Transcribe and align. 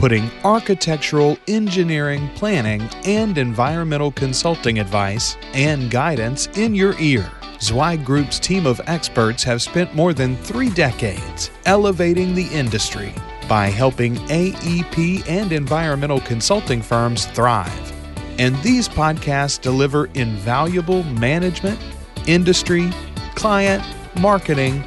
putting 0.00 0.30
architectural, 0.44 1.36
engineering, 1.46 2.30
planning, 2.34 2.80
and 3.04 3.36
environmental 3.36 4.10
consulting 4.10 4.78
advice 4.78 5.36
and 5.52 5.90
guidance 5.90 6.46
in 6.54 6.74
your 6.74 6.98
ear. 6.98 7.30
Zweig 7.60 8.02
Group's 8.02 8.40
team 8.40 8.64
of 8.64 8.80
experts 8.86 9.44
have 9.44 9.60
spent 9.60 9.94
more 9.94 10.14
than 10.14 10.36
three 10.36 10.70
decades 10.70 11.50
elevating 11.66 12.34
the 12.34 12.46
industry 12.46 13.12
by 13.46 13.66
helping 13.66 14.16
AEP 14.28 15.28
and 15.28 15.52
environmental 15.52 16.20
consulting 16.20 16.80
firms 16.80 17.26
thrive. 17.26 17.92
And 18.38 18.56
these 18.62 18.88
podcasts 18.88 19.60
deliver 19.60 20.06
invaluable 20.14 21.02
management, 21.02 21.78
industry, 22.26 22.90
client, 23.34 23.84
marketing, 24.18 24.82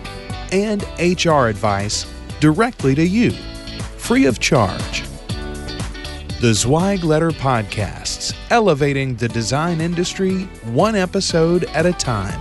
and 0.51 0.81
HR 0.97 1.49
advice 1.49 2.11
directly 2.39 2.95
to 2.95 3.05
you 3.05 3.31
free 4.03 4.25
of 4.25 4.37
charge. 4.37 5.03
The 6.41 6.53
Zweig 6.53 7.05
Letter 7.05 7.31
Podcasts, 7.31 8.35
elevating 8.49 9.15
the 9.15 9.29
design 9.29 9.79
industry 9.79 10.43
one 10.73 10.93
episode 10.97 11.63
at 11.73 11.85
a 11.85 11.93
time. 11.93 12.37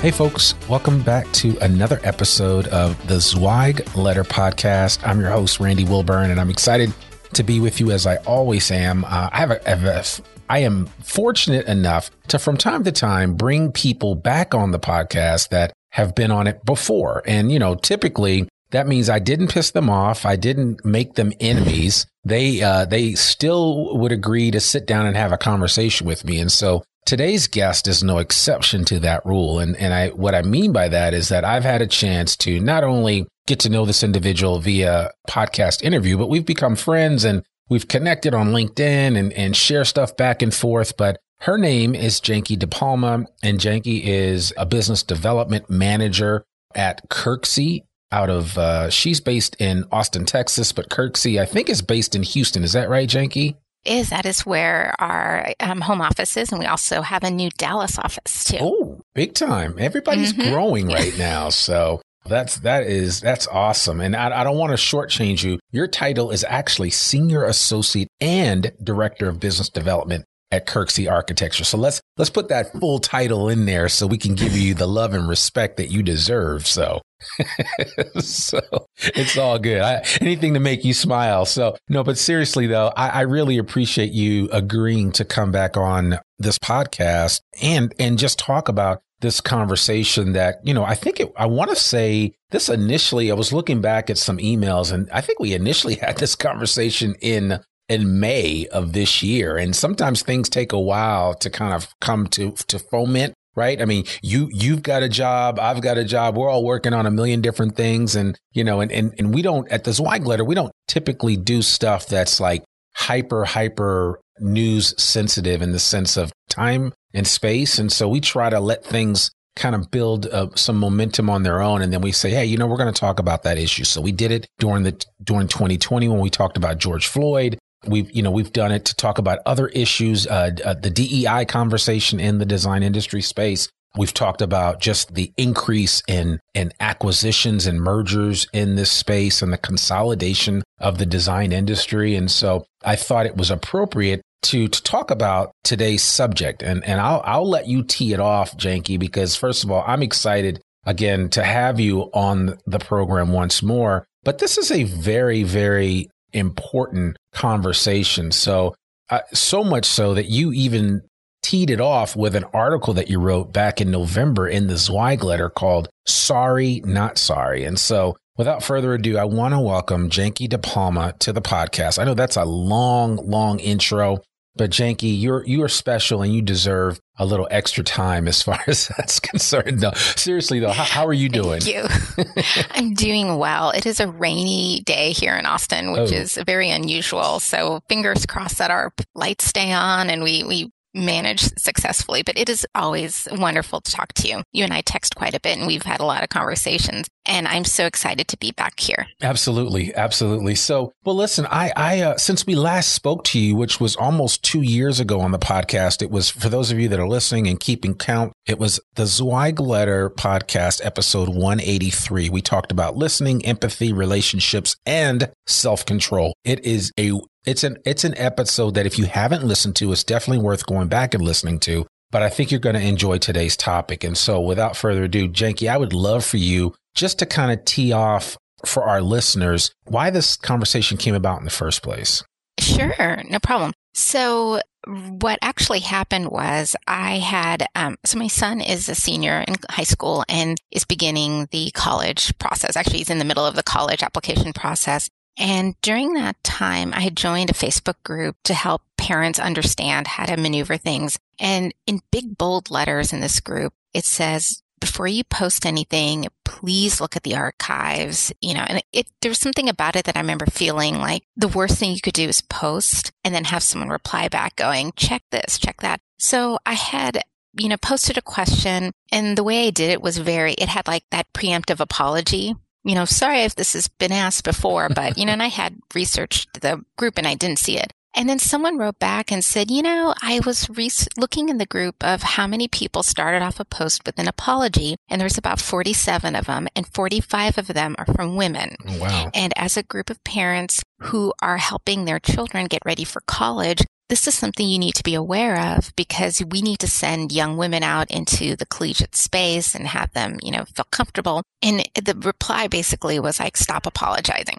Hey, 0.00 0.10
folks, 0.10 0.56
welcome 0.68 1.00
back 1.04 1.30
to 1.34 1.56
another 1.58 2.00
episode 2.02 2.66
of 2.68 3.06
the 3.06 3.20
Zweig 3.20 3.88
Letter 3.96 4.24
Podcast. 4.24 5.06
I'm 5.06 5.20
your 5.20 5.30
host, 5.30 5.60
Randy 5.60 5.84
Wilburn, 5.84 6.32
and 6.32 6.40
I'm 6.40 6.50
excited 6.50 6.92
to 7.34 7.44
be 7.44 7.60
with 7.60 7.78
you 7.78 7.92
as 7.92 8.08
I 8.08 8.16
always 8.24 8.72
am. 8.72 9.04
Uh, 9.04 9.28
I 9.30 9.38
have 9.38 9.64
have 9.64 9.84
a 9.84 10.04
I 10.48 10.58
am 10.58 10.86
fortunate 11.04 11.66
enough 11.68 12.10
to, 12.26 12.40
from 12.40 12.56
time 12.56 12.82
to 12.82 12.90
time, 12.90 13.34
bring 13.34 13.70
people 13.70 14.16
back 14.16 14.52
on 14.52 14.72
the 14.72 14.80
podcast 14.80 15.50
that 15.50 15.72
have 15.90 16.14
been 16.14 16.30
on 16.30 16.46
it 16.46 16.64
before. 16.64 17.22
And, 17.26 17.50
you 17.50 17.58
know, 17.58 17.74
typically 17.74 18.48
that 18.70 18.86
means 18.86 19.08
I 19.08 19.18
didn't 19.18 19.52
piss 19.52 19.72
them 19.72 19.90
off. 19.90 20.24
I 20.24 20.36
didn't 20.36 20.84
make 20.84 21.14
them 21.14 21.32
enemies. 21.40 22.06
They, 22.24 22.62
uh, 22.62 22.84
they 22.84 23.14
still 23.14 23.96
would 23.98 24.12
agree 24.12 24.50
to 24.52 24.60
sit 24.60 24.86
down 24.86 25.06
and 25.06 25.16
have 25.16 25.32
a 25.32 25.38
conversation 25.38 26.06
with 26.06 26.24
me. 26.24 26.38
And 26.38 26.52
so 26.52 26.84
today's 27.06 27.48
guest 27.48 27.88
is 27.88 28.04
no 28.04 28.18
exception 28.18 28.84
to 28.86 29.00
that 29.00 29.26
rule. 29.26 29.58
And, 29.58 29.76
and 29.76 29.92
I, 29.92 30.08
what 30.10 30.34
I 30.34 30.42
mean 30.42 30.72
by 30.72 30.88
that 30.88 31.14
is 31.14 31.28
that 31.30 31.44
I've 31.44 31.64
had 31.64 31.82
a 31.82 31.86
chance 31.86 32.36
to 32.38 32.60
not 32.60 32.84
only 32.84 33.26
get 33.46 33.58
to 33.60 33.70
know 33.70 33.84
this 33.84 34.04
individual 34.04 34.60
via 34.60 35.10
podcast 35.28 35.82
interview, 35.82 36.16
but 36.16 36.28
we've 36.28 36.46
become 36.46 36.76
friends 36.76 37.24
and 37.24 37.42
we've 37.68 37.88
connected 37.88 38.34
on 38.34 38.52
LinkedIn 38.52 39.18
and, 39.18 39.32
and 39.32 39.56
share 39.56 39.84
stuff 39.84 40.16
back 40.16 40.42
and 40.42 40.54
forth. 40.54 40.96
But 40.96 41.18
her 41.40 41.56
name 41.56 41.94
is 41.94 42.20
Janki 42.20 42.56
DePalma, 42.56 43.26
and 43.42 43.58
Janki 43.58 44.04
is 44.04 44.52
a 44.56 44.66
business 44.66 45.02
development 45.02 45.70
manager 45.70 46.44
at 46.74 47.08
Kirksey 47.08 47.84
out 48.12 48.28
of, 48.28 48.58
uh, 48.58 48.90
she's 48.90 49.20
based 49.20 49.56
in 49.58 49.84
Austin, 49.90 50.26
Texas, 50.26 50.72
but 50.72 50.90
Kirksey, 50.90 51.40
I 51.40 51.46
think, 51.46 51.70
is 51.70 51.80
based 51.80 52.14
in 52.14 52.22
Houston. 52.24 52.62
Is 52.62 52.72
that 52.72 52.90
right, 52.90 53.08
Janki? 53.08 53.56
Is 53.86 54.10
that 54.10 54.26
is 54.26 54.44
where 54.44 54.94
our 54.98 55.54
um, 55.60 55.80
home 55.80 56.02
office 56.02 56.36
is, 56.36 56.52
and 56.52 56.58
we 56.58 56.66
also 56.66 57.00
have 57.00 57.24
a 57.24 57.30
new 57.30 57.48
Dallas 57.56 57.98
office 57.98 58.44
too. 58.44 58.58
Oh, 58.60 59.00
big 59.14 59.32
time! 59.32 59.76
Everybody's 59.78 60.34
mm-hmm. 60.34 60.52
growing 60.52 60.88
right 60.92 61.16
now, 61.16 61.48
so 61.48 62.02
that's 62.26 62.58
that 62.58 62.82
is 62.82 63.22
that's 63.22 63.46
awesome. 63.46 64.02
And 64.02 64.14
I, 64.14 64.40
I 64.40 64.44
don't 64.44 64.58
want 64.58 64.72
to 64.72 64.76
shortchange 64.76 65.42
you. 65.44 65.58
Your 65.70 65.86
title 65.86 66.30
is 66.30 66.44
actually 66.46 66.90
senior 66.90 67.44
associate 67.44 68.08
and 68.20 68.70
director 68.82 69.30
of 69.30 69.40
business 69.40 69.70
development 69.70 70.26
at 70.50 70.66
Kirksey 70.66 71.10
Architecture. 71.10 71.64
So 71.64 71.78
let's 71.78 72.00
let's 72.16 72.30
put 72.30 72.48
that 72.48 72.72
full 72.72 72.98
title 72.98 73.48
in 73.48 73.66
there 73.66 73.88
so 73.88 74.06
we 74.06 74.18
can 74.18 74.34
give 74.34 74.56
you 74.56 74.74
the 74.74 74.88
love 74.88 75.14
and 75.14 75.28
respect 75.28 75.76
that 75.76 75.90
you 75.90 76.02
deserve. 76.02 76.66
So 76.66 77.00
so 78.18 78.60
it's 78.98 79.36
all 79.36 79.58
good. 79.58 79.82
I, 79.82 80.04
anything 80.20 80.54
to 80.54 80.60
make 80.60 80.84
you 80.84 80.94
smile. 80.94 81.44
So 81.44 81.76
no, 81.88 82.02
but 82.02 82.18
seriously 82.18 82.66
though, 82.66 82.92
I, 82.96 83.08
I 83.08 83.20
really 83.22 83.58
appreciate 83.58 84.12
you 84.12 84.48
agreeing 84.52 85.12
to 85.12 85.24
come 85.24 85.52
back 85.52 85.76
on 85.76 86.18
this 86.38 86.58
podcast 86.58 87.40
and 87.62 87.94
and 87.98 88.18
just 88.18 88.38
talk 88.38 88.68
about 88.68 89.02
this 89.20 89.40
conversation 89.40 90.32
that, 90.32 90.60
you 90.64 90.74
know, 90.74 90.84
I 90.84 90.94
think 90.94 91.20
it, 91.20 91.32
I 91.36 91.46
want 91.46 91.70
to 91.70 91.76
say 91.76 92.32
this 92.50 92.68
initially, 92.68 93.30
I 93.30 93.34
was 93.34 93.52
looking 93.52 93.80
back 93.80 94.10
at 94.10 94.18
some 94.18 94.38
emails 94.38 94.92
and 94.92 95.08
I 95.10 95.20
think 95.20 95.38
we 95.38 95.52
initially 95.54 95.94
had 96.02 96.16
this 96.16 96.34
conversation 96.34 97.14
in 97.20 97.60
in 97.90 98.20
May 98.20 98.66
of 98.68 98.92
this 98.92 99.22
year. 99.22 99.58
And 99.58 99.74
sometimes 99.74 100.22
things 100.22 100.48
take 100.48 100.72
a 100.72 100.80
while 100.80 101.34
to 101.34 101.50
kind 101.50 101.74
of 101.74 101.92
come 102.00 102.28
to, 102.28 102.52
to 102.52 102.78
foment 102.78 103.34
right? 103.56 103.82
I 103.82 103.84
mean, 103.84 104.04
you 104.22 104.48
you've 104.52 104.82
got 104.82 105.02
a 105.02 105.08
job, 105.08 105.58
I've 105.58 105.82
got 105.82 105.98
a 105.98 106.04
job. 106.04 106.36
We're 106.36 106.48
all 106.48 106.64
working 106.64 106.92
on 106.92 107.04
a 107.04 107.10
million 107.10 107.40
different 107.40 107.76
things, 107.76 108.14
and 108.14 108.38
you 108.52 108.64
know, 108.64 108.80
and 108.80 108.92
and, 108.92 109.12
and 109.18 109.34
we 109.34 109.42
don't 109.42 109.68
at 109.70 109.84
the 109.84 109.92
Zweig 109.92 110.24
letter, 110.24 110.44
we 110.44 110.54
don't 110.54 110.72
typically 110.88 111.36
do 111.36 111.60
stuff 111.60 112.06
that's 112.06 112.40
like 112.40 112.62
hyper 112.94 113.44
hyper 113.44 114.20
news 114.38 114.94
sensitive 115.02 115.62
in 115.62 115.72
the 115.72 115.78
sense 115.78 116.16
of 116.16 116.32
time 116.48 116.92
and 117.12 117.26
space, 117.26 117.78
and 117.78 117.90
so 117.90 118.08
we 118.08 118.20
try 118.20 118.50
to 118.50 118.60
let 118.60 118.84
things 118.84 119.30
kind 119.56 119.74
of 119.74 119.90
build 119.90 120.26
uh, 120.26 120.48
some 120.54 120.78
momentum 120.78 121.28
on 121.28 121.42
their 121.42 121.60
own 121.60 121.82
and 121.82 121.92
then 121.92 122.00
we 122.00 122.12
say 122.12 122.30
hey 122.30 122.44
you 122.44 122.56
know 122.56 122.68
we're 122.68 122.76
going 122.76 122.92
to 122.92 122.98
talk 122.98 123.18
about 123.18 123.42
that 123.42 123.58
issue 123.58 123.82
so 123.82 124.00
we 124.00 124.12
did 124.12 124.30
it 124.30 124.46
during 124.60 124.84
the 124.84 125.04
during 125.24 125.48
2020 125.48 126.08
when 126.08 126.20
we 126.20 126.30
talked 126.30 126.56
about 126.56 126.78
george 126.78 127.08
floyd 127.08 127.58
We've, 127.86 128.10
you 128.10 128.22
know, 128.22 128.30
we've 128.30 128.52
done 128.52 128.72
it 128.72 128.84
to 128.86 128.94
talk 128.94 129.18
about 129.18 129.38
other 129.46 129.68
issues, 129.68 130.26
uh, 130.26 130.50
uh, 130.64 130.74
the 130.74 130.90
DEI 130.90 131.44
conversation 131.46 132.20
in 132.20 132.38
the 132.38 132.46
design 132.46 132.82
industry 132.82 133.22
space. 133.22 133.68
We've 133.96 134.14
talked 134.14 134.40
about 134.40 134.80
just 134.80 135.14
the 135.14 135.32
increase 135.36 136.02
in, 136.06 136.38
in 136.54 136.72
acquisitions 136.78 137.66
and 137.66 137.80
mergers 137.80 138.46
in 138.52 138.76
this 138.76 138.92
space 138.92 139.42
and 139.42 139.52
the 139.52 139.58
consolidation 139.58 140.62
of 140.78 140.98
the 140.98 141.06
design 141.06 141.52
industry. 141.52 142.14
And 142.14 142.30
so 142.30 142.64
I 142.84 142.96
thought 142.96 143.26
it 143.26 143.36
was 143.36 143.50
appropriate 143.50 144.22
to, 144.42 144.68
to 144.68 144.82
talk 144.82 145.10
about 145.10 145.52
today's 145.64 146.02
subject. 146.02 146.62
And, 146.62 146.84
and 146.84 147.00
I'll, 147.00 147.22
I'll 147.24 147.48
let 147.48 147.66
you 147.66 147.82
tee 147.82 148.12
it 148.12 148.20
off, 148.20 148.56
Janki, 148.56 148.96
because 148.96 149.36
first 149.36 149.64
of 149.64 149.70
all, 149.70 149.82
I'm 149.86 150.02
excited 150.02 150.60
again 150.84 151.28
to 151.30 151.42
have 151.42 151.80
you 151.80 152.10
on 152.14 152.58
the 152.66 152.78
program 152.78 153.32
once 153.32 153.62
more. 153.62 154.06
But 154.22 154.38
this 154.38 154.56
is 154.56 154.70
a 154.70 154.84
very, 154.84 155.42
very 155.42 156.08
important 156.32 157.16
conversation. 157.32 158.32
So, 158.32 158.74
uh, 159.08 159.20
so 159.32 159.64
much 159.64 159.86
so 159.86 160.14
that 160.14 160.26
you 160.26 160.52
even 160.52 161.02
teed 161.42 161.70
it 161.70 161.80
off 161.80 162.14
with 162.14 162.34
an 162.36 162.44
article 162.52 162.94
that 162.94 163.08
you 163.08 163.18
wrote 163.18 163.52
back 163.52 163.80
in 163.80 163.90
November 163.90 164.46
in 164.46 164.66
the 164.66 164.76
Zweig 164.76 165.24
letter 165.24 165.48
called 165.48 165.88
Sorry, 166.06 166.82
Not 166.84 167.18
Sorry. 167.18 167.64
And 167.64 167.78
so, 167.78 168.16
without 168.36 168.62
further 168.62 168.94
ado, 168.94 169.18
I 169.18 169.24
want 169.24 169.54
to 169.54 169.60
welcome 169.60 170.10
Janki 170.10 170.48
De 170.48 170.58
Palma 170.58 171.14
to 171.20 171.32
the 171.32 171.42
podcast. 171.42 171.98
I 171.98 172.04
know 172.04 172.14
that's 172.14 172.36
a 172.36 172.44
long, 172.44 173.16
long 173.16 173.58
intro. 173.58 174.20
But 174.56 174.70
Janki, 174.70 175.08
you're 175.08 175.44
you 175.46 175.62
are 175.62 175.68
special 175.68 176.22
and 176.22 176.34
you 176.34 176.42
deserve 176.42 177.00
a 177.18 177.24
little 177.24 177.46
extra 177.50 177.84
time 177.84 178.26
as 178.26 178.42
far 178.42 178.58
as 178.66 178.88
that's 178.96 179.20
concerned. 179.20 179.80
No, 179.80 179.92
seriously 179.94 180.58
though, 180.58 180.72
how, 180.72 180.84
how 180.84 181.06
are 181.06 181.12
you 181.12 181.28
doing? 181.28 181.60
Thank 181.60 181.74
you. 182.16 182.52
I'm 182.70 182.94
doing 182.94 183.36
well. 183.36 183.70
It 183.70 183.86
is 183.86 184.00
a 184.00 184.08
rainy 184.08 184.80
day 184.80 185.12
here 185.12 185.36
in 185.36 185.46
Austin, 185.46 185.92
which 185.92 186.12
oh. 186.12 186.16
is 186.16 186.38
very 186.46 186.70
unusual. 186.70 187.40
So 187.40 187.80
fingers 187.88 188.26
crossed 188.26 188.58
that 188.58 188.70
our 188.70 188.92
lights 189.14 189.44
stay 189.44 189.72
on 189.72 190.10
and 190.10 190.22
we 190.22 190.42
we 190.42 190.70
manage 190.94 191.42
successfully, 191.58 192.22
but 192.22 192.38
it 192.38 192.48
is 192.48 192.66
always 192.74 193.26
wonderful 193.32 193.80
to 193.80 193.90
talk 193.90 194.12
to 194.14 194.28
you. 194.28 194.42
You 194.52 194.64
and 194.64 194.72
I 194.72 194.80
text 194.80 195.14
quite 195.14 195.34
a 195.34 195.40
bit 195.40 195.58
and 195.58 195.66
we've 195.66 195.82
had 195.82 196.00
a 196.00 196.04
lot 196.04 196.22
of 196.22 196.28
conversations 196.28 197.08
and 197.26 197.46
I'm 197.46 197.64
so 197.64 197.86
excited 197.86 198.28
to 198.28 198.36
be 198.38 198.50
back 198.52 198.80
here. 198.80 199.06
Absolutely. 199.22 199.94
Absolutely. 199.94 200.54
So, 200.54 200.92
well, 201.04 201.14
listen, 201.14 201.46
I, 201.50 201.72
I, 201.76 202.00
uh, 202.00 202.16
since 202.16 202.46
we 202.46 202.54
last 202.54 202.92
spoke 202.92 203.24
to 203.24 203.38
you, 203.38 203.54
which 203.54 203.78
was 203.78 203.94
almost 203.94 204.42
two 204.42 204.62
years 204.62 204.98
ago 205.00 205.20
on 205.20 205.30
the 205.30 205.38
podcast, 205.38 206.02
it 206.02 206.10
was 206.10 206.30
for 206.30 206.48
those 206.48 206.70
of 206.72 206.80
you 206.80 206.88
that 206.88 206.98
are 206.98 207.08
listening 207.08 207.46
and 207.46 207.60
keeping 207.60 207.94
count, 207.94 208.32
it 208.46 208.58
was 208.58 208.80
the 208.94 209.06
Zweig 209.06 209.60
Letter 209.60 210.10
podcast, 210.10 210.84
episode 210.84 211.28
183. 211.28 212.30
We 212.30 212.42
talked 212.42 212.72
about 212.72 212.96
listening, 212.96 213.44
empathy, 213.46 213.92
relationships, 213.92 214.74
and 214.84 215.30
self 215.46 215.86
control. 215.86 216.34
It 216.44 216.64
is 216.64 216.90
a 216.98 217.12
it's 217.46 217.64
an 217.64 217.78
it's 217.84 218.04
an 218.04 218.16
episode 218.16 218.74
that 218.74 218.86
if 218.86 218.98
you 218.98 219.06
haven't 219.06 219.44
listened 219.44 219.76
to, 219.76 219.92
it's 219.92 220.04
definitely 220.04 220.42
worth 220.44 220.66
going 220.66 220.88
back 220.88 221.14
and 221.14 221.22
listening 221.24 221.58
to. 221.60 221.86
But 222.10 222.22
I 222.22 222.28
think 222.28 222.50
you're 222.50 222.60
going 222.60 222.74
to 222.74 222.82
enjoy 222.82 223.18
today's 223.18 223.56
topic. 223.56 224.02
And 224.02 224.18
so 224.18 224.40
without 224.40 224.76
further 224.76 225.04
ado, 225.04 225.28
Janki, 225.28 225.68
I 225.68 225.76
would 225.76 225.92
love 225.92 226.24
for 226.24 226.38
you 226.38 226.74
just 226.94 227.20
to 227.20 227.26
kind 227.26 227.52
of 227.52 227.64
tee 227.64 227.92
off 227.92 228.36
for 228.66 228.82
our 228.84 229.00
listeners 229.00 229.72
why 229.84 230.10
this 230.10 230.36
conversation 230.36 230.98
came 230.98 231.14
about 231.14 231.38
in 231.38 231.44
the 231.44 231.50
first 231.50 231.82
place. 231.82 232.22
Sure, 232.58 233.22
no 233.28 233.38
problem. 233.38 233.72
So 233.94 234.60
what 234.86 235.38
actually 235.42 235.80
happened 235.80 236.30
was 236.30 236.74
I 236.86 237.18
had, 237.18 237.66
um, 237.74 237.96
so 238.04 238.18
my 238.18 238.28
son 238.28 238.60
is 238.60 238.88
a 238.88 238.94
senior 238.94 239.44
in 239.46 239.56
high 239.68 239.84
school 239.84 240.24
and 240.28 240.58
is 240.70 240.84
beginning 240.84 241.48
the 241.52 241.70
college 241.72 242.36
process. 242.38 242.76
Actually, 242.76 242.98
he's 242.98 243.10
in 243.10 243.18
the 243.18 243.24
middle 243.24 243.46
of 243.46 243.56
the 243.56 243.62
college 243.62 244.02
application 244.02 244.52
process. 244.52 245.08
And 245.36 245.80
during 245.80 246.14
that 246.14 246.42
time, 246.44 246.92
I 246.94 247.08
joined 247.08 247.50
a 247.50 247.54
Facebook 247.54 248.02
group 248.04 248.36
to 248.44 248.54
help 248.54 248.82
parents 248.96 249.38
understand 249.38 250.06
how 250.06 250.26
to 250.26 250.36
maneuver 250.36 250.76
things. 250.76 251.18
And 251.38 251.72
in 251.86 252.02
big 252.10 252.36
bold 252.36 252.70
letters 252.70 253.12
in 253.12 253.20
this 253.20 253.40
group, 253.40 253.72
it 253.94 254.04
says, 254.04 254.62
before 254.80 255.06
you 255.06 255.24
post 255.24 255.66
anything, 255.66 256.26
please 256.44 257.00
look 257.00 257.16
at 257.16 257.22
the 257.22 257.36
archives, 257.36 258.32
you 258.40 258.54
know, 258.54 258.64
and 258.66 258.82
it, 258.92 259.06
there 259.20 259.30
was 259.30 259.38
something 259.38 259.68
about 259.68 259.94
it 259.94 260.06
that 260.06 260.16
I 260.16 260.20
remember 260.20 260.46
feeling 260.46 260.98
like 260.98 261.22
the 261.36 261.48
worst 261.48 261.78
thing 261.78 261.92
you 261.92 262.00
could 262.00 262.14
do 262.14 262.28
is 262.28 262.40
post 262.40 263.12
and 263.22 263.34
then 263.34 263.44
have 263.44 263.62
someone 263.62 263.90
reply 263.90 264.28
back 264.28 264.56
going, 264.56 264.92
check 264.96 265.22
this, 265.30 265.58
check 265.58 265.80
that. 265.82 266.00
So 266.18 266.58
I 266.64 266.74
had 266.74 267.22
you 267.54 267.68
know, 267.68 267.76
posted 267.76 268.16
a 268.16 268.22
question 268.22 268.92
and 269.10 269.36
the 269.36 269.44
way 269.44 269.66
I 269.66 269.70
did 269.70 269.90
it 269.90 270.02
was 270.02 270.18
very, 270.18 270.54
it 270.54 270.68
had 270.68 270.86
like 270.86 271.04
that 271.10 271.32
preemptive 271.32 271.80
apology 271.80 272.54
you 272.84 272.94
know, 272.94 273.04
sorry 273.04 273.42
if 273.42 273.54
this 273.54 273.74
has 273.74 273.88
been 273.88 274.12
asked 274.12 274.44
before, 274.44 274.88
but, 274.88 275.18
you 275.18 275.26
know, 275.26 275.32
and 275.32 275.42
I 275.42 275.48
had 275.48 275.78
researched 275.94 276.60
the 276.60 276.84
group 276.96 277.18
and 277.18 277.26
I 277.26 277.34
didn't 277.34 277.58
see 277.58 277.78
it. 277.78 277.92
And 278.14 278.28
then 278.28 278.40
someone 278.40 278.76
wrote 278.76 278.98
back 278.98 279.30
and 279.30 279.44
said, 279.44 279.70
you 279.70 279.82
know, 279.82 280.14
I 280.20 280.40
was 280.44 280.68
re- 280.68 280.90
looking 281.16 281.48
in 281.48 281.58
the 281.58 281.66
group 281.66 282.02
of 282.02 282.22
how 282.22 282.46
many 282.48 282.66
people 282.66 283.04
started 283.04 283.40
off 283.40 283.60
a 283.60 283.64
post 283.64 284.02
with 284.04 284.18
an 284.18 284.26
apology, 284.26 284.96
and 285.08 285.20
there's 285.20 285.38
about 285.38 285.60
47 285.60 286.34
of 286.34 286.46
them, 286.46 286.66
and 286.74 286.88
45 286.88 287.58
of 287.58 287.68
them 287.68 287.94
are 287.98 288.06
from 288.06 288.34
women. 288.34 288.74
Oh, 288.88 288.98
wow. 288.98 289.30
And 289.32 289.52
as 289.56 289.76
a 289.76 289.84
group 289.84 290.10
of 290.10 290.22
parents 290.24 290.82
who 291.02 291.32
are 291.40 291.58
helping 291.58 292.04
their 292.04 292.18
children 292.18 292.66
get 292.66 292.82
ready 292.84 293.04
for 293.04 293.22
college, 293.26 293.84
this 294.10 294.26
is 294.26 294.34
something 294.34 294.68
you 294.68 294.78
need 294.78 294.96
to 294.96 295.04
be 295.04 295.14
aware 295.14 295.76
of 295.76 295.94
because 295.96 296.42
we 296.50 296.60
need 296.60 296.80
to 296.80 296.88
send 296.88 297.30
young 297.30 297.56
women 297.56 297.84
out 297.84 298.10
into 298.10 298.56
the 298.56 298.66
collegiate 298.66 299.14
space 299.14 299.74
and 299.74 299.86
have 299.86 300.12
them, 300.12 300.36
you 300.42 300.50
know, 300.50 300.64
feel 300.64 300.86
comfortable. 300.90 301.42
And 301.62 301.88
the 301.94 302.16
reply 302.16 302.66
basically 302.66 303.20
was 303.20 303.38
like, 303.38 303.56
stop 303.56 303.86
apologizing. 303.86 304.56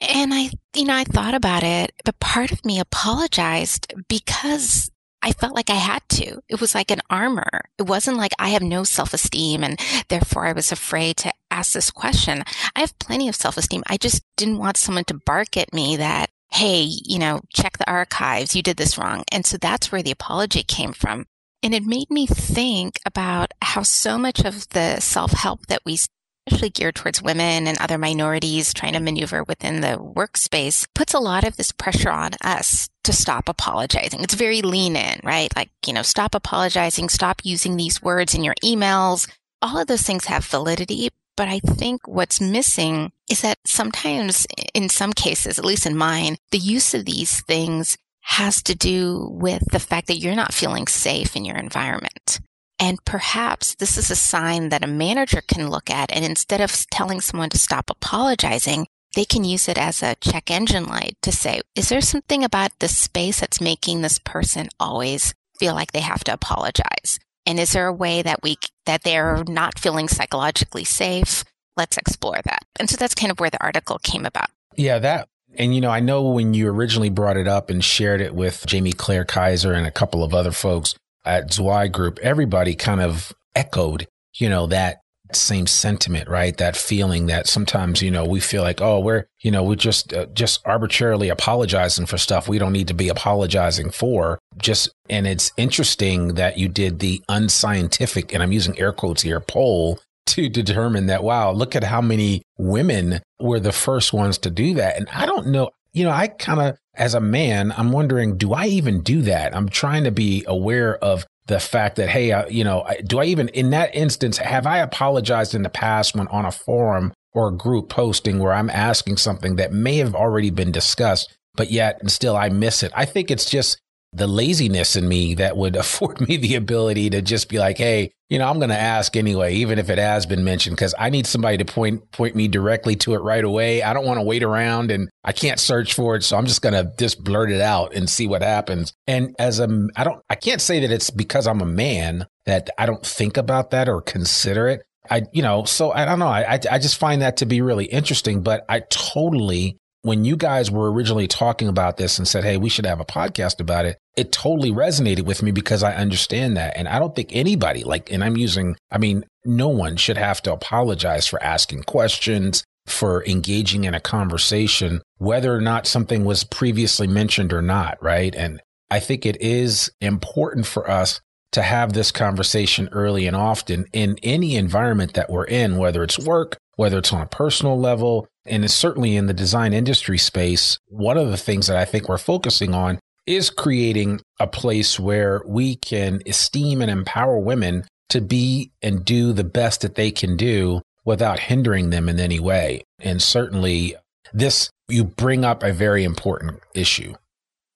And 0.00 0.32
I, 0.34 0.50
you 0.74 0.84
know, 0.84 0.94
I 0.94 1.04
thought 1.04 1.34
about 1.34 1.62
it, 1.62 1.92
but 2.04 2.20
part 2.20 2.52
of 2.52 2.64
me 2.64 2.78
apologized 2.78 3.92
because 4.08 4.90
I 5.22 5.32
felt 5.32 5.54
like 5.54 5.70
I 5.70 5.74
had 5.74 6.02
to. 6.10 6.40
It 6.48 6.60
was 6.60 6.74
like 6.74 6.90
an 6.90 7.00
armor. 7.08 7.62
It 7.78 7.84
wasn't 7.84 8.18
like 8.18 8.32
I 8.38 8.50
have 8.50 8.62
no 8.62 8.84
self 8.84 9.14
esteem 9.14 9.64
and 9.64 9.80
therefore 10.08 10.46
I 10.46 10.52
was 10.52 10.70
afraid 10.70 11.16
to 11.18 11.32
ask 11.50 11.72
this 11.72 11.90
question. 11.90 12.42
I 12.76 12.80
have 12.80 12.98
plenty 12.98 13.28
of 13.28 13.36
self 13.36 13.56
esteem. 13.56 13.84
I 13.86 13.96
just 13.96 14.22
didn't 14.36 14.58
want 14.58 14.76
someone 14.76 15.04
to 15.04 15.20
bark 15.24 15.56
at 15.56 15.72
me 15.72 15.96
that 15.96 16.28
hey, 16.52 16.82
you 16.82 17.18
know, 17.18 17.40
check 17.52 17.78
the 17.78 17.90
archives. 17.90 18.54
You 18.54 18.62
did 18.62 18.76
this 18.76 18.98
wrong. 18.98 19.24
And 19.32 19.44
so 19.46 19.56
that's 19.56 19.90
where 19.90 20.02
the 20.02 20.10
apology 20.10 20.62
came 20.62 20.92
from. 20.92 21.26
And 21.62 21.74
it 21.74 21.84
made 21.84 22.10
me 22.10 22.26
think 22.26 22.98
about 23.06 23.52
how 23.62 23.82
so 23.82 24.18
much 24.18 24.44
of 24.44 24.68
the 24.70 25.00
self 25.00 25.32
help 25.32 25.66
that 25.66 25.82
we 25.84 25.98
especially 26.46 26.70
geared 26.70 26.96
towards 26.96 27.22
women 27.22 27.68
and 27.68 27.78
other 27.78 27.98
minorities 27.98 28.74
trying 28.74 28.94
to 28.94 29.00
maneuver 29.00 29.44
within 29.44 29.80
the 29.80 29.96
workspace 29.96 30.88
puts 30.94 31.14
a 31.14 31.20
lot 31.20 31.44
of 31.44 31.56
this 31.56 31.70
pressure 31.70 32.10
on 32.10 32.32
us 32.42 32.88
to 33.04 33.12
stop 33.12 33.48
apologizing. 33.48 34.20
It's 34.22 34.34
very 34.34 34.60
lean 34.60 34.96
in, 34.96 35.20
right? 35.22 35.54
Like, 35.54 35.70
you 35.86 35.92
know, 35.92 36.02
stop 36.02 36.34
apologizing, 36.34 37.08
stop 37.08 37.42
using 37.44 37.76
these 37.76 38.02
words 38.02 38.34
in 38.34 38.42
your 38.42 38.56
emails. 38.64 39.30
All 39.60 39.78
of 39.78 39.86
those 39.86 40.02
things 40.02 40.24
have 40.24 40.44
validity, 40.44 41.10
but 41.36 41.48
I 41.48 41.60
think 41.60 42.06
what's 42.06 42.40
missing 42.40 43.12
is 43.30 43.40
that 43.42 43.58
sometimes, 43.64 44.46
in 44.74 44.88
some 44.88 45.12
cases, 45.12 45.58
at 45.58 45.64
least 45.64 45.86
in 45.86 45.96
mine, 45.96 46.36
the 46.50 46.58
use 46.58 46.94
of 46.94 47.04
these 47.04 47.42
things 47.42 47.96
has 48.22 48.62
to 48.62 48.74
do 48.74 49.28
with 49.30 49.62
the 49.70 49.80
fact 49.80 50.06
that 50.06 50.18
you're 50.18 50.34
not 50.34 50.54
feeling 50.54 50.86
safe 50.86 51.34
in 51.34 51.44
your 51.44 51.56
environment. 51.56 52.40
And 52.78 53.04
perhaps 53.04 53.74
this 53.76 53.96
is 53.96 54.10
a 54.10 54.16
sign 54.16 54.68
that 54.70 54.84
a 54.84 54.88
manager 54.88 55.40
can 55.40 55.70
look 55.70 55.90
at. 55.90 56.12
And 56.12 56.24
instead 56.24 56.60
of 56.60 56.86
telling 56.90 57.20
someone 57.20 57.50
to 57.50 57.58
stop 57.58 57.90
apologizing, 57.90 58.86
they 59.14 59.24
can 59.24 59.44
use 59.44 59.68
it 59.68 59.78
as 59.78 60.02
a 60.02 60.16
check 60.16 60.50
engine 60.50 60.86
light 60.86 61.16
to 61.22 61.32
say, 61.32 61.60
is 61.74 61.88
there 61.88 62.00
something 62.00 62.42
about 62.42 62.72
the 62.78 62.88
space 62.88 63.40
that's 63.40 63.60
making 63.60 64.00
this 64.00 64.18
person 64.18 64.68
always 64.80 65.34
feel 65.58 65.74
like 65.74 65.92
they 65.92 66.00
have 66.00 66.24
to 66.24 66.32
apologize? 66.32 67.18
And 67.46 67.58
is 67.58 67.72
there 67.72 67.86
a 67.86 67.92
way 67.92 68.22
that 68.22 68.40
we, 68.42 68.56
that 68.86 69.02
they're 69.02 69.42
not 69.48 69.78
feeling 69.78 70.08
psychologically 70.08 70.84
safe? 70.84 71.44
Let's 71.76 71.96
explore 71.96 72.40
that. 72.44 72.64
And 72.78 72.88
so 72.88 72.96
that's 72.96 73.14
kind 73.14 73.32
of 73.32 73.40
where 73.40 73.50
the 73.50 73.62
article 73.62 73.98
came 74.02 74.26
about. 74.26 74.50
Yeah, 74.76 74.98
that 75.00 75.28
and 75.56 75.74
you 75.74 75.80
know, 75.80 75.90
I 75.90 76.00
know 76.00 76.22
when 76.22 76.54
you 76.54 76.68
originally 76.68 77.10
brought 77.10 77.36
it 77.36 77.48
up 77.48 77.70
and 77.70 77.84
shared 77.84 78.20
it 78.20 78.34
with 78.34 78.64
Jamie 78.66 78.92
Claire 78.92 79.24
Kaiser 79.24 79.72
and 79.72 79.86
a 79.86 79.90
couple 79.90 80.24
of 80.24 80.34
other 80.34 80.52
folks 80.52 80.94
at 81.24 81.52
Zweig 81.52 81.92
Group, 81.92 82.18
everybody 82.20 82.74
kind 82.74 83.00
of 83.00 83.32
echoed, 83.54 84.08
you 84.34 84.48
know, 84.48 84.66
that 84.66 85.01
same 85.36 85.66
sentiment, 85.66 86.28
right? 86.28 86.56
That 86.56 86.76
feeling 86.76 87.26
that 87.26 87.46
sometimes, 87.46 88.02
you 88.02 88.10
know, 88.10 88.24
we 88.24 88.40
feel 88.40 88.62
like, 88.62 88.80
oh, 88.80 89.00
we're, 89.00 89.26
you 89.40 89.50
know, 89.50 89.62
we're 89.62 89.74
just, 89.74 90.12
uh, 90.12 90.26
just 90.26 90.60
arbitrarily 90.66 91.28
apologizing 91.28 92.06
for 92.06 92.18
stuff 92.18 92.48
we 92.48 92.58
don't 92.58 92.72
need 92.72 92.88
to 92.88 92.94
be 92.94 93.08
apologizing 93.08 93.90
for. 93.90 94.38
Just, 94.58 94.90
and 95.08 95.26
it's 95.26 95.52
interesting 95.56 96.34
that 96.34 96.58
you 96.58 96.68
did 96.68 96.98
the 96.98 97.22
unscientific, 97.28 98.32
and 98.32 98.42
I'm 98.42 98.52
using 98.52 98.78
air 98.78 98.92
quotes 98.92 99.22
here, 99.22 99.40
poll 99.40 99.98
to 100.26 100.48
determine 100.48 101.06
that, 101.06 101.24
wow, 101.24 101.50
look 101.50 101.74
at 101.74 101.84
how 101.84 102.00
many 102.00 102.42
women 102.56 103.20
were 103.40 103.60
the 103.60 103.72
first 103.72 104.12
ones 104.12 104.38
to 104.38 104.50
do 104.50 104.74
that. 104.74 104.96
And 104.96 105.08
I 105.12 105.26
don't 105.26 105.48
know, 105.48 105.70
you 105.92 106.04
know, 106.04 106.10
I 106.10 106.28
kind 106.28 106.60
of, 106.60 106.78
as 106.94 107.14
a 107.14 107.20
man, 107.20 107.72
I'm 107.76 107.90
wondering, 107.90 108.36
do 108.36 108.52
I 108.52 108.66
even 108.66 109.00
do 109.00 109.22
that? 109.22 109.54
I'm 109.54 109.68
trying 109.68 110.04
to 110.04 110.10
be 110.10 110.44
aware 110.46 110.96
of 110.96 111.26
the 111.46 111.60
fact 111.60 111.96
that, 111.96 112.08
hey, 112.08 112.32
uh, 112.32 112.46
you 112.48 112.64
know, 112.64 112.86
do 113.04 113.18
I 113.18 113.24
even, 113.24 113.48
in 113.48 113.70
that 113.70 113.94
instance, 113.94 114.38
have 114.38 114.66
I 114.66 114.78
apologized 114.78 115.54
in 115.54 115.62
the 115.62 115.68
past 115.68 116.14
when 116.14 116.28
on 116.28 116.44
a 116.44 116.52
forum 116.52 117.12
or 117.32 117.48
a 117.48 117.56
group 117.56 117.88
posting 117.88 118.38
where 118.38 118.52
I'm 118.52 118.70
asking 118.70 119.16
something 119.16 119.56
that 119.56 119.72
may 119.72 119.96
have 119.96 120.14
already 120.14 120.50
been 120.50 120.70
discussed, 120.70 121.36
but 121.54 121.70
yet 121.70 121.98
and 122.00 122.10
still 122.10 122.36
I 122.36 122.48
miss 122.48 122.82
it? 122.82 122.92
I 122.94 123.04
think 123.04 123.30
it's 123.30 123.50
just 123.50 123.78
the 124.12 124.26
laziness 124.26 124.94
in 124.94 125.08
me 125.08 125.34
that 125.34 125.56
would 125.56 125.76
afford 125.82 126.20
me 126.20 126.36
the 126.36 126.54
ability 126.54 127.10
to 127.10 127.22
just 127.22 127.48
be 127.48 127.58
like, 127.58 127.78
hey, 127.78 128.12
you 128.28 128.38
know, 128.38 128.48
I'm 128.48 128.58
going 128.58 128.70
to 128.70 128.78
ask 128.78 129.14
anyway, 129.16 129.54
even 129.56 129.78
if 129.78 129.90
it 129.90 129.98
has 129.98 130.24
been 130.24 130.42
mentioned, 130.42 130.76
because 130.76 130.94
I 130.98 131.10
need 131.10 131.26
somebody 131.26 131.58
to 131.58 131.64
point 131.66 132.10
point 132.12 132.34
me 132.34 132.48
directly 132.48 132.96
to 132.96 133.14
it 133.14 133.18
right 133.18 133.44
away. 133.44 133.82
I 133.82 133.92
don't 133.92 134.06
want 134.06 134.18
to 134.18 134.24
wait 134.24 134.42
around 134.42 134.90
and 134.90 135.10
I 135.22 135.32
can't 135.32 135.60
search 135.60 135.92
for 135.92 136.16
it, 136.16 136.24
so 136.24 136.38
I'm 136.38 136.46
just 136.46 136.62
going 136.62 136.72
to 136.72 136.92
just 136.98 137.22
blurt 137.22 137.50
it 137.50 137.60
out 137.60 137.94
and 137.94 138.08
see 138.08 138.26
what 138.26 138.42
happens. 138.42 138.94
And 139.06 139.34
as 139.38 139.60
a, 139.60 139.88
I 139.96 140.04
don't, 140.04 140.22
I 140.30 140.34
can't 140.34 140.62
say 140.62 140.80
that 140.80 140.90
it's 140.90 141.10
because 141.10 141.46
I'm 141.46 141.60
a 141.60 141.66
man 141.66 142.26
that 142.46 142.70
I 142.78 142.86
don't 142.86 143.04
think 143.04 143.36
about 143.36 143.70
that 143.72 143.88
or 143.88 144.00
consider 144.00 144.66
it. 144.68 144.82
I, 145.10 145.24
you 145.32 145.42
know, 145.42 145.64
so 145.64 145.92
I 145.92 146.04
don't 146.04 146.20
know. 146.20 146.28
I, 146.28 146.58
I 146.70 146.78
just 146.78 146.96
find 146.96 147.22
that 147.22 147.38
to 147.38 147.46
be 147.46 147.60
really 147.60 147.86
interesting, 147.86 148.42
but 148.42 148.64
I 148.68 148.80
totally 148.88 149.76
when 150.02 150.24
you 150.24 150.36
guys 150.36 150.70
were 150.70 150.92
originally 150.92 151.28
talking 151.28 151.68
about 151.68 151.96
this 151.96 152.18
and 152.18 152.26
said, 152.26 152.44
Hey, 152.44 152.56
we 152.56 152.68
should 152.68 152.86
have 152.86 153.00
a 153.00 153.04
podcast 153.04 153.60
about 153.60 153.84
it, 153.84 153.98
it 154.16 154.32
totally 154.32 154.70
resonated 154.70 155.22
with 155.22 155.42
me 155.42 155.50
because 155.50 155.82
I 155.82 155.94
understand 155.94 156.56
that. 156.56 156.76
And 156.76 156.88
I 156.88 156.98
don't 156.98 157.14
think 157.14 157.30
anybody 157.32 157.84
like, 157.84 158.12
and 158.12 158.22
I'm 158.22 158.36
using, 158.36 158.76
I 158.90 158.98
mean, 158.98 159.24
no 159.44 159.68
one 159.68 159.96
should 159.96 160.18
have 160.18 160.42
to 160.42 160.52
apologize 160.52 161.26
for 161.26 161.42
asking 161.42 161.84
questions, 161.84 162.64
for 162.86 163.24
engaging 163.26 163.84
in 163.84 163.94
a 163.94 164.00
conversation, 164.00 165.00
whether 165.18 165.54
or 165.54 165.60
not 165.60 165.86
something 165.86 166.24
was 166.24 166.44
previously 166.44 167.06
mentioned 167.06 167.52
or 167.52 167.62
not. 167.62 168.02
Right. 168.02 168.34
And 168.34 168.60
I 168.90 169.00
think 169.00 169.24
it 169.24 169.40
is 169.40 169.90
important 170.00 170.66
for 170.66 170.90
us 170.90 171.20
to 171.52 171.62
have 171.62 171.92
this 171.92 172.10
conversation 172.10 172.88
early 172.92 173.26
and 173.26 173.36
often 173.36 173.86
in 173.92 174.18
any 174.22 174.56
environment 174.56 175.14
that 175.14 175.30
we're 175.30 175.44
in, 175.44 175.76
whether 175.76 176.02
it's 176.02 176.18
work, 176.18 176.56
whether 176.76 176.98
it's 176.98 177.12
on 177.12 177.20
a 177.20 177.26
personal 177.26 177.78
level, 177.78 178.26
and 178.46 178.68
certainly 178.70 179.16
in 179.16 179.26
the 179.26 179.34
design 179.34 179.72
industry 179.72 180.18
space. 180.18 180.78
One 180.88 181.18
of 181.18 181.30
the 181.30 181.36
things 181.36 181.66
that 181.66 181.76
I 181.76 181.84
think 181.84 182.08
we're 182.08 182.18
focusing 182.18 182.74
on 182.74 182.98
is 183.26 183.50
creating 183.50 184.20
a 184.40 184.46
place 184.46 184.98
where 184.98 185.42
we 185.46 185.76
can 185.76 186.20
esteem 186.26 186.82
and 186.82 186.90
empower 186.90 187.38
women 187.38 187.84
to 188.08 188.20
be 188.20 188.72
and 188.82 189.04
do 189.04 189.32
the 189.32 189.44
best 189.44 189.80
that 189.82 189.94
they 189.94 190.10
can 190.10 190.36
do 190.36 190.80
without 191.04 191.38
hindering 191.38 191.90
them 191.90 192.08
in 192.08 192.20
any 192.20 192.38
way. 192.38 192.82
And 193.00 193.22
certainly 193.22 193.96
this, 194.32 194.70
you 194.88 195.04
bring 195.04 195.44
up 195.44 195.62
a 195.62 195.72
very 195.72 196.04
important 196.04 196.60
issue. 196.74 197.14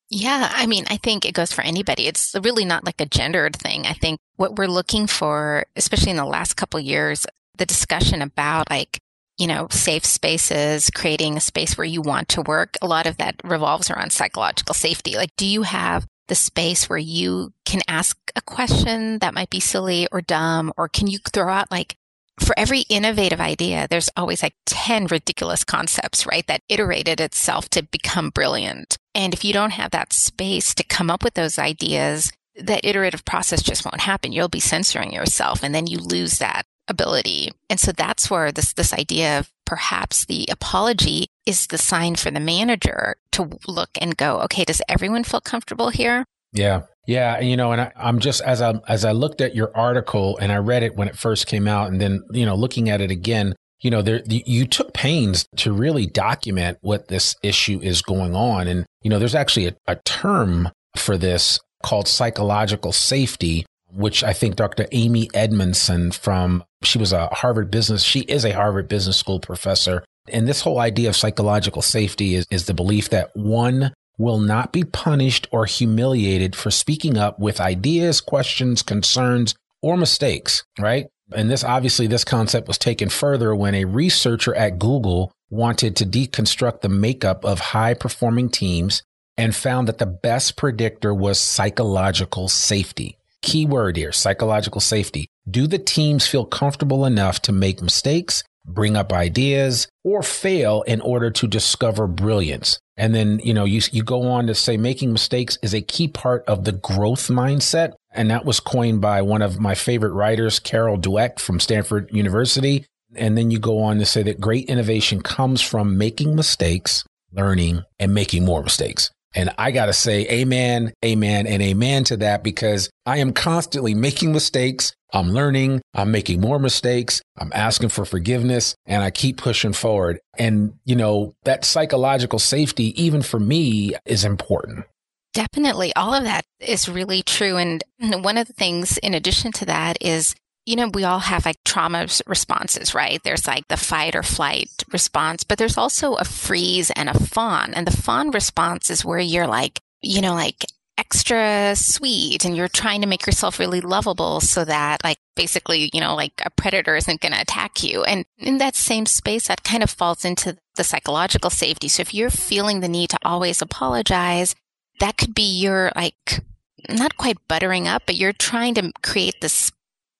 Yeah, 0.09 0.53
I 0.55 0.67
mean, 0.67 0.85
I 0.88 0.99
think 0.99 1.25
it 1.25 1.35
goes 1.35 1.53
for 1.53 1.62
anybody. 1.62 2.07
It's 2.07 2.35
really 2.41 2.65
not 2.65 2.85
like 2.85 3.00
a 3.00 3.07
gendered 3.07 3.57
thing. 3.57 3.87
I 3.87 3.93
think 3.93 4.21
what 4.37 4.57
we're 4.57 4.69
looking 4.69 5.07
for, 5.09 5.67
especially 5.75 6.11
in 6.11 6.17
the 6.17 6.25
last 6.25 6.55
couple 6.55 6.79
years, 6.79 7.26
the 7.57 7.67
discussion 7.67 8.23
about 8.23 8.71
like, 8.71 8.99
you 9.38 9.47
know, 9.47 9.69
safe 9.71 10.05
spaces, 10.05 10.90
creating 10.90 11.37
a 11.37 11.40
space 11.40 11.76
where 11.76 11.85
you 11.85 12.00
want 12.00 12.28
to 12.31 12.43
work, 12.43 12.76
a 12.81 12.87
lot 12.87 13.07
of 13.07 13.19
that 13.19 13.37
revolves 13.45 13.90
around 13.90 14.12
psychological 14.12 14.75
safety. 14.75 15.16
Like, 15.16 15.35
do 15.37 15.47
you 15.47 15.62
have 15.62 16.07
the 16.28 16.35
space 16.35 16.88
where 16.88 16.99
you 16.99 17.52
can 17.64 17.83
ask 17.87 18.16
a 18.35 18.40
question 18.40 19.19
that 19.19 19.35
might 19.35 19.50
be 19.50 19.61
silly 19.61 20.09
or 20.11 20.21
dumb, 20.21 20.73
or 20.76 20.88
can 20.88 21.07
you 21.07 21.19
throw 21.19 21.49
out 21.49 21.71
like 21.71 21.97
for 22.40 22.55
every 22.59 22.81
innovative 22.81 23.40
idea, 23.40 23.87
there's 23.88 24.11
always 24.16 24.43
like 24.43 24.55
10 24.66 25.07
ridiculous 25.07 25.64
concepts, 25.64 26.26
right? 26.26 26.47
That 26.47 26.62
iterated 26.69 27.21
itself 27.21 27.71
to 27.71 27.83
become 27.83 28.28
brilliant. 28.31 28.99
And 29.14 29.33
if 29.33 29.43
you 29.43 29.55
don't 29.55 29.71
have 29.71 29.90
that 29.93 30.12
space 30.12 30.75
to 30.75 30.85
come 30.85 31.11
up 31.11 31.25
with 31.25 31.35
those 31.35 31.59
ideas, 31.59 32.31
that 32.55 32.85
iterative 32.85 33.25
process 33.25 33.62
just 33.62 33.85
won't 33.85 34.02
happen. 34.02 34.33
You'll 34.33 34.49
be 34.49 34.61
censoring 34.61 35.12
yourself 35.12 35.62
and 35.62 35.75
then 35.75 35.87
you 35.87 35.99
lose 35.99 36.38
that 36.38 36.66
ability. 36.88 37.50
And 37.69 37.81
so 37.81 37.93
that's 37.93 38.31
where 38.31 38.52
this, 38.52 38.73
this 38.73 38.93
idea 38.93 39.38
of 39.38 39.50
perhaps 39.64 40.25
the 40.25 40.47
apology 40.50 41.28
is 41.45 41.66
the 41.66 41.78
sign 41.78 42.16
for 42.16 42.31
the 42.31 42.40
manager 42.40 43.16
to 43.33 43.59
look 43.66 43.90
and 44.00 44.16
go, 44.16 44.40
okay, 44.40 44.64
does 44.64 44.83
everyone 44.88 45.25
feel 45.25 45.40
comfortable 45.40 45.90
here? 45.90 46.25
Yeah. 46.52 46.83
Yeah, 47.07 47.38
you 47.38 47.57
know, 47.57 47.71
and 47.71 47.81
I, 47.81 47.93
am 47.97 48.19
just 48.19 48.43
as 48.43 48.61
I 48.61 48.75
as 48.88 49.05
I 49.05 49.12
looked 49.12 49.40
at 49.40 49.55
your 49.55 49.71
article 49.76 50.37
and 50.38 50.50
I 50.50 50.57
read 50.57 50.83
it 50.83 50.97
when 50.97 51.07
it 51.07 51.16
first 51.16 51.47
came 51.47 51.69
out, 51.69 51.88
and 51.88 52.00
then 52.00 52.25
you 52.33 52.45
know, 52.45 52.57
looking 52.57 52.90
at 52.90 53.00
it 53.00 53.12
again, 53.12 53.55
you 53.81 53.90
know, 53.90 54.02
there 54.02 54.23
you 54.26 54.66
took 54.66 54.93
pains 54.93 55.47
to 55.59 55.73
really 55.73 56.07
document 56.07 56.78
what 56.81 57.07
this 57.07 57.37
issue 57.45 57.78
is 57.81 58.02
going 58.02 58.35
on, 58.35 58.66
and 58.66 58.87
you 59.02 59.11
know, 59.11 59.21
there's 59.21 59.37
actually 59.37 59.66
a, 59.69 59.76
a 59.87 59.97
term 60.05 60.69
for 60.97 61.16
this 61.16 61.61
called 61.85 62.09
psychological 62.09 62.90
safety, 62.90 63.64
which 63.93 64.23
I 64.25 64.33
think 64.33 64.57
Dr. 64.57 64.87
Amy 64.93 65.28
Edmondson 65.35 66.12
from 66.12 66.64
she 66.83 66.99
was 66.99 67.12
a 67.12 67.28
Harvard 67.28 67.71
business, 67.71 68.02
she 68.02 68.21
is 68.21 68.45
a 68.45 68.55
Harvard 68.55 68.88
Business 68.88 69.16
School 69.16 69.40
professor. 69.40 70.05
And 70.28 70.47
this 70.49 70.62
whole 70.62 70.81
idea 70.81 71.09
of 71.09 71.16
psychological 71.16 71.83
safety 71.83 72.35
is, 72.35 72.47
is 72.50 72.66
the 72.66 72.75
belief 72.75 73.11
that 73.11 73.31
one 73.37 73.93
will 74.19 74.38
not 74.38 74.73
be 74.73 74.83
punished 74.83 75.47
or 75.50 75.66
humiliated 75.66 76.57
for 76.57 76.71
speaking 76.71 77.16
up 77.16 77.38
with 77.38 77.61
ideas, 77.61 78.21
questions, 78.21 78.83
concerns, 78.83 79.55
or 79.83 79.97
mistakes, 79.97 80.64
right? 80.78 81.07
And 81.33 81.50
this 81.50 81.64
obviously, 81.64 82.07
this 82.07 82.25
concept 82.25 82.69
was 82.69 82.78
taken 82.78 83.09
further 83.09 83.55
when 83.55 83.75
a 83.75 83.85
researcher 83.85 84.55
at 84.55 84.78
Google 84.78 85.33
wanted 85.50 85.97
to 85.97 86.07
deconstruct 86.07 86.81
the 86.81 86.88
makeup 86.88 87.45
of 87.45 87.59
high 87.59 87.95
performing 87.95 88.49
teams 88.49 89.02
and 89.37 89.55
found 89.55 89.87
that 89.87 89.99
the 89.99 90.07
best 90.07 90.57
predictor 90.57 91.12
was 91.12 91.38
psychological 91.38 92.49
safety. 92.49 93.19
Key 93.47 93.65
word 93.65 93.97
here 93.97 94.11
psychological 94.11 94.81
safety. 94.81 95.29
Do 95.49 95.69
the 95.69 95.79
teams 95.79 96.26
feel 96.26 96.45
comfortable 96.45 97.07
enough 97.07 97.41
to 97.43 97.53
make 97.53 97.81
mistakes, 97.81 98.43
bring 98.65 98.97
up 98.97 99.12
ideas, 99.12 99.87
or 100.03 100.25
fail 100.25 100.83
in 100.83 101.00
order 101.00 101.31
to 101.31 101.47
discover 101.47 102.09
brilliance? 102.09 102.81
And 102.97 103.15
then, 103.15 103.38
you 103.45 103.55
know, 103.55 103.65
you, 103.65 103.83
you 103.93 104.03
go 104.03 104.23
on 104.23 104.49
to 104.49 104.55
say 104.57 104.76
making 104.76 105.12
mistakes 105.12 105.59
is 105.62 105.75
a 105.75 105.81
key 105.81 106.09
part 106.09 106.45
of 106.49 106.65
the 106.65 106.73
growth 106.73 107.29
mindset. 107.29 107.93
And 108.12 108.33
that 108.33 108.45
was 108.45 108.59
coined 108.59 109.00
by 109.00 109.23
one 109.23 109.43
of 109.43 109.61
my 109.61 109.76
favorite 109.76 110.12
writers, 110.12 110.59
Carol 110.59 110.99
Dweck 110.99 111.38
from 111.38 111.61
Stanford 111.61 112.11
University. 112.11 112.85
And 113.15 113.38
then 113.38 113.53
you 113.53 113.61
go 113.61 113.79
on 113.79 113.99
to 113.99 114.07
say 114.07 114.25
that 114.25 114.41
great 114.41 114.69
innovation 114.69 115.23
comes 115.23 115.62
from 115.62 115.97
making 115.97 116.35
mistakes, 116.35 117.05
learning, 117.31 117.85
and 118.00 118.12
making 118.12 118.45
more 118.45 118.65
mistakes. 118.65 119.12
And 119.37 119.50
I 119.59 119.71
got 119.71 119.87
to 119.87 119.93
say, 119.93 120.26
amen, 120.28 120.95
amen, 121.05 121.47
and 121.47 121.62
amen 121.62 122.05
to 122.05 122.16
that 122.16 122.43
because 122.43 122.90
I 123.05 123.19
am 123.19 123.35
constantly 123.35 123.95
making 123.95 124.33
mistakes. 124.33 124.95
I'm 125.12 125.28
learning. 125.28 125.83
I'm 125.95 126.11
making 126.11 126.40
more 126.40 126.59
mistakes. 126.59 127.21
I'm 127.38 127.52
asking 127.55 127.90
for 127.90 128.07
forgiveness 128.07 128.75
and 128.87 129.02
I 129.02 129.11
keep 129.11 129.37
pushing 129.37 129.75
forward. 129.75 130.19
And, 130.38 130.73
you 130.87 130.97
know, 130.97 131.35
that 131.45 131.66
psychological 131.66 132.38
safety, 132.38 133.00
even 133.00 133.21
for 133.21 133.38
me, 133.38 133.95
is 134.07 134.25
important. 134.25 134.87
Definitely. 135.35 135.95
All 135.95 136.14
of 136.14 136.25
that 136.25 136.47
is 136.59 136.88
really 136.88 137.23
true. 137.23 137.59
And 137.59 137.85
one 138.00 138.38
of 138.38 138.47
the 138.47 138.55
things, 138.55 138.97
in 138.99 139.12
addition 139.12 139.52
to 139.52 139.66
that, 139.66 139.99
is 140.00 140.35
you 140.66 140.75
know, 140.75 140.88
we 140.88 141.04
all 141.04 141.20
have 141.20 141.46
like 141.46 141.62
trauma 141.64 142.08
responses, 142.26 142.92
right? 142.92 143.23
There's 143.23 143.46
like 143.46 143.68
the 143.68 143.76
fight 143.76 144.16
or 144.16 144.25
flight 144.25 144.68
response, 144.92 145.44
but 145.44 145.58
there's 145.58 145.78
also 145.78 146.14
a 146.14 146.25
freeze 146.25 146.90
and 146.90 147.08
a 147.08 147.18
fawn. 147.18 147.73
And 147.73 147.87
the 147.87 147.96
fawn 147.96 148.32
response 148.32 148.90
is 148.90 149.04
where 149.04 149.20
you're 149.20 149.46
like, 149.46 149.80
you 150.02 150.20
know, 150.20 150.35
like 150.35 150.66
extra 150.99 151.75
sweet 151.76 152.44
and 152.44 152.56
you're 152.56 152.68
trying 152.68 153.00
to 153.02 153.06
make 153.06 153.26
yourself 153.26 153.61
really 153.61 153.80
lovable 153.80 154.40
so 154.40 154.64
that 154.64 155.04
like 155.04 155.18
basically, 155.37 155.88
you 155.92 156.00
know, 156.00 156.16
like 156.16 156.32
a 156.44 156.50
predator 156.50 156.96
isn't 156.96 157.20
going 157.20 157.32
to 157.32 157.40
attack 157.40 157.85
you. 157.85 158.02
And 158.02 158.25
in 158.37 158.58
that 158.58 158.75
same 158.75 159.06
space, 159.06 159.46
that 159.46 159.62
kind 159.62 159.85
of 159.85 159.90
falls 159.90 160.25
into 160.25 160.56
the 160.75 160.85
psychological 160.85 161.50
safety. 161.50 161.87
So 161.88 162.00
if 162.00 162.12
you're 162.12 162.30
feeling 162.30 162.80
the 162.80 162.88
need 162.88 163.11
to 163.11 163.18
always 163.25 163.62
apologize, 163.62 164.56
that 164.99 165.16
could 165.16 165.35
be 165.35 165.61
your 165.61 165.92
like, 165.94 166.40
not 166.88 167.16
quite 167.16 167.37
buttering 167.46 167.87
up, 167.87 168.02
but 168.06 168.16
you're 168.16 168.32
trying 168.32 168.75
to 168.75 168.92
create 169.02 169.40
this 169.40 169.70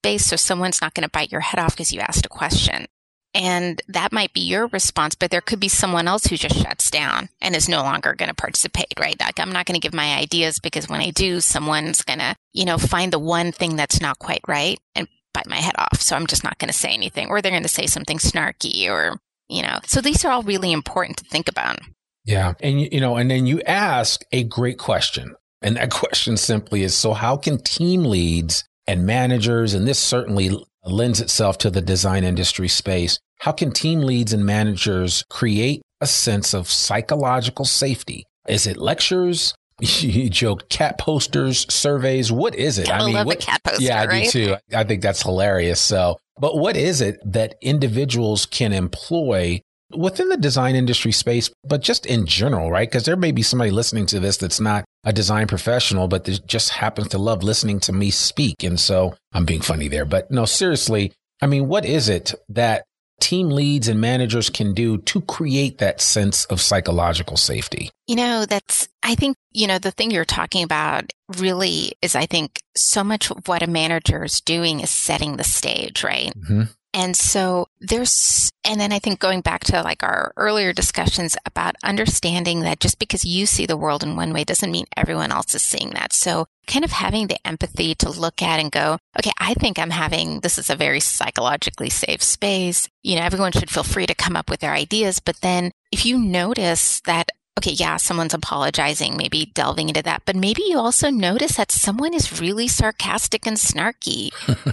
space 0.07 0.25
so 0.25 0.37
someone's 0.37 0.81
not 0.81 0.95
going 0.95 1.03
to 1.03 1.11
bite 1.11 1.33
your 1.33 1.41
head 1.41 1.59
off 1.59 1.75
because 1.75 1.93
you 1.93 1.99
asked 1.99 2.27
a 2.27 2.29
question. 2.29 2.87
And 3.35 3.83
that 3.89 4.13
might 4.13 4.33
be 4.33 4.41
your 4.41 4.69
response, 4.69 5.17
but 5.17 5.33
there 5.33 5.41
could 5.41 5.59
be 5.59 5.69
someone 5.69 6.07
else 6.07 6.27
who 6.27 6.37
just 6.37 6.55
shuts 6.55 6.91
down 6.91 7.29
and 7.41 7.57
is 7.57 7.69
no 7.69 7.83
longer 7.83 8.15
going 8.15 8.29
to 8.29 8.35
participate, 8.35 8.95
right? 8.99 9.19
Like 9.19 9.41
I'm 9.41 9.53
not 9.53 9.67
going 9.67 9.79
to 9.79 9.85
give 9.85 9.93
my 9.93 10.15
ideas 10.15 10.61
because 10.61 10.89
when 10.89 11.01
I 11.01 11.11
do, 11.11 11.41
someone's 11.41 12.03
going 12.03 12.21
to, 12.21 12.37
you 12.53 12.65
know, 12.65 12.79
find 12.79 13.13
the 13.13 13.19
one 13.19 13.51
thing 13.51 13.75
that's 13.75 14.01
not 14.01 14.21
quite 14.21 14.41
right 14.47 14.79
and 14.95 15.09
bite 15.35 15.49
my 15.49 15.57
head 15.57 15.75
off. 15.77 16.01
So 16.01 16.15
I'm 16.15 16.29
just 16.29 16.45
not 16.45 16.59
going 16.59 16.69
to 16.69 16.79
say 16.79 16.91
anything 16.91 17.29
or 17.29 17.43
they're 17.43 17.51
going 17.51 17.65
to 17.65 17.69
say 17.69 17.87
something 17.87 18.19
snarky 18.19 18.89
or, 18.89 19.19
you 19.49 19.63
know, 19.63 19.81
so 19.87 20.01
these 20.01 20.25
are 20.25 20.31
all 20.31 20.45
really 20.45 20.71
important 20.71 21.19
to 21.19 21.25
think 21.25 21.49
about. 21.49 21.79
Yeah. 22.25 22.55
And, 22.61 22.81
you 22.81 23.01
know, 23.01 23.17
and 23.17 23.29
then 23.29 23.47
you 23.47 23.61
ask 23.63 24.23
a 24.31 24.45
great 24.45 24.79
question. 24.79 25.35
And 25.61 25.77
that 25.77 25.91
question 26.03 26.37
simply 26.37 26.85
is 26.85 26.95
so 26.95 27.13
how 27.13 27.37
can 27.37 27.59
team 27.59 28.05
leads 28.05 28.65
and 28.87 29.07
managers, 29.07 29.75
and 29.75 29.87
this 29.87 29.99
certainly 29.99 30.51
lends 30.85 31.21
itself 31.21 31.59
to 31.59 31.71
the 31.71 31.83
design 31.83 32.25
industry 32.25 32.69
space. 32.69 33.19
How 33.41 33.53
can 33.53 33.73
team 33.73 34.01
leads 34.01 34.33
and 34.33 34.47
managers 34.47 35.25
create 35.29 35.83
a 36.01 36.07
sense 36.07 36.55
of 36.55 36.71
psychological 36.71 37.65
safety? 37.65 38.25
Is 38.49 38.67
it 38.67 38.77
lectures? 38.77 39.55
you 39.81 40.31
joke 40.31 40.69
cat 40.69 40.99
posters, 40.99 41.67
surveys. 41.73 42.33
What 42.33 42.55
is 42.55 42.79
it? 42.79 42.91
I, 42.91 42.99
I 42.99 43.05
mean, 43.05 43.15
love 43.15 43.27
what, 43.27 43.41
cat 43.41 43.63
poster. 43.63 43.83
Yeah, 43.83 44.01
I 44.01 44.07
right? 44.07 44.31
do 44.31 44.47
too. 44.47 44.57
I 44.75 44.85
think 44.85 45.03
that's 45.03 45.23
hilarious. 45.23 45.81
So, 45.81 46.19
but 46.39 46.57
what 46.57 46.77
is 46.77 47.01
it 47.01 47.19
that 47.25 47.57
individuals 47.61 48.47
can 48.47 48.73
employ 48.73 49.61
within 49.95 50.29
the 50.29 50.37
design 50.37 50.75
industry 50.75 51.13
space, 51.13 51.51
but 51.65 51.83
just 51.83 52.07
in 52.07 52.27
general, 52.27 52.71
right? 52.71 52.89
Because 52.89 53.05
there 53.05 53.17
may 53.17 53.33
be 53.33 53.43
somebody 53.43 53.71
listening 53.71 54.07
to 54.07 54.21
this 54.21 54.37
that's 54.37 54.61
not 54.61 54.85
a 55.07 55.13
design 55.13 55.47
professional, 55.47 56.09
but 56.09 56.29
just 56.47 56.71
happens 56.71 57.09
to 57.09 57.19
love 57.19 57.45
listening 57.45 57.79
to 57.81 57.93
me 57.93 58.11
speak. 58.11 58.65
And 58.65 58.79
so 58.79 59.15
I'm 59.33 59.47
being 59.47 59.63
funny 59.63 59.87
there. 59.89 60.05
But 60.05 60.31
no, 60.31 60.45
seriously, 60.45 61.13
I 61.41 61.47
mean, 61.47 61.69
what 61.69 61.85
is 61.85 62.09
it 62.09 62.35
that 62.49 62.85
team 63.21 63.49
leads 63.49 63.89
and 63.89 64.01
managers 64.01 64.51
can 64.51 64.75
do 64.75 64.99
to 64.99 65.21
create 65.23 65.79
that 65.79 66.01
sense 66.01 66.45
of 66.47 66.61
psychological 66.61 67.37
safety? 67.37 67.89
You 68.09 68.17
know, 68.17 68.47
that's, 68.47 68.89
I 69.03 69.15
think, 69.15 69.37
you 69.53 69.69
know, 69.69 69.79
the 69.79 69.93
thing 69.93 70.11
you're 70.11 70.25
talking 70.25 70.65
about 70.65 71.13
really 71.39 71.93
is, 72.03 72.17
I 72.17 72.27
think, 72.27 72.59
so 72.77 73.05
much 73.05 73.31
of 73.31 73.47
what 73.47 73.63
a 73.63 73.69
manager 73.69 74.25
is 74.25 74.41
doing 74.41 74.81
is 74.81 74.91
setting 74.91 75.37
the 75.37 75.45
stage, 75.45 76.03
right? 76.03 76.33
Mm-hmm. 76.37 76.63
And 76.97 77.15
so 77.15 77.69
there's, 77.79 78.51
and 78.65 78.81
then 78.81 78.91
I 78.91 78.99
think 78.99 79.21
going 79.21 79.43
back 79.43 79.65
to 79.65 79.83
like 79.83 80.03
our 80.03 80.33
earlier 80.39 80.73
discussions 80.73 81.37
about 81.45 81.75
understanding 81.85 82.61
that 82.61 82.81
just 82.81 82.99
because 82.99 83.23
you 83.23 83.45
see 83.45 83.67
the 83.67 83.77
world 83.77 84.03
in 84.03 84.17
one 84.17 84.33
way 84.33 84.45
doesn't 84.45 84.71
mean 84.71 84.87
everyone 84.97 85.31
else 85.31 85.55
is 85.55 85.61
seeing 85.61 85.91
that. 85.91 86.15
So 86.15 86.47
kind 86.67 86.87
of 86.87 86.93
having 86.93 87.27
the 87.27 87.47
empathy 87.47 87.95
to 87.97 88.09
look 88.09 88.41
at 88.41 88.61
and 88.61 88.73
go, 88.73 88.97
okay, 89.19 89.31
I 89.39 89.53
think 89.53 89.79
I'm 89.79 89.91
having, 89.91 90.41
this 90.41 90.57
is 90.57 90.71
a 90.71 90.75
very 90.75 91.01
psychologically 91.01 91.91
safe 91.91 92.23
space. 92.23 92.89
You 93.03 93.17
know, 93.17 93.23
everyone 93.23 93.53
should 93.53 93.71
feel 93.71 93.83
free 93.83 94.07
to 94.07 94.15
come 94.15 94.35
up 94.35 94.49
with 94.49 94.61
their 94.61 94.73
ideas. 94.73 95.21
But 95.21 95.43
then 95.43 95.73
if 95.93 96.07
you 96.07 96.17
notice 96.17 97.03
that 97.03 97.29
okay, 97.59 97.73
yeah, 97.73 97.97
someone's 97.97 98.35
apologizing, 98.35 99.17
maybe 99.17 99.51
delving 99.55 99.89
into 99.89 100.03
that. 100.03 100.23
But 100.27 100.37
maybe 100.37 100.63
you 100.67 100.79
also 100.79 101.11
notice 101.11 101.57
that 101.57 101.73
someone 101.73 102.13
is 102.13 102.41
really 102.41 102.69
sarcastic 102.69 103.47
and 103.47 103.57
snarky 103.57 104.31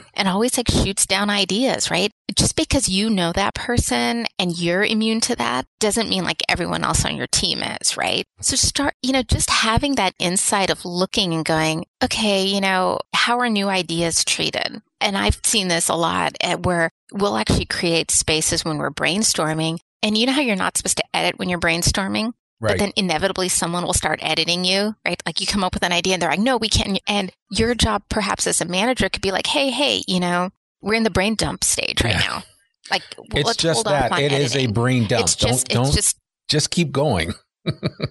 and 0.13 0.27
always 0.27 0.57
like 0.57 0.69
shoots 0.69 1.05
down 1.05 1.29
ideas, 1.29 1.89
right? 1.89 2.11
Just 2.35 2.55
because 2.55 2.89
you 2.89 3.09
know 3.09 3.31
that 3.31 3.55
person 3.55 4.25
and 4.37 4.57
you're 4.57 4.83
immune 4.83 5.21
to 5.21 5.35
that 5.37 5.65
doesn't 5.79 6.09
mean 6.09 6.23
like 6.23 6.41
everyone 6.49 6.83
else 6.83 7.05
on 7.05 7.15
your 7.15 7.27
team 7.27 7.59
is, 7.59 7.95
right? 7.95 8.25
So 8.41 8.55
start, 8.55 8.95
you 9.01 9.13
know, 9.13 9.23
just 9.23 9.49
having 9.49 9.95
that 9.95 10.15
insight 10.19 10.69
of 10.69 10.83
looking 10.83 11.33
and 11.33 11.45
going, 11.45 11.85
okay, 12.03 12.45
you 12.45 12.59
know, 12.59 12.99
how 13.15 13.39
are 13.39 13.49
new 13.49 13.69
ideas 13.69 14.25
treated? 14.25 14.81
And 14.99 15.17
I've 15.17 15.39
seen 15.43 15.67
this 15.67 15.89
a 15.89 15.95
lot 15.95 16.35
at 16.41 16.65
where 16.65 16.89
we'll 17.13 17.37
actually 17.37 17.65
create 17.65 18.11
spaces 18.11 18.65
when 18.65 18.77
we're 18.77 18.91
brainstorming. 18.91 19.79
And 20.01 20.17
you 20.17 20.25
know 20.25 20.33
how 20.33 20.41
you're 20.41 20.57
not 20.57 20.75
supposed 20.75 20.97
to 20.97 21.05
edit 21.13 21.39
when 21.39 21.47
you're 21.47 21.59
brainstorming? 21.59 22.33
Right. 22.59 22.77
But 22.77 22.79
then 22.79 22.93
inevitably 22.95 23.49
someone 23.49 23.83
will 23.83 23.93
start 23.93 24.19
editing 24.21 24.63
you, 24.63 24.95
right? 25.05 25.21
Like 25.25 25.41
you 25.41 25.47
come 25.47 25.63
up 25.63 25.73
with 25.73 25.83
an 25.83 25.91
idea 25.91 26.13
and 26.13 26.21
they're 26.21 26.29
like, 26.29 26.39
no, 26.39 26.57
we 26.57 26.69
can't. 26.69 26.99
And 27.07 27.31
your 27.49 27.75
job 27.75 28.03
perhaps 28.09 28.47
as 28.47 28.61
a 28.61 28.65
manager 28.65 29.09
could 29.09 29.21
be 29.21 29.31
like, 29.31 29.47
hey, 29.47 29.69
hey, 29.69 30.03
you 30.07 30.19
know, 30.19 30.49
we're 30.81 30.93
in 30.93 31.03
the 31.03 31.09
brain 31.09 31.35
dump 31.35 31.63
stage 31.63 32.03
right 32.03 32.13
yeah. 32.13 32.19
now. 32.19 32.43
Like 32.89 33.03
it's 33.33 33.57
just 33.57 33.85
that 33.85 34.17
it 34.19 34.31
is 34.31 34.55
a 34.55 34.67
brain 34.67 35.07
dump. 35.07 35.23
It's 35.23 35.35
just, 35.35 35.67
don't, 35.67 35.83
don't 35.83 35.93
just, 35.93 36.17
just 36.47 36.71
keep 36.71 36.91
going 36.91 37.33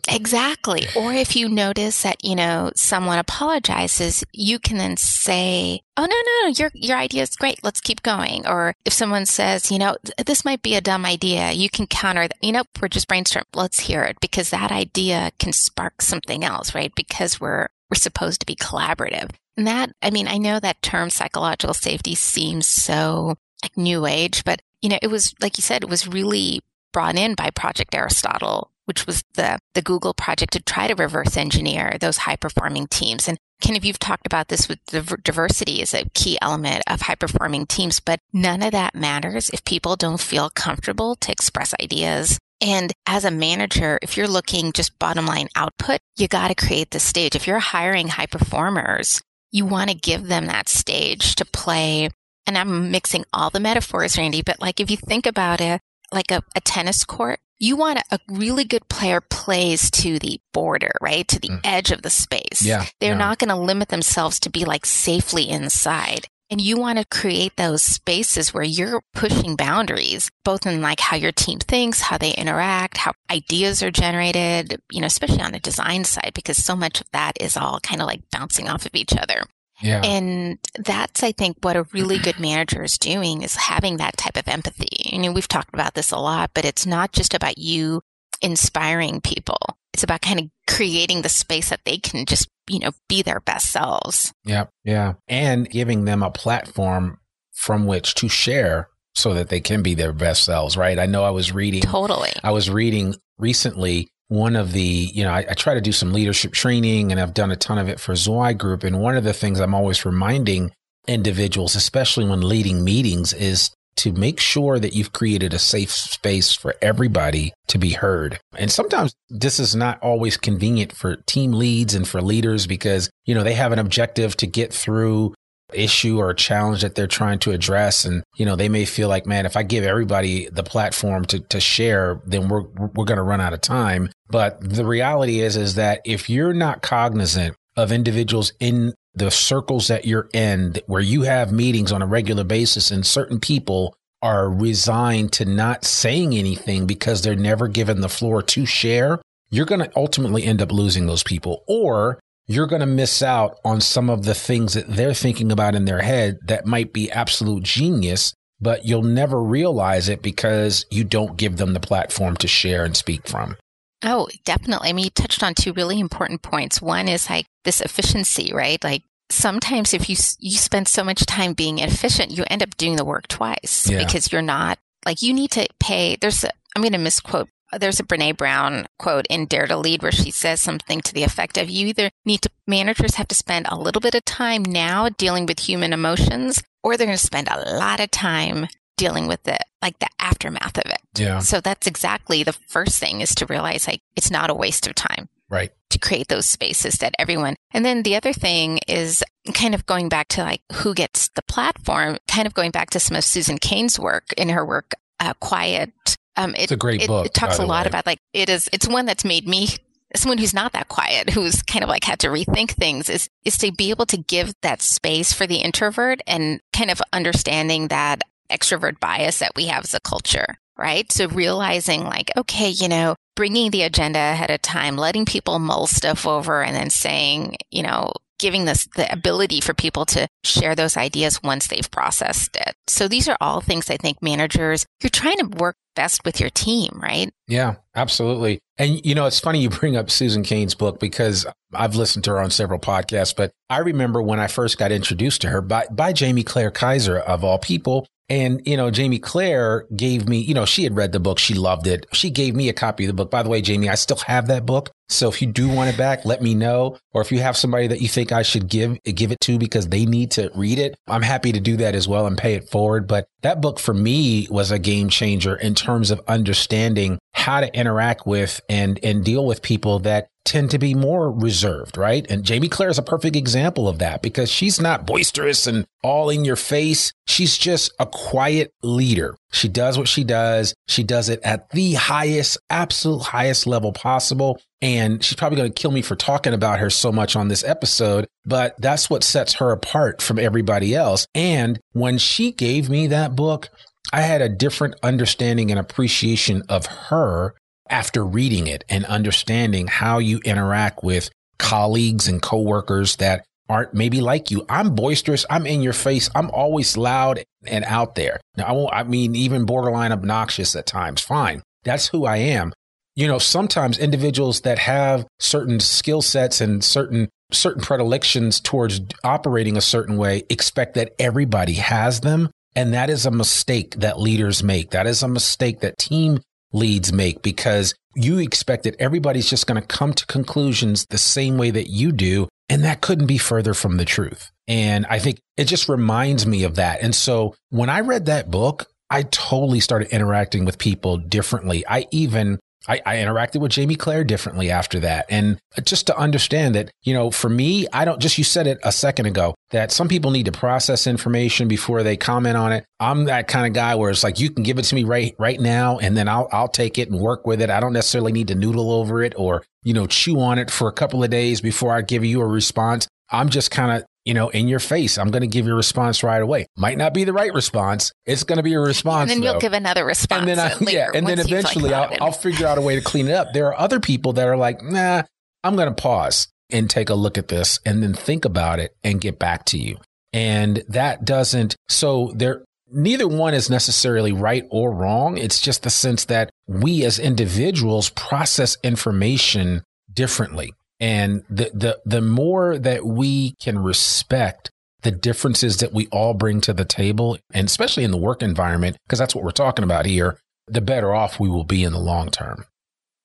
exactly. 0.08 0.86
Or 0.96 1.12
if 1.12 1.36
you 1.36 1.48
notice 1.48 2.02
that, 2.02 2.24
you 2.24 2.34
know, 2.34 2.70
someone 2.74 3.18
apologizes, 3.18 4.24
you 4.32 4.58
can 4.58 4.78
then 4.78 4.96
say, 4.96 5.82
Oh, 5.96 6.06
no, 6.06 6.16
no, 6.26 6.54
your, 6.56 6.70
your 6.74 6.96
idea 6.96 7.22
is 7.22 7.36
great. 7.36 7.62
Let's 7.62 7.80
keep 7.80 8.02
going. 8.02 8.46
Or 8.46 8.74
if 8.84 8.92
someone 8.92 9.26
says, 9.26 9.70
you 9.70 9.78
know, 9.78 9.96
this 10.24 10.44
might 10.44 10.62
be 10.62 10.74
a 10.74 10.80
dumb 10.80 11.04
idea, 11.04 11.52
you 11.52 11.68
can 11.68 11.86
counter 11.86 12.28
that. 12.28 12.42
You 12.42 12.52
know, 12.52 12.62
we're 12.80 12.88
just 12.88 13.08
brainstorming. 13.08 13.44
Let's 13.54 13.80
hear 13.80 14.02
it 14.04 14.18
because 14.20 14.50
that 14.50 14.72
idea 14.72 15.32
can 15.38 15.52
spark 15.52 16.00
something 16.00 16.44
else, 16.44 16.74
right? 16.74 16.92
Because 16.94 17.40
we're, 17.40 17.68
we're 17.90 17.96
supposed 17.96 18.40
to 18.40 18.46
be 18.46 18.56
collaborative. 18.56 19.30
And 19.56 19.66
that, 19.66 19.92
I 20.00 20.10
mean, 20.10 20.28
I 20.28 20.38
know 20.38 20.58
that 20.60 20.80
term 20.80 21.10
psychological 21.10 21.74
safety 21.74 22.14
seems 22.14 22.66
so 22.66 23.36
like 23.62 23.76
new 23.76 24.06
age, 24.06 24.44
but 24.44 24.62
you 24.80 24.88
know, 24.88 24.98
it 25.02 25.08
was, 25.08 25.34
like 25.40 25.58
you 25.58 25.62
said, 25.62 25.82
it 25.82 25.90
was 25.90 26.08
really 26.08 26.62
brought 26.92 27.16
in 27.16 27.34
by 27.34 27.50
Project 27.50 27.94
Aristotle 27.94 28.71
which 28.84 29.06
was 29.06 29.22
the, 29.34 29.58
the 29.74 29.82
Google 29.82 30.14
project 30.14 30.52
to 30.54 30.62
try 30.62 30.86
to 30.86 30.94
reverse 30.94 31.36
engineer 31.36 31.96
those 32.00 32.18
high 32.18 32.36
performing 32.36 32.86
teams. 32.88 33.28
And 33.28 33.38
Ken, 33.60 33.76
if 33.76 33.84
you've 33.84 33.98
talked 33.98 34.26
about 34.26 34.48
this 34.48 34.68
with 34.68 34.80
diversity 35.22 35.80
is 35.82 35.94
a 35.94 36.08
key 36.14 36.36
element 36.42 36.82
of 36.88 37.02
high 37.02 37.14
performing 37.14 37.66
teams, 37.66 38.00
but 38.00 38.18
none 38.32 38.62
of 38.62 38.72
that 38.72 38.94
matters 38.94 39.50
if 39.50 39.64
people 39.64 39.94
don't 39.94 40.20
feel 40.20 40.50
comfortable 40.50 41.14
to 41.16 41.30
express 41.30 41.72
ideas. 41.80 42.38
And 42.60 42.92
as 43.06 43.24
a 43.24 43.30
manager, 43.30 43.98
if 44.02 44.16
you're 44.16 44.28
looking 44.28 44.72
just 44.72 44.98
bottom 44.98 45.26
line 45.26 45.48
output, 45.56 46.00
you 46.16 46.28
got 46.28 46.48
to 46.48 46.54
create 46.54 46.90
the 46.90 47.00
stage. 47.00 47.34
If 47.34 47.46
you're 47.46 47.58
hiring 47.58 48.08
high 48.08 48.26
performers, 48.26 49.20
you 49.52 49.66
want 49.66 49.90
to 49.90 49.96
give 49.96 50.26
them 50.26 50.46
that 50.46 50.68
stage 50.68 51.34
to 51.36 51.44
play. 51.44 52.08
And 52.46 52.58
I'm 52.58 52.90
mixing 52.90 53.24
all 53.32 53.50
the 53.50 53.60
metaphors, 53.60 54.18
Randy, 54.18 54.42
but 54.42 54.60
like 54.60 54.80
if 54.80 54.90
you 54.90 54.96
think 54.96 55.26
about 55.26 55.60
it, 55.60 55.80
like 56.12 56.30
a, 56.30 56.42
a 56.56 56.60
tennis 56.60 57.04
court, 57.04 57.38
you 57.62 57.76
want 57.76 58.02
a, 58.10 58.18
really 58.28 58.64
good 58.64 58.88
player 58.88 59.20
plays 59.20 59.88
to 59.92 60.18
the 60.18 60.40
border, 60.52 60.90
right? 61.00 61.26
To 61.28 61.38
the 61.38 61.48
mm. 61.48 61.60
edge 61.62 61.92
of 61.92 62.02
the 62.02 62.10
space. 62.10 62.60
Yeah. 62.60 62.86
They're 63.00 63.12
yeah. 63.12 63.18
not 63.18 63.38
going 63.38 63.50
to 63.50 63.56
limit 63.56 63.88
themselves 63.88 64.40
to 64.40 64.50
be 64.50 64.64
like 64.64 64.84
safely 64.84 65.48
inside. 65.48 66.26
And 66.50 66.60
you 66.60 66.76
want 66.76 66.98
to 66.98 67.04
create 67.06 67.56
those 67.56 67.80
spaces 67.80 68.52
where 68.52 68.64
you're 68.64 69.00
pushing 69.14 69.54
boundaries, 69.54 70.28
both 70.44 70.66
in 70.66 70.82
like 70.82 71.00
how 71.00 71.16
your 71.16 71.32
team 71.32 71.60
thinks, 71.60 72.02
how 72.02 72.18
they 72.18 72.34
interact, 72.34 72.98
how 72.98 73.12
ideas 73.30 73.82
are 73.82 73.92
generated, 73.92 74.82
you 74.90 75.00
know, 75.00 75.06
especially 75.06 75.40
on 75.40 75.52
the 75.52 75.60
design 75.60 76.04
side, 76.04 76.32
because 76.34 76.62
so 76.62 76.74
much 76.76 77.00
of 77.00 77.06
that 77.12 77.40
is 77.40 77.56
all 77.56 77.78
kind 77.80 78.02
of 78.02 78.06
like 78.08 78.22
bouncing 78.32 78.68
off 78.68 78.84
of 78.84 78.94
each 78.94 79.16
other. 79.16 79.44
Yeah. 79.82 80.00
And 80.04 80.58
that's, 80.78 81.22
I 81.22 81.32
think, 81.32 81.58
what 81.62 81.76
a 81.76 81.86
really 81.92 82.18
good 82.18 82.38
manager 82.38 82.82
is 82.82 82.98
doing 82.98 83.42
is 83.42 83.56
having 83.56 83.96
that 83.98 84.16
type 84.16 84.36
of 84.36 84.48
empathy. 84.48 84.88
You 85.12 85.18
know, 85.18 85.32
we've 85.32 85.48
talked 85.48 85.74
about 85.74 85.94
this 85.94 86.12
a 86.12 86.18
lot, 86.18 86.50
but 86.54 86.64
it's 86.64 86.86
not 86.86 87.12
just 87.12 87.34
about 87.34 87.58
you 87.58 88.02
inspiring 88.40 89.20
people. 89.20 89.58
It's 89.92 90.02
about 90.02 90.22
kind 90.22 90.40
of 90.40 90.46
creating 90.68 91.22
the 91.22 91.28
space 91.28 91.70
that 91.70 91.84
they 91.84 91.98
can 91.98 92.24
just, 92.24 92.48
you 92.68 92.78
know, 92.78 92.92
be 93.08 93.22
their 93.22 93.40
best 93.40 93.70
selves. 93.70 94.32
Yeah. 94.44 94.66
Yeah. 94.84 95.14
And 95.28 95.68
giving 95.68 96.04
them 96.04 96.22
a 96.22 96.30
platform 96.30 97.18
from 97.54 97.86
which 97.86 98.14
to 98.16 98.28
share 98.28 98.88
so 99.14 99.34
that 99.34 99.48
they 99.48 99.60
can 99.60 99.82
be 99.82 99.94
their 99.94 100.12
best 100.12 100.44
selves, 100.44 100.76
right? 100.76 100.98
I 100.98 101.06
know 101.06 101.24
I 101.24 101.30
was 101.30 101.52
reading. 101.52 101.82
Totally. 101.82 102.32
I 102.42 102.52
was 102.52 102.70
reading 102.70 103.16
recently 103.38 104.08
one 104.32 104.56
of 104.56 104.72
the, 104.72 104.80
you 104.80 105.22
know, 105.22 105.30
I, 105.30 105.44
I, 105.50 105.52
try 105.52 105.74
to 105.74 105.80
do 105.82 105.92
some 105.92 106.14
leadership 106.14 106.52
training 106.52 107.12
and 107.12 107.20
I've 107.20 107.34
done 107.34 107.50
a 107.50 107.56
ton 107.56 107.76
of 107.76 107.88
it 107.88 108.00
for 108.00 108.16
Zweig 108.16 108.56
Group. 108.56 108.82
And 108.82 108.98
one 108.98 109.14
of 109.14 109.24
the 109.24 109.34
things 109.34 109.60
I'm 109.60 109.74
always 109.74 110.06
reminding 110.06 110.72
individuals, 111.06 111.76
especially 111.76 112.24
when 112.26 112.40
leading 112.40 112.82
meetings, 112.82 113.34
is 113.34 113.70
to 113.96 114.10
make 114.12 114.40
sure 114.40 114.78
that 114.78 114.94
you've 114.94 115.12
created 115.12 115.52
a 115.52 115.58
safe 115.58 115.90
space 115.90 116.54
for 116.54 116.74
everybody 116.80 117.52
to 117.68 117.76
be 117.76 117.90
heard. 117.90 118.40
And 118.56 118.70
sometimes 118.70 119.14
this 119.28 119.60
is 119.60 119.76
not 119.76 120.00
always 120.00 120.38
convenient 120.38 120.96
for 120.96 121.16
team 121.16 121.52
leads 121.52 121.94
and 121.94 122.08
for 122.08 122.22
leaders 122.22 122.66
because, 122.66 123.10
you 123.26 123.34
know, 123.34 123.44
they 123.44 123.52
have 123.52 123.72
an 123.72 123.78
objective 123.78 124.34
to 124.38 124.46
get 124.46 124.72
through 124.72 125.34
issue 125.74 126.18
or 126.18 126.32
challenge 126.34 126.82
that 126.82 126.94
they're 126.94 127.06
trying 127.06 127.38
to 127.40 127.50
address. 127.50 128.04
And, 128.04 128.22
you 128.36 128.46
know, 128.46 128.56
they 128.56 128.68
may 128.68 128.84
feel 128.84 129.08
like, 129.08 129.26
man, 129.26 129.46
if 129.46 129.56
I 129.56 129.62
give 129.62 129.84
everybody 129.84 130.48
the 130.48 130.62
platform 130.62 131.24
to, 131.26 131.40
to 131.40 131.60
share, 131.60 132.20
then 132.26 132.48
we're, 132.48 132.62
we're 132.62 133.04
going 133.04 133.16
to 133.16 133.22
run 133.22 133.40
out 133.40 133.52
of 133.52 133.60
time. 133.60 134.10
But 134.32 134.66
the 134.66 134.86
reality 134.86 135.40
is, 135.40 135.58
is 135.58 135.74
that 135.74 136.00
if 136.06 136.30
you're 136.30 136.54
not 136.54 136.80
cognizant 136.80 137.54
of 137.76 137.92
individuals 137.92 138.50
in 138.58 138.94
the 139.14 139.30
circles 139.30 139.88
that 139.88 140.06
you're 140.06 140.30
in, 140.32 140.76
where 140.86 141.02
you 141.02 141.22
have 141.22 141.52
meetings 141.52 141.92
on 141.92 142.00
a 142.00 142.06
regular 142.06 142.42
basis 142.42 142.90
and 142.90 143.04
certain 143.04 143.40
people 143.40 143.94
are 144.22 144.48
resigned 144.48 145.34
to 145.34 145.44
not 145.44 145.84
saying 145.84 146.32
anything 146.32 146.86
because 146.86 147.20
they're 147.20 147.36
never 147.36 147.68
given 147.68 148.00
the 148.00 148.08
floor 148.08 148.40
to 148.40 148.64
share, 148.64 149.20
you're 149.50 149.66
going 149.66 149.82
to 149.82 149.92
ultimately 149.94 150.44
end 150.44 150.62
up 150.62 150.72
losing 150.72 151.04
those 151.04 151.22
people. 151.22 151.62
Or 151.68 152.18
you're 152.46 152.66
going 152.66 152.80
to 152.80 152.86
miss 152.86 153.22
out 153.22 153.58
on 153.66 153.82
some 153.82 154.08
of 154.08 154.24
the 154.24 154.34
things 154.34 154.72
that 154.72 154.88
they're 154.88 155.12
thinking 155.12 155.52
about 155.52 155.74
in 155.74 155.84
their 155.84 156.00
head 156.00 156.38
that 156.46 156.64
might 156.64 156.94
be 156.94 157.12
absolute 157.12 157.64
genius, 157.64 158.32
but 158.62 158.86
you'll 158.86 159.02
never 159.02 159.42
realize 159.42 160.08
it 160.08 160.22
because 160.22 160.86
you 160.90 161.04
don't 161.04 161.36
give 161.36 161.58
them 161.58 161.74
the 161.74 161.80
platform 161.80 162.34
to 162.38 162.48
share 162.48 162.82
and 162.86 162.96
speak 162.96 163.28
from. 163.28 163.56
Oh, 164.02 164.28
definitely. 164.44 164.88
I 164.88 164.92
mean, 164.92 165.04
you 165.04 165.10
touched 165.10 165.42
on 165.42 165.54
two 165.54 165.72
really 165.72 166.00
important 166.00 166.42
points. 166.42 166.82
One 166.82 167.08
is 167.08 167.30
like 167.30 167.46
this 167.64 167.80
efficiency, 167.80 168.52
right? 168.52 168.82
Like 168.82 169.02
sometimes 169.30 169.94
if 169.94 170.08
you 170.08 170.16
you 170.38 170.58
spend 170.58 170.88
so 170.88 171.04
much 171.04 171.26
time 171.26 171.52
being 171.52 171.78
efficient, 171.78 172.30
you 172.30 172.44
end 172.48 172.62
up 172.62 172.76
doing 172.76 172.96
the 172.96 173.04
work 173.04 173.28
twice 173.28 173.88
yeah. 173.88 173.98
because 173.98 174.32
you're 174.32 174.42
not 174.42 174.78
like 175.06 175.22
you 175.22 175.32
need 175.32 175.50
to 175.52 175.66
pay. 175.80 176.16
There's 176.20 176.44
a, 176.44 176.50
I'm 176.74 176.82
going 176.82 176.92
to 176.92 176.98
misquote 176.98 177.48
there's 177.78 178.00
a 178.00 178.04
Brene 178.04 178.36
Brown 178.36 178.86
quote 178.98 179.26
in 179.30 179.46
Dare 179.46 179.66
to 179.66 179.76
Lead 179.76 180.02
where 180.02 180.12
she 180.12 180.30
says 180.30 180.60
something 180.60 181.00
to 181.00 181.14
the 181.14 181.22
effect 181.22 181.56
of 181.56 181.70
you 181.70 181.86
either 181.86 182.10
need 182.24 182.42
to, 182.42 182.50
managers 182.66 183.14
have 183.14 183.28
to 183.28 183.34
spend 183.34 183.66
a 183.68 183.78
little 183.78 184.00
bit 184.00 184.14
of 184.14 184.24
time 184.24 184.62
now 184.62 185.08
dealing 185.08 185.46
with 185.46 185.60
human 185.60 185.92
emotions, 185.92 186.62
or 186.82 186.96
they're 186.96 187.06
going 187.06 187.16
to 187.16 187.24
spend 187.24 187.48
a 187.48 187.76
lot 187.76 188.00
of 188.00 188.10
time 188.10 188.66
dealing 189.02 189.26
with 189.26 189.48
it, 189.48 189.62
like 189.80 189.98
the 189.98 190.08
aftermath 190.20 190.78
of 190.78 190.90
it. 190.90 191.00
Yeah. 191.16 191.40
So 191.40 191.60
that's 191.60 191.88
exactly 191.88 192.44
the 192.44 192.52
first 192.52 193.00
thing 193.00 193.20
is 193.20 193.34
to 193.36 193.46
realize 193.46 193.88
like 193.88 194.00
it's 194.14 194.30
not 194.30 194.48
a 194.48 194.54
waste 194.54 194.86
of 194.86 194.94
time. 194.94 195.28
Right. 195.48 195.72
To 195.90 195.98
create 195.98 196.28
those 196.28 196.46
spaces 196.46 196.94
that 196.98 197.14
everyone. 197.18 197.56
And 197.72 197.84
then 197.84 198.04
the 198.04 198.14
other 198.14 198.32
thing 198.32 198.78
is 198.86 199.24
kind 199.54 199.74
of 199.74 199.84
going 199.86 200.08
back 200.08 200.28
to 200.28 200.42
like 200.42 200.62
who 200.72 200.94
gets 200.94 201.28
the 201.34 201.42
platform, 201.42 202.18
kind 202.28 202.46
of 202.46 202.54
going 202.54 202.70
back 202.70 202.90
to 202.90 203.00
some 203.00 203.16
of 203.16 203.24
Susan 203.24 203.58
Cain's 203.58 203.98
work 203.98 204.32
in 204.36 204.50
her 204.50 204.64
work, 204.64 204.92
uh, 205.18 205.34
Quiet 205.40 206.16
um, 206.36 206.54
it, 206.54 206.62
it's 206.62 206.72
a 206.72 206.76
great 206.76 207.02
it, 207.02 207.08
book. 207.08 207.26
It 207.26 207.34
talks 207.34 207.58
a 207.58 207.66
lot 207.66 207.84
way. 207.84 207.88
about 207.88 208.06
like 208.06 208.18
it 208.32 208.48
is. 208.48 208.68
It's 208.72 208.88
one 208.88 209.06
that's 209.06 209.24
made 209.24 209.46
me 209.46 209.68
someone 210.14 210.38
who's 210.38 210.54
not 210.54 210.72
that 210.72 210.88
quiet, 210.88 211.30
who's 211.30 211.62
kind 211.62 211.82
of 211.82 211.88
like 211.88 212.04
had 212.04 212.18
to 212.20 212.28
rethink 212.28 212.70
things. 212.70 213.08
Is 213.08 213.28
is 213.44 213.58
to 213.58 213.72
be 213.72 213.90
able 213.90 214.06
to 214.06 214.16
give 214.16 214.54
that 214.62 214.82
space 214.82 215.32
for 215.32 215.46
the 215.46 215.56
introvert 215.56 216.20
and 216.26 216.60
kind 216.72 216.90
of 216.90 217.02
understanding 217.12 217.88
that 217.88 218.22
extrovert 218.52 219.00
bias 219.00 219.38
that 219.38 219.52
we 219.56 219.66
have 219.66 219.84
as 219.84 219.94
a 219.94 220.00
culture, 220.00 220.56
right? 220.76 221.10
So 221.10 221.28
realizing 221.28 222.04
like, 222.04 222.30
okay, 222.36 222.70
you 222.70 222.88
know, 222.88 223.16
bringing 223.34 223.70
the 223.70 223.82
agenda 223.82 224.18
ahead 224.18 224.50
of 224.50 224.62
time, 224.62 224.96
letting 224.96 225.24
people 225.24 225.58
mull 225.58 225.86
stuff 225.86 226.26
over, 226.26 226.62
and 226.62 226.76
then 226.76 226.90
saying, 226.90 227.56
you 227.70 227.82
know, 227.82 228.12
giving 228.38 228.64
this 228.64 228.88
the 228.96 229.10
ability 229.12 229.60
for 229.60 229.72
people 229.72 230.04
to 230.04 230.26
share 230.42 230.74
those 230.74 230.96
ideas 230.96 231.42
once 231.42 231.68
they've 231.68 231.90
processed 231.90 232.56
it. 232.56 232.74
So 232.88 233.06
these 233.06 233.28
are 233.28 233.36
all 233.40 233.60
things 233.60 233.88
I 233.88 233.96
think 233.96 234.20
managers, 234.20 234.84
you're 235.00 235.10
trying 235.10 235.38
to 235.38 235.56
work 235.58 235.76
best 235.94 236.24
with 236.24 236.40
your 236.40 236.50
team, 236.50 236.98
right? 237.00 237.30
Yeah, 237.46 237.76
absolutely. 237.94 238.58
And 238.78 239.04
you 239.06 239.14
know, 239.14 239.26
it's 239.26 239.38
funny 239.38 239.60
you 239.60 239.70
bring 239.70 239.96
up 239.96 240.10
Susan 240.10 240.42
Cain's 240.42 240.74
book 240.74 240.98
because 240.98 241.46
I've 241.72 241.94
listened 241.94 242.24
to 242.24 242.30
her 242.32 242.40
on 242.40 242.50
several 242.50 242.80
podcasts, 242.80 243.34
but 243.34 243.52
I 243.70 243.78
remember 243.78 244.20
when 244.20 244.40
I 244.40 244.48
first 244.48 244.76
got 244.76 244.90
introduced 244.90 245.42
to 245.42 245.48
her 245.48 245.60
by, 245.60 245.86
by 245.90 246.12
Jamie 246.12 246.42
Claire 246.42 246.72
Kaiser 246.72 247.18
of 247.18 247.44
all 247.44 247.58
people. 247.58 248.06
And, 248.32 248.62
you 248.64 248.78
know, 248.78 248.90
Jamie 248.90 249.18
Claire 249.18 249.86
gave 249.94 250.26
me, 250.26 250.38
you 250.38 250.54
know, 250.54 250.64
she 250.64 250.84
had 250.84 250.96
read 250.96 251.12
the 251.12 251.20
book. 251.20 251.38
She 251.38 251.52
loved 251.52 251.86
it. 251.86 252.06
She 252.14 252.30
gave 252.30 252.56
me 252.56 252.70
a 252.70 252.72
copy 252.72 253.04
of 253.04 253.08
the 253.08 253.12
book. 253.12 253.30
By 253.30 253.42
the 253.42 253.50
way, 253.50 253.60
Jamie, 253.60 253.90
I 253.90 253.94
still 253.94 254.16
have 254.26 254.46
that 254.46 254.64
book. 254.64 254.90
So 255.10 255.28
if 255.28 255.42
you 255.42 255.48
do 255.48 255.68
want 255.68 255.90
it 255.90 255.98
back, 255.98 256.24
let 256.24 256.40
me 256.40 256.54
know. 256.54 256.96
Or 257.12 257.20
if 257.20 257.30
you 257.30 257.40
have 257.40 257.58
somebody 257.58 257.88
that 257.88 258.00
you 258.00 258.08
think 258.08 258.32
I 258.32 258.40
should 258.40 258.68
give, 258.68 258.96
give 259.02 259.32
it 259.32 259.40
to 259.42 259.58
because 259.58 259.88
they 259.88 260.06
need 260.06 260.30
to 260.30 260.50
read 260.54 260.78
it, 260.78 260.94
I'm 261.06 261.20
happy 261.20 261.52
to 261.52 261.60
do 261.60 261.76
that 261.76 261.94
as 261.94 262.08
well 262.08 262.26
and 262.26 262.38
pay 262.38 262.54
it 262.54 262.70
forward. 262.70 263.06
But 263.06 263.26
that 263.42 263.60
book 263.60 263.78
for 263.78 263.92
me 263.92 264.46
was 264.48 264.70
a 264.70 264.78
game 264.78 265.10
changer 265.10 265.54
in 265.54 265.74
terms 265.74 266.10
of 266.10 266.22
understanding 266.26 267.18
how 267.34 267.60
to 267.60 267.78
interact 267.78 268.26
with 268.26 268.62
and, 268.70 268.98
and 269.02 269.22
deal 269.22 269.44
with 269.44 269.60
people 269.60 269.98
that 270.00 270.28
tend 270.44 270.70
to 270.70 270.78
be 270.78 270.94
more 270.94 271.30
reserved, 271.30 271.96
right? 271.96 272.26
And 272.30 272.44
Jamie 272.44 272.68
Claire 272.68 272.90
is 272.90 272.98
a 272.98 273.02
perfect 273.02 273.36
example 273.36 273.88
of 273.88 273.98
that 273.98 274.22
because 274.22 274.50
she's 274.50 274.80
not 274.80 275.06
boisterous 275.06 275.66
and 275.66 275.86
all 276.02 276.30
in 276.30 276.44
your 276.44 276.56
face. 276.56 277.12
She's 277.26 277.56
just 277.56 277.92
a 277.98 278.06
quiet 278.06 278.72
leader. 278.82 279.36
She 279.52 279.68
does 279.68 279.96
what 279.96 280.08
she 280.08 280.24
does. 280.24 280.74
She 280.88 281.04
does 281.04 281.28
it 281.28 281.40
at 281.44 281.70
the 281.70 281.94
highest, 281.94 282.58
absolute 282.70 283.22
highest 283.22 283.66
level 283.66 283.92
possible. 283.92 284.60
And 284.80 285.22
she's 285.22 285.36
probably 285.36 285.58
going 285.58 285.72
to 285.72 285.80
kill 285.80 285.92
me 285.92 286.02
for 286.02 286.16
talking 286.16 286.52
about 286.52 286.80
her 286.80 286.90
so 286.90 287.12
much 287.12 287.36
on 287.36 287.46
this 287.48 287.62
episode, 287.62 288.26
but 288.44 288.74
that's 288.80 289.08
what 289.08 289.22
sets 289.22 289.54
her 289.54 289.70
apart 289.70 290.20
from 290.20 290.40
everybody 290.40 290.94
else. 290.94 291.24
And 291.34 291.78
when 291.92 292.18
she 292.18 292.50
gave 292.50 292.90
me 292.90 293.06
that 293.06 293.36
book, 293.36 293.68
I 294.12 294.22
had 294.22 294.42
a 294.42 294.48
different 294.48 294.96
understanding 295.02 295.70
and 295.70 295.78
appreciation 295.78 296.62
of 296.68 296.86
her 296.86 297.54
after 297.92 298.24
reading 298.24 298.66
it 298.66 298.84
and 298.88 299.04
understanding 299.04 299.86
how 299.86 300.18
you 300.18 300.40
interact 300.44 301.04
with 301.04 301.30
colleagues 301.58 302.26
and 302.26 302.42
coworkers 302.42 303.16
that 303.16 303.44
aren't 303.68 303.94
maybe 303.94 304.20
like 304.20 304.50
you. 304.50 304.66
I'm 304.68 304.94
boisterous. 304.94 305.46
I'm 305.48 305.66
in 305.66 305.82
your 305.82 305.92
face. 305.92 306.28
I'm 306.34 306.50
always 306.50 306.96
loud 306.96 307.44
and 307.66 307.84
out 307.84 308.16
there. 308.16 308.40
Now, 308.56 308.64
I 308.64 308.72
won't, 308.72 308.92
I 308.92 309.02
mean, 309.04 309.36
even 309.36 309.64
borderline 309.64 310.10
obnoxious 310.10 310.74
at 310.74 310.86
times. 310.86 311.20
Fine. 311.20 311.62
That's 311.84 312.08
who 312.08 312.24
I 312.24 312.38
am. 312.38 312.72
You 313.14 313.28
know, 313.28 313.38
sometimes 313.38 313.98
individuals 313.98 314.62
that 314.62 314.78
have 314.78 315.26
certain 315.38 315.80
skill 315.80 316.22
sets 316.22 316.60
and 316.60 316.82
certain 316.82 317.28
certain 317.52 317.82
predilections 317.82 318.60
towards 318.60 319.02
operating 319.22 319.76
a 319.76 319.82
certain 319.82 320.16
way 320.16 320.42
expect 320.48 320.94
that 320.94 321.12
everybody 321.18 321.74
has 321.74 322.20
them. 322.20 322.50
And 322.74 322.94
that 322.94 323.10
is 323.10 323.26
a 323.26 323.30
mistake 323.30 323.96
that 323.96 324.18
leaders 324.18 324.62
make. 324.62 324.90
That 324.90 325.06
is 325.06 325.22
a 325.22 325.28
mistake 325.28 325.80
that 325.80 325.98
team 325.98 326.40
leads 326.72 327.12
make 327.12 327.42
because 327.42 327.94
you 328.14 328.38
expect 328.38 328.84
that 328.84 328.96
everybody's 328.98 329.48
just 329.48 329.66
going 329.66 329.80
to 329.80 329.86
come 329.86 330.12
to 330.12 330.26
conclusions 330.26 331.06
the 331.06 331.18
same 331.18 331.56
way 331.58 331.70
that 331.70 331.88
you 331.88 332.12
do. 332.12 332.48
And 332.68 332.84
that 332.84 333.00
couldn't 333.00 333.26
be 333.26 333.38
further 333.38 333.74
from 333.74 333.96
the 333.96 334.04
truth. 334.04 334.50
And 334.66 335.04
I 335.06 335.18
think 335.18 335.40
it 335.56 335.64
just 335.64 335.88
reminds 335.88 336.46
me 336.46 336.64
of 336.64 336.76
that. 336.76 337.02
And 337.02 337.14
so 337.14 337.54
when 337.70 337.90
I 337.90 338.00
read 338.00 338.26
that 338.26 338.50
book, 338.50 338.86
I 339.10 339.24
totally 339.24 339.80
started 339.80 340.08
interacting 340.08 340.64
with 340.64 340.78
people 340.78 341.18
differently. 341.18 341.84
I 341.86 342.06
even 342.10 342.58
I, 342.88 343.00
I, 343.06 343.16
interacted 343.16 343.60
with 343.60 343.72
Jamie 343.72 343.94
Claire 343.94 344.24
differently 344.24 344.70
after 344.70 345.00
that. 345.00 345.26
And 345.28 345.58
just 345.84 346.06
to 346.08 346.16
understand 346.16 346.74
that, 346.74 346.90
you 347.02 347.14
know, 347.14 347.30
for 347.30 347.48
me, 347.48 347.86
I 347.92 348.04
don't 348.04 348.20
just, 348.20 348.38
you 348.38 348.44
said 348.44 348.66
it 348.66 348.78
a 348.82 348.92
second 348.92 349.26
ago 349.26 349.54
that 349.70 349.92
some 349.92 350.08
people 350.08 350.30
need 350.30 350.46
to 350.46 350.52
process 350.52 351.06
information 351.06 351.68
before 351.68 352.02
they 352.02 352.16
comment 352.16 352.56
on 352.56 352.72
it. 352.72 352.84
I'm 352.98 353.26
that 353.26 353.48
kind 353.48 353.66
of 353.66 353.72
guy 353.72 353.94
where 353.94 354.10
it's 354.10 354.24
like, 354.24 354.40
you 354.40 354.50
can 354.50 354.62
give 354.62 354.78
it 354.78 354.84
to 354.84 354.94
me 354.94 355.04
right, 355.04 355.34
right 355.38 355.60
now, 355.60 355.98
and 355.98 356.16
then 356.16 356.28
I'll, 356.28 356.48
I'll 356.52 356.68
take 356.68 356.98
it 356.98 357.10
and 357.10 357.20
work 357.20 357.46
with 357.46 357.60
it. 357.60 357.70
I 357.70 357.80
don't 357.80 357.92
necessarily 357.92 358.32
need 358.32 358.48
to 358.48 358.54
noodle 358.54 358.90
over 358.90 359.22
it 359.22 359.34
or, 359.36 359.62
you 359.82 359.94
know, 359.94 360.06
chew 360.06 360.40
on 360.40 360.58
it 360.58 360.70
for 360.70 360.88
a 360.88 360.92
couple 360.92 361.22
of 361.22 361.30
days 361.30 361.60
before 361.60 361.92
I 361.92 362.02
give 362.02 362.24
you 362.24 362.40
a 362.40 362.46
response. 362.46 363.08
I'm 363.30 363.48
just 363.48 363.70
kind 363.70 363.92
of 363.92 364.04
you 364.24 364.34
know, 364.34 364.48
in 364.50 364.68
your 364.68 364.78
face. 364.78 365.18
I'm 365.18 365.30
going 365.30 365.42
to 365.42 365.46
give 365.48 365.66
you 365.66 365.72
a 365.72 365.76
response 365.76 366.22
right 366.22 366.42
away. 366.42 366.66
Might 366.76 366.98
not 366.98 367.14
be 367.14 367.24
the 367.24 367.32
right 367.32 367.52
response. 367.52 368.12
It's 368.24 368.44
going 368.44 368.58
to 368.58 368.62
be 368.62 368.74
a 368.74 368.80
response. 368.80 369.30
And 369.30 369.30
then 369.30 369.40
though. 369.40 369.52
you'll 369.52 369.60
give 369.60 369.72
another 369.72 370.04
response. 370.04 370.40
And 370.40 370.48
then 370.48 370.58
I, 370.58 370.74
yeah, 370.90 371.08
and 371.14 371.26
then 371.26 371.38
eventually 371.38 371.92
I'll, 371.92 372.14
I'll 372.20 372.32
figure 372.32 372.66
out 372.66 372.78
a 372.78 372.80
way 372.80 372.94
to 372.94 373.02
clean 373.02 373.28
it 373.28 373.34
up. 373.34 373.48
There 373.52 373.66
are 373.66 373.78
other 373.78 374.00
people 374.00 374.34
that 374.34 374.46
are 374.46 374.56
like, 374.56 374.82
nah, 374.82 375.22
I'm 375.64 375.76
going 375.76 375.88
to 375.88 375.94
pause 375.94 376.48
and 376.70 376.88
take 376.88 377.10
a 377.10 377.14
look 377.14 377.36
at 377.36 377.48
this 377.48 377.80
and 377.84 378.02
then 378.02 378.14
think 378.14 378.44
about 378.44 378.78
it 378.78 378.94
and 379.04 379.20
get 379.20 379.38
back 379.38 379.64
to 379.66 379.78
you. 379.78 379.98
And 380.32 380.82
that 380.88 381.24
doesn't, 381.24 381.76
so 381.88 382.32
there, 382.34 382.64
neither 382.90 383.28
one 383.28 383.54
is 383.54 383.68
necessarily 383.68 384.32
right 384.32 384.64
or 384.70 384.92
wrong. 384.92 385.36
It's 385.36 385.60
just 385.60 385.82
the 385.82 385.90
sense 385.90 386.24
that 386.26 386.50
we 386.66 387.04
as 387.04 387.18
individuals 387.18 388.08
process 388.10 388.78
information 388.82 389.82
differently. 390.12 390.72
And 391.02 391.42
the, 391.50 391.68
the, 391.74 392.00
the 392.06 392.20
more 392.20 392.78
that 392.78 393.04
we 393.04 393.56
can 393.60 393.80
respect 393.80 394.70
the 395.02 395.10
differences 395.10 395.78
that 395.78 395.92
we 395.92 396.06
all 396.12 396.32
bring 396.32 396.60
to 396.60 396.72
the 396.72 396.84
table, 396.84 397.36
and 397.52 397.66
especially 397.66 398.04
in 398.04 398.12
the 398.12 398.16
work 398.16 398.40
environment, 398.40 398.96
because 399.04 399.18
that's 399.18 399.34
what 399.34 399.42
we're 399.42 399.50
talking 399.50 399.82
about 399.82 400.06
here, 400.06 400.38
the 400.68 400.80
better 400.80 401.12
off 401.12 401.40
we 401.40 401.48
will 401.48 401.64
be 401.64 401.82
in 401.82 401.92
the 401.92 401.98
long 401.98 402.30
term. 402.30 402.66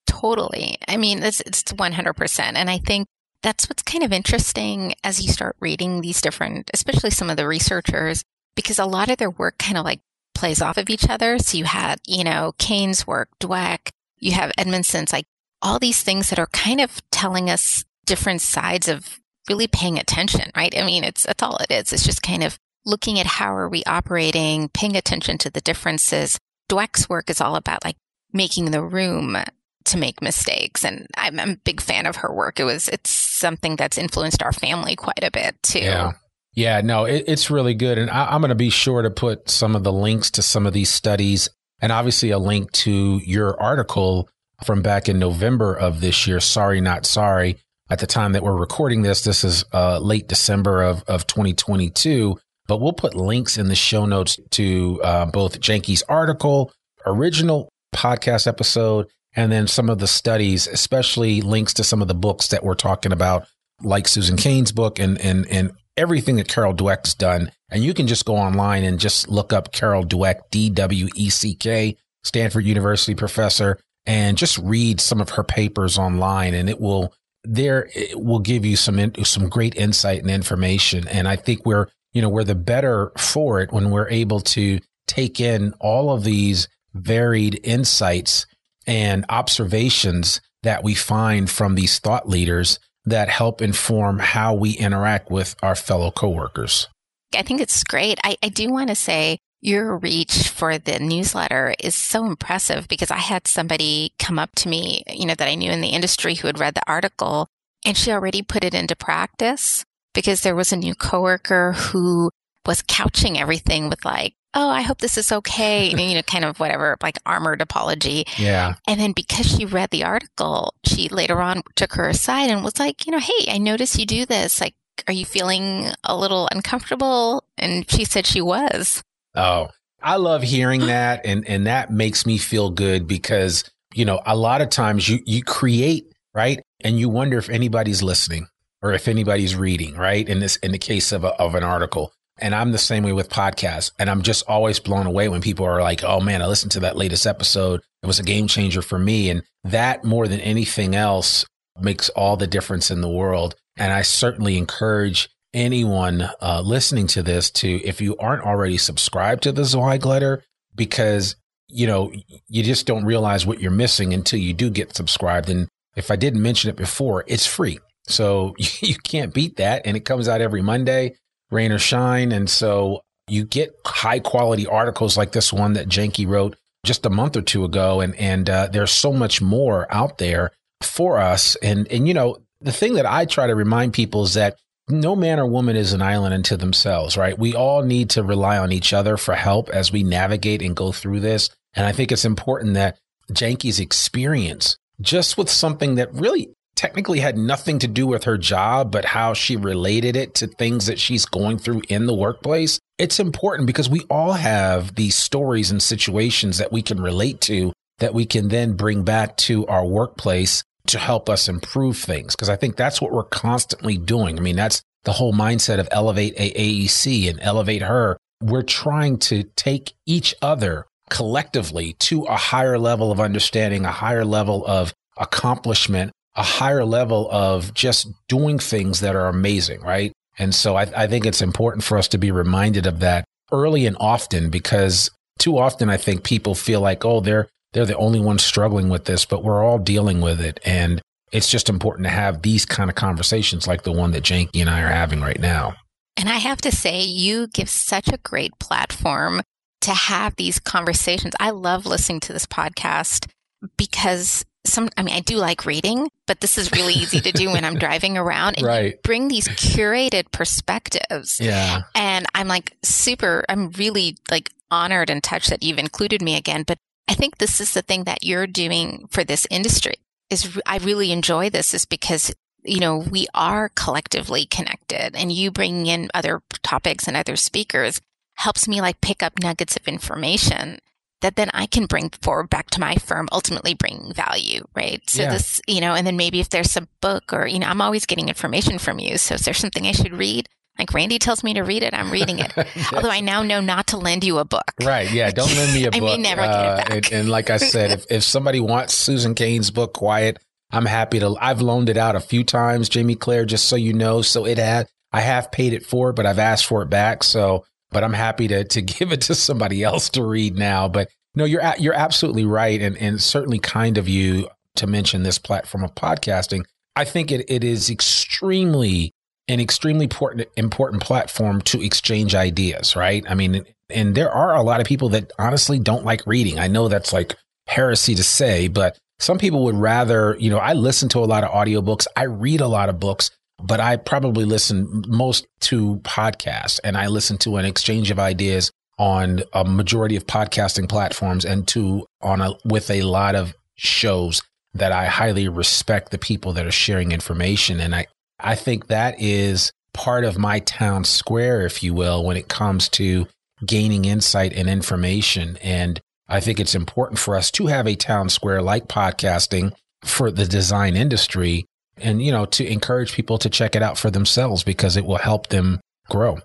Totally. 0.08 0.80
I 0.88 0.98
mean, 0.98 1.22
it's, 1.22 1.42
it's 1.42 1.62
100%. 1.62 2.40
And 2.56 2.68
I 2.68 2.80
think 2.80 3.06
that's 3.44 3.70
what's 3.70 3.84
kind 3.84 4.04
of 4.04 4.12
interesting 4.12 4.96
as 5.04 5.22
you 5.22 5.32
start 5.32 5.56
reading 5.60 6.02
these 6.02 6.20
different, 6.20 6.72
especially 6.74 7.12
some 7.12 7.30
of 7.30 7.38
the 7.38 7.48
researchers, 7.48 8.24
because 8.56 8.80
a 8.80 8.86
lot 8.86 9.12
of 9.12 9.18
their 9.18 9.30
work 9.30 9.60
kind 9.60 9.78
of 9.78 9.86
like 9.86 10.00
plays 10.34 10.64
off 10.64 10.78
of 10.78 10.90
each 10.90 11.08
other. 11.08 11.38
So 11.38 11.60
you 11.60 11.66
had, 11.66 12.00
you 12.08 12.24
know, 12.24 12.54
Cain's 12.58 13.06
work, 13.06 13.30
Dweck, 13.40 13.90
you 14.18 14.32
have 14.32 14.52
Edmondson's 14.58 15.14
like 15.14 15.26
all 15.68 15.80
these 15.80 16.02
things 16.02 16.30
that 16.30 16.40
are 16.40 16.48
kind 16.48 16.82
of 16.82 17.02
telling 17.12 17.50
us 17.50 17.84
different 18.06 18.42
sides 18.42 18.88
of 18.88 19.20
really 19.50 19.68
paying 19.68 20.00
attention, 20.00 20.50
right? 20.56 20.74
I 20.78 20.84
mean, 20.84 21.04
it's, 21.04 21.24
that's 21.24 21.44
all 21.44 21.58
it 21.58 21.72
is. 21.72 21.94
It's 21.94 22.06
just 22.06 22.24
kind 22.24 22.44
of 22.44 22.58
looking 22.86 23.20
at 23.20 23.26
how 23.26 23.54
are 23.54 23.70
we 23.70 23.84
operating, 23.84 24.70
paying 24.70 24.96
attention 24.96 25.38
to 25.40 25.50
the 25.50 25.62
differences. 25.62 26.40
Dweck's 26.70 27.10
work 27.10 27.30
is 27.30 27.42
all 27.42 27.56
about 27.56 27.84
like 27.84 27.98
making 28.34 28.72
the 28.72 28.82
room 28.82 29.38
to 29.86 29.98
make 29.98 30.22
mistakes. 30.22 30.86
And 30.86 31.08
I'm, 31.18 31.40
I'm, 31.40 31.50
a 31.52 31.58
big 31.58 31.82
fan 31.82 32.06
of 32.06 32.18
her 32.18 32.34
work. 32.34 32.60
It 32.60 32.64
was, 32.66 32.88
it's 32.88 33.10
something 33.10 33.76
that's 33.76 33.98
influenced 33.98 34.44
our 34.44 34.54
family 34.54 34.96
quite 34.96 35.24
a 35.24 35.32
bit 35.32 35.62
too. 35.64 35.80
Yeah. 35.80 36.14
Yeah, 36.54 36.82
no, 36.82 37.06
it, 37.06 37.26
it's 37.28 37.52
really 37.52 37.76
good. 37.76 38.00
And 38.00 38.10
I, 38.10 38.26
I'm 38.32 38.42
going 38.42 38.50
to 38.50 38.56
be 38.56 38.72
sure 38.72 39.04
to 39.04 39.12
put 39.12 39.48
some 39.48 39.76
of 39.76 39.84
the 39.84 39.94
links 39.94 40.32
to 40.32 40.42
some 40.42 40.66
of 40.66 40.74
these 40.74 40.90
studies 40.90 41.50
and 41.80 41.92
obviously 41.92 42.32
a 42.32 42.40
link 42.40 42.72
to 42.72 43.22
your 43.24 43.62
article 43.62 44.28
from 44.64 44.82
back 44.82 45.08
in 45.08 45.20
November 45.20 45.74
of 45.74 46.02
this 46.02 46.28
year. 46.28 46.40
Sorry, 46.40 46.82
not 46.82 47.06
sorry. 47.06 47.58
At 47.90 48.00
the 48.00 48.08
time 48.08 48.34
that 48.34 48.44
we're 48.44 48.56
recording 48.56 49.02
this, 49.02 49.24
this 49.24 49.44
is 49.44 49.64
uh, 49.74 50.00
late 50.00 50.28
December 50.28 50.84
of, 50.84 51.04
of 51.04 51.26
2022. 51.28 52.38
But 52.68 52.82
we'll 52.82 52.94
put 52.94 53.16
links 53.16 53.58
in 53.58 53.68
the 53.68 53.76
show 53.76 54.06
notes 54.06 54.38
to 54.52 55.02
uh, 55.04 55.26
both 55.28 55.62
Janki's 55.62 56.04
article, 56.10 56.74
original 57.06 57.70
podcast 57.96 58.46
episode, 58.46 59.08
and 59.36 59.52
then 59.52 59.68
some 59.68 59.90
of 59.90 60.00
the 60.00 60.08
studies, 60.08 60.68
especially 60.68 61.42
links 61.42 61.74
to 61.76 61.84
some 61.84 62.02
of 62.02 62.10
the 62.10 62.14
books 62.14 62.50
that 62.50 62.64
we're 62.64 62.76
talking 62.76 63.14
about, 63.14 63.48
like 63.82 64.08
Susan 64.08 64.36
Cain's 64.36 64.72
book 64.72 65.00
and 65.00 65.20
and 65.22 65.48
and 65.48 65.72
everything 65.96 66.36
that 66.38 66.50
Carol 66.50 66.74
Dweck's 66.74 67.14
done. 67.14 67.52
And 67.70 67.84
you 67.84 67.94
can 67.94 68.08
just 68.08 68.26
go 68.26 68.36
online 68.36 68.84
and 68.84 69.00
just 69.00 69.30
look 69.30 69.54
up 69.54 69.72
Carol 69.72 70.04
Dweck, 70.04 70.42
D 70.52 70.70
W 70.70 71.08
E 71.16 71.30
C 71.30 71.56
K, 71.56 71.96
Stanford 72.24 72.66
University 72.66 73.16
professor, 73.16 73.80
and 74.08 74.38
just 74.38 74.58
read 74.60 75.00
some 75.00 75.22
of 75.22 75.30
her 75.30 75.44
papers 75.44 75.98
online 75.98 76.54
and 76.56 76.70
it 76.70 76.80
will 76.80 77.14
there 77.44 77.90
it 77.94 78.20
will 78.20 78.40
give 78.40 78.66
you 78.66 78.76
some 78.76 79.14
some 79.24 79.48
great 79.48 79.76
insight 79.76 80.22
and 80.22 80.32
information 80.32 81.08
and 81.08 81.28
i 81.28 81.36
think 81.36 81.66
we're 81.66 81.88
you 82.14 82.22
know 82.22 82.30
we're 82.30 82.44
the 82.44 82.56
better 82.56 83.12
for 83.18 83.62
it 83.62 83.72
when 83.72 83.92
we're 83.92 84.10
able 84.10 84.40
to 84.40 84.80
take 85.08 85.40
in 85.40 85.74
all 85.80 86.12
of 86.12 86.24
these 86.24 86.68
varied 86.94 87.60
insights 87.64 88.46
and 88.86 89.26
observations 89.30 90.42
that 90.64 90.84
we 90.84 90.96
find 90.96 91.50
from 91.50 91.76
these 91.76 92.00
thought 92.00 92.28
leaders 92.28 92.80
that 93.06 93.30
help 93.30 93.62
inform 93.62 94.20
how 94.20 94.54
we 94.54 94.72
interact 94.72 95.32
with 95.32 95.56
our 95.62 95.76
fellow 95.76 96.12
coworkers. 96.12 96.88
I 97.36 97.42
think 97.42 97.62
it's 97.62 97.84
great. 97.84 98.20
I, 98.24 98.38
I 98.44 98.50
do 98.50 98.70
want 98.70 98.90
to 98.90 98.96
say 98.96 99.40
your 99.68 99.98
reach 99.98 100.48
for 100.48 100.78
the 100.78 100.98
newsletter 100.98 101.76
is 101.78 101.94
so 101.94 102.26
impressive 102.26 102.88
because 102.88 103.12
I 103.12 103.18
had 103.18 103.48
somebody 103.48 104.14
come 104.18 104.40
up 104.40 104.56
to 104.56 104.70
me, 104.70 105.04
you 105.10 105.26
know, 105.26 105.36
that 105.36 105.48
I 105.48 105.56
knew 105.56 105.70
in 105.72 105.82
the 105.82 105.90
industry 105.90 106.36
who 106.36 106.48
had 106.48 106.60
read 106.60 106.74
the 106.74 106.90
article 106.90 107.50
and 107.86 107.98
she 107.98 108.12
already 108.12 108.42
put 108.42 108.64
it 108.64 108.74
into 108.74 108.96
practice 108.96 109.84
because 110.14 110.42
there 110.42 110.56
was 110.56 110.72
a 110.72 110.78
new 110.78 110.96
coworker 110.96 111.74
who 111.74 112.32
was 112.66 112.82
couching 112.82 113.38
everything 113.38 113.90
with 113.90 114.06
like, 114.06 114.34
Oh, 114.54 114.70
I 114.70 114.82
hope 114.82 115.00
this 115.00 115.18
is 115.18 115.32
okay. 115.32 115.90
you 116.10 116.16
know, 116.16 116.22
kind 116.22 116.46
of 116.46 116.60
whatever, 116.62 116.96
like 117.04 117.20
armored 117.26 117.62
apology. 117.62 118.26
Yeah. 118.38 118.76
And 118.88 119.00
then 119.00 119.12
because 119.12 119.46
she 119.46 119.66
read 119.66 119.90
the 119.90 120.06
article, 120.06 120.74
she 120.86 121.10
later 121.10 121.42
on 121.42 121.62
took 121.76 121.94
her 121.94 122.08
aside 122.08 122.50
and 122.50 122.64
was 122.64 122.80
like, 122.80 123.06
you 123.06 123.12
know, 123.12 123.20
Hey, 123.20 123.52
I 123.52 123.58
noticed 123.58 124.00
you 124.00 124.06
do 124.06 124.26
this. 124.26 124.62
Like, 124.62 124.76
are 125.08 125.14
you 125.14 125.26
feeling 125.26 125.90
a 126.06 126.18
little 126.18 126.48
uncomfortable? 126.54 127.44
And 127.58 127.90
she 127.92 128.06
said 128.06 128.26
she 128.26 128.42
was. 128.42 129.04
Oh, 129.38 129.70
I 130.02 130.18
love 130.18 130.44
hearing 130.44 130.82
that. 130.88 131.26
And, 131.26 131.48
and 131.48 131.68
that 131.68 131.92
makes 131.92 132.26
me 132.26 132.38
feel 132.38 132.70
good 132.70 133.08
because, 133.08 133.64
you 133.94 134.04
know, 134.06 134.22
a 134.26 134.36
lot 134.36 134.62
of 134.62 134.70
times 134.70 135.08
you, 135.08 135.20
you 135.26 135.44
create, 135.44 136.12
right? 136.34 136.62
And 136.84 137.00
you 137.00 137.08
wonder 137.10 137.38
if 137.38 137.50
anybody's 137.50 138.04
listening 138.04 138.48
or 138.82 138.94
if 138.94 139.08
anybody's 139.08 139.56
reading, 139.56 139.96
right? 139.96 140.28
In 140.28 140.40
this, 140.40 140.58
in 140.58 140.72
the 140.72 140.78
case 140.78 141.12
of, 141.12 141.24
a, 141.24 141.30
of 141.42 141.56
an 141.56 141.64
article, 141.64 142.12
And 142.40 142.54
I'm 142.54 142.72
the 142.72 142.78
same 142.78 143.04
way 143.04 143.14
with 143.14 143.30
podcasts. 143.30 143.92
And 143.98 144.10
I'm 144.10 144.22
just 144.22 144.44
always 144.48 144.80
blown 144.80 145.08
away 145.08 145.30
when 145.30 145.42
people 145.42 145.66
are 145.66 145.82
like, 145.82 146.04
oh 146.04 146.20
man, 146.20 146.42
I 146.42 146.48
listened 146.48 146.72
to 146.74 146.80
that 146.82 146.98
latest 146.98 147.26
episode. 147.26 147.82
It 148.04 148.08
was 148.08 148.20
a 148.20 148.24
game 148.24 148.48
changer 148.48 148.82
for 148.82 149.00
me. 149.00 149.30
And 149.30 149.42
that 149.64 150.04
more 150.04 150.28
than 150.28 150.40
anything 150.42 150.96
else 150.96 151.46
makes 151.80 152.10
all 152.10 152.38
the 152.38 152.48
difference 152.48 152.92
in 152.92 153.02
the 153.02 153.10
world. 153.10 153.56
And 153.76 153.92
I 153.92 154.02
certainly 154.04 154.58
encourage 154.58 155.30
anyone 155.58 156.30
uh, 156.42 156.62
listening 156.64 157.08
to 157.08 157.24
this 157.24 157.50
to, 157.50 157.68
if 157.84 158.00
you 158.00 158.16
aren't 158.18 158.44
already 158.44 158.78
subscribed 158.78 159.44
to 159.44 159.52
the 159.52 159.66
Zweig 159.66 160.06
letter, 160.06 160.44
because 160.76 161.36
you 161.68 161.88
know 161.88 162.14
you 162.48 162.64
just 162.64 162.86
don't 162.86 163.04
realize 163.04 163.46
what 163.46 163.60
you're 163.60 163.72
missing 163.72 164.14
until 164.14 164.40
you 164.40 164.54
do 164.54 164.70
get 164.70 164.96
subscribed. 164.96 165.50
And 165.50 165.68
if 165.96 166.12
I 166.12 166.16
didn't 166.16 166.42
mention 166.42 166.70
it 166.70 166.76
before, 166.76 167.26
it's 167.28 167.46
free, 167.46 167.80
so 168.08 168.56
you 168.82 168.96
can't 168.96 169.34
beat 169.34 169.58
that. 169.58 169.82
And 169.86 169.98
it 169.98 170.06
comes 170.06 170.30
out 170.30 170.42
every 170.42 170.62
Monday, 170.62 171.16
rain 171.52 171.72
or 171.72 171.80
shine. 171.80 172.32
And 172.32 172.50
so 172.50 173.02
you 173.28 173.44
get 173.44 173.76
high 173.86 174.20
quality 174.20 174.68
articles 174.68 175.18
like 175.18 175.32
this 175.32 175.52
one 175.52 175.74
that 175.74 175.90
Janki 175.90 176.26
wrote 176.26 176.56
just 176.86 177.06
a 177.06 177.10
month 177.10 177.36
or 177.36 177.42
two 177.42 177.66
ago, 177.66 178.00
and 178.00 178.16
and 178.16 178.50
uh, 178.50 178.68
there's 178.72 178.92
so 178.92 179.12
much 179.12 179.42
more 179.42 179.88
out 179.94 180.20
there 180.20 180.52
for 180.84 181.18
us. 181.18 181.56
And 181.58 181.88
and 181.92 182.08
you 182.08 182.14
know 182.14 182.38
the 182.62 182.72
thing 182.72 182.94
that 182.94 183.06
I 183.06 183.26
try 183.26 183.48
to 183.48 183.56
remind 183.56 183.94
people 183.94 184.24
is 184.24 184.36
that 184.36 184.56
no 184.90 185.16
man 185.16 185.40
or 185.40 185.46
woman 185.46 185.76
is 185.76 185.94
an 185.94 186.02
island 186.02 186.34
unto 186.34 186.56
themselves, 186.56 187.18
right? 187.18 187.38
We 187.38 187.54
all 187.54 187.84
need 187.84 188.12
to 188.12 188.24
rely 188.24 188.58
on 188.58 188.72
each 188.72 188.94
other 188.94 189.18
for 189.18 189.36
help 189.36 189.70
as 189.70 189.92
we 189.92 190.04
navigate 190.04 190.62
and 190.62 190.76
go 190.76 190.92
through 190.92 191.20
this. 191.20 191.50
And 191.74 191.86
I 191.86 191.92
think 191.92 192.12
it's 192.12 192.26
important 192.26 192.76
that 192.76 192.98
Janki's 193.32 193.80
experience, 193.80 194.78
just 195.02 195.38
with 195.38 195.50
something 195.50 195.96
that 195.96 196.14
really 196.14 196.50
technically 196.76 197.20
had 197.20 197.38
nothing 197.38 197.80
to 197.80 197.88
do 197.88 198.08
with 198.08 198.24
her 198.24 198.38
job, 198.38 198.92
but 198.92 199.04
how 199.04 199.34
she 199.34 199.56
related 199.58 200.16
it 200.16 200.36
to 200.36 200.48
things 200.48 200.86
that 200.86 201.00
she's 201.00 201.26
going 201.26 201.58
through 201.58 201.82
in 201.90 202.06
the 202.06 202.14
workplace. 202.14 202.80
It's 202.98 203.20
important 203.20 203.68
because 203.68 203.90
we 203.90 204.06
all 204.10 204.34
have 204.34 204.96
these 204.96 205.16
stories 205.16 205.72
and 205.72 205.82
situations 205.82 206.60
that 206.60 206.72
we 206.72 206.82
can 206.82 207.02
relate 207.02 207.42
to 207.42 207.74
that 208.00 208.14
we 208.14 208.26
can 208.26 208.48
then 208.48 208.74
bring 208.74 209.04
back 209.04 209.36
to 209.38 209.66
our 209.68 209.86
workplace 209.86 210.64
to 210.88 211.00
help 211.00 211.30
us 211.30 211.48
improve 211.48 211.98
things. 211.98 212.36
Cause 212.36 212.50
I 212.50 212.56
think 212.56 212.76
that's 212.76 213.02
what 213.02 213.12
we're 213.12 213.24
constantly 213.24 213.98
doing. 213.98 214.38
I 214.38 214.42
mean, 214.42 214.56
that's 214.56 214.82
the 215.04 215.14
whole 215.14 215.34
mindset 215.34 215.80
of 215.80 215.88
elevate 215.92 216.36
AAEC 216.38 217.30
and 217.30 217.40
elevate 217.42 217.82
her. 217.82 218.18
We're 218.42 218.64
trying 218.64 219.18
to 219.20 219.44
take 219.56 219.94
each 220.06 220.36
other 220.42 220.86
collectively 221.10 221.94
to 221.94 222.24
a 222.26 222.36
higher 222.36 222.78
level 222.78 223.12
of 223.12 223.20
understanding, 223.20 223.86
a 223.86 223.92
higher 223.92 224.26
level 224.26 224.66
of 224.66 224.94
accomplishment, 225.18 226.12
a 226.36 226.44
higher 226.44 226.86
level 226.86 227.30
of 227.32 227.74
just 227.74 228.08
doing 228.28 228.60
things 228.60 229.00
that 229.00 229.16
are 229.16 229.28
amazing, 229.28 229.82
right? 229.82 230.12
And 230.38 230.54
so 230.54 230.76
I, 230.76 230.84
I, 230.96 231.08
think 231.08 231.26
it's 231.26 231.42
important 231.42 231.84
for 231.84 231.98
us 231.98 232.08
to 232.10 232.20
be 232.20 232.30
reminded 232.30 232.86
of 232.86 233.00
that 233.00 233.26
early 233.52 233.88
and 233.88 233.98
often 234.00 234.50
because 234.50 235.10
too 235.40 235.58
often 235.58 235.90
I 235.90 235.98
think 235.98 236.24
people 236.24 236.54
feel 236.54 236.82
like, 236.82 237.06
oh, 237.06 237.22
they're 237.22 237.48
they're 237.78 237.86
the 237.86 237.96
only 237.98 238.20
ones 238.20 238.44
struggling 238.44 238.90
with 238.90 239.06
this, 239.06 239.24
but 239.24 239.44
we're 239.44 239.64
all 239.64 239.78
dealing 239.78 240.20
with 240.20 240.42
it. 240.42 240.60
And 240.66 241.00
it's 241.32 241.48
just 241.48 241.70
important 241.70 242.06
to 242.06 242.10
have 242.10 242.42
these 242.42 242.66
kind 242.66 242.90
of 242.90 242.96
conversations 242.96 243.68
like 243.68 243.84
the 243.84 243.92
one 243.92 244.14
that 244.14 244.24
Janki 244.24 244.62
and 244.62 244.70
I 244.70 244.82
are 244.82 244.88
having 244.88 245.22
right 245.22 245.40
now. 245.40 245.76
And 246.16 246.28
I 246.28 246.38
have 246.38 246.60
to 246.62 246.72
say, 246.72 247.04
you 247.04 247.46
give 247.46 247.70
such 247.70 248.08
a 248.08 248.18
great 248.18 248.58
platform 248.58 249.44
to 249.82 249.92
have 249.92 250.38
these 250.38 250.58
conversations. 250.58 251.36
I 251.40 251.52
love 251.52 251.86
listening 251.86 252.20
to 252.22 252.34
this 252.34 252.48
podcast 252.48 253.30
because 253.78 254.44
some, 254.66 254.90
I 254.98 255.04
mean, 255.04 255.14
I 255.14 255.20
do 255.20 255.36
like 255.36 255.68
reading, 255.68 256.10
but 256.26 256.42
this 256.42 256.58
is 256.58 256.72
really 256.72 256.96
easy 256.96 257.20
to 257.20 257.32
do 257.32 257.52
when 257.52 257.64
I'm 257.64 257.76
driving 257.78 258.18
around 258.18 258.58
and 258.58 258.66
right. 258.66 259.04
bring 259.04 259.28
these 259.28 259.48
curated 259.50 260.32
perspectives. 260.32 261.40
Yeah. 261.40 261.82
And 261.94 262.26
I'm 262.34 262.48
like 262.48 262.76
super, 262.82 263.46
I'm 263.48 263.70
really 263.74 264.18
like 264.32 264.50
honored 264.72 265.12
and 265.12 265.24
touched 265.24 265.52
that 265.52 265.62
you've 265.62 265.78
included 265.78 266.24
me 266.24 266.36
again. 266.36 266.64
But 266.66 266.80
I 267.08 267.14
think 267.14 267.38
this 267.38 267.62
is 267.62 267.74
the 267.74 267.82
thing 267.82 268.04
that 268.06 268.24
you're 268.24 268.48
doing 268.48 269.08
for 269.10 269.24
this 269.24 269.48
industry 269.50 269.96
is 270.30 270.60
I 270.66 270.78
really 270.80 271.12
enjoy 271.12 271.50
this 271.50 271.74
is 271.74 271.86
because 271.86 272.34
you 272.68 272.80
know, 272.80 272.98
we 272.98 273.28
are 273.34 273.70
collectively 273.70 274.46
connected 274.46 275.16
and 275.16 275.32
you 275.32 275.52
bringing 275.52 275.88
in 275.88 276.10
other 276.14 276.42
topics 276.64 277.08
and 277.08 277.16
other 277.16 277.36
speakers 277.36 278.02
helps 278.36 278.68
me 278.68 278.82
like 278.82 279.02
pick 279.02 279.24
up 279.24 279.40
nuggets 279.42 279.76
of 279.76 279.88
information 279.88 280.80
that 281.22 281.36
then 281.36 281.50
I 281.54 281.66
can 281.66 281.88
bring 281.88 282.12
forward 282.22 282.50
back 282.50 282.70
to 282.72 282.80
my 282.80 282.96
firm, 282.96 283.28
ultimately 283.32 283.74
bringing 283.74 284.14
value, 284.14 284.66
right? 284.76 285.02
So 285.10 285.24
yeah. 285.24 285.32
this, 285.32 285.60
you 285.66 285.82
know, 285.82 285.96
and 285.96 286.06
then 286.06 286.18
maybe 286.18 286.40
if 286.40 286.50
there's 286.50 286.78
a 286.78 286.88
book 287.02 287.34
or, 287.34 287.48
you 287.48 287.58
know, 287.58 287.68
I'm 287.68 287.82
always 287.82 288.06
getting 288.06 288.30
information 288.30 288.78
from 288.78 289.00
you. 289.00 289.18
So 289.18 289.36
if 289.36 289.42
there's 289.42 289.58
something 289.58 289.88
I 289.88 289.94
should 289.94 290.14
read, 290.14 290.48
like 290.80 290.94
Randy 290.94 291.20
tells 291.20 291.44
me 291.44 291.54
to 291.56 291.62
read 291.62 291.84
it, 291.84 291.94
I'm 291.94 292.12
reading 292.12 292.40
it. 292.40 292.54
Although 292.94 293.10
I 293.10 293.20
now 293.20 293.44
know 293.44 293.62
not 293.62 293.88
to 293.88 293.98
lend 293.98 294.24
you 294.24 294.38
a 294.38 294.46
book. 294.46 294.74
Right. 294.82 295.12
Yeah. 295.12 295.32
Don't 295.32 295.54
lend 295.56 295.74
me 295.74 295.86
a 295.86 295.92
book. 295.92 296.02
I 296.02 296.06
may 296.06 296.18
never 296.18 296.42
uh, 296.42 296.46
get 296.46 296.66
it 296.66 296.68
uh, 296.68 296.76
back. 296.78 296.92
And, 296.92 297.14
and 297.14 297.30
like 297.30 297.50
I 297.50 297.58
said, 297.58 297.92
if, 297.92 298.06
if 298.10 298.24
somebody 298.24 298.60
wants 298.60 298.94
Susan 298.94 299.36
Cain's 299.36 299.72
book, 299.72 299.94
Quiet, 299.94 300.40
I'm 300.72 300.86
happy 300.86 301.20
to. 301.20 301.36
I've 301.40 301.62
loaned 301.62 301.90
it 301.90 301.98
out 301.98 302.16
a 302.16 302.20
few 302.20 302.44
times, 302.44 302.90
Jamie 302.90 303.16
Claire, 303.16 303.46
just 303.46 303.66
so 303.68 303.76
you 303.76 303.94
know. 303.94 304.22
So 304.22 304.46
it 304.46 304.58
had, 304.58 304.88
I 305.12 305.22
have 305.22 305.52
paid 305.52 305.74
it 305.74 305.86
for, 305.86 306.12
but 306.12 306.26
I've 306.26 306.40
asked 306.40 306.66
for 306.66 306.82
it 306.82 306.90
back. 306.90 307.24
So, 307.24 307.66
but 307.90 308.04
I'm 308.04 308.14
happy 308.14 308.48
to 308.50 308.64
to 308.66 308.82
give 308.82 309.12
it 309.12 309.22
to 309.22 309.36
somebody 309.36 309.84
else 309.84 310.10
to 310.10 310.24
read 310.24 310.58
now. 310.58 310.88
But 310.88 311.10
no, 311.36 311.46
you're 311.46 311.62
you're 311.80 311.94
absolutely 311.94 312.46
right, 312.46 312.82
and 312.82 312.98
and 312.98 313.22
certainly 313.22 313.60
kind 313.60 313.98
of 313.98 314.10
you 314.10 314.50
to 314.76 314.88
mention 314.88 315.24
this 315.24 315.40
platform 315.40 315.84
of 315.84 315.96
podcasting. 315.96 316.66
I 316.96 317.06
think 317.06 317.32
it, 317.32 317.46
it 317.48 317.64
is 317.64 317.90
extremely 317.90 319.14
an 319.48 319.60
extremely 319.60 320.06
important 320.06 320.48
important 320.56 321.02
platform 321.02 321.62
to 321.62 321.82
exchange 321.82 322.36
ideas, 322.36 322.96
right? 322.96 323.24
I 323.30 323.34
mean, 323.34 323.66
and 323.90 324.16
there 324.16 324.32
are 324.32 324.56
a 324.56 324.62
lot 324.62 324.82
of 324.82 324.88
people 324.88 325.10
that 325.10 325.32
honestly 325.40 325.80
don't 325.80 326.06
like 326.06 326.26
reading. 326.28 326.60
I 326.60 326.68
know 326.68 326.88
that's 326.88 327.14
like 327.14 327.36
heresy 327.68 328.16
to 328.16 328.24
say, 328.24 328.68
but 328.68 328.98
some 329.20 329.38
people 329.38 329.64
would 329.64 329.76
rather, 329.76 330.36
you 330.40 330.50
know, 330.50 330.60
I 330.60 330.74
listen 330.74 331.10
to 331.10 331.20
a 331.20 331.26
lot 331.26 331.44
of 331.44 331.52
audiobooks, 331.52 332.08
I 332.16 332.24
read 332.24 332.62
a 332.62 332.68
lot 332.68 332.90
of 332.90 333.00
books, 333.00 333.32
but 333.62 333.80
I 333.80 333.96
probably 333.98 334.46
listen 334.46 335.04
most 335.08 335.48
to 335.62 335.98
podcasts 335.98 336.80
and 336.84 336.98
I 336.98 337.08
listen 337.08 337.38
to 337.40 337.58
an 337.58 337.66
exchange 337.66 338.12
of 338.12 338.20
ideas 338.20 338.72
on 339.00 339.42
a 339.54 339.64
majority 339.64 340.16
of 340.16 340.26
podcasting 340.26 340.90
platforms 340.90 341.46
and 341.46 341.68
to 341.70 342.06
on 342.22 342.42
a 342.42 342.54
with 342.66 342.90
a 342.90 343.04
lot 343.04 343.36
of 343.36 343.56
shows 343.76 344.42
that 344.74 344.92
I 344.92 345.06
highly 345.06 345.48
respect 345.48 346.12
the 346.12 346.18
people 346.18 346.54
that 346.54 346.66
are 346.66 346.72
sharing 346.72 347.12
information 347.12 347.80
and 347.80 347.96
I 347.96 348.08
I 348.40 348.56
think 348.56 348.88
that 348.88 349.20
is 349.20 349.72
part 349.94 350.24
of 350.24 350.38
my 350.38 350.60
town 350.60 351.04
square, 351.04 351.66
if 351.66 351.82
you 351.82 351.94
will, 351.94 352.24
when 352.24 352.38
it 352.38 352.48
comes 352.48 352.88
to 352.90 353.28
gaining 353.66 354.06
insight 354.06 354.54
and 354.54 354.70
information. 354.70 355.58
And 355.62 356.00
I 356.28 356.40
think 356.40 356.60
it's 356.60 356.76
important 356.76 357.20
for 357.20 357.36
us 357.36 357.50
to 357.52 357.68
have 357.68 357.88
a 357.88 357.96
town 357.96 358.30
square 358.30 358.62
like 358.62 358.88
podcasting 358.88 359.74
for 360.04 360.30
the 360.30 360.46
design 360.46 360.96
industry 360.96 361.66
and, 361.98 362.22
you 362.22 362.32
know, 362.32 362.46
to 362.46 362.66
encourage 362.66 363.14
people 363.14 363.40
to 363.40 363.50
check 363.50 363.76
it 363.76 363.82
out 363.82 363.98
for 363.98 364.12
themselves 364.12 364.64
because 364.64 364.96
it 364.98 365.06
will 365.06 365.18
help 365.18 365.48
them 365.48 365.80
grow. 366.10 366.38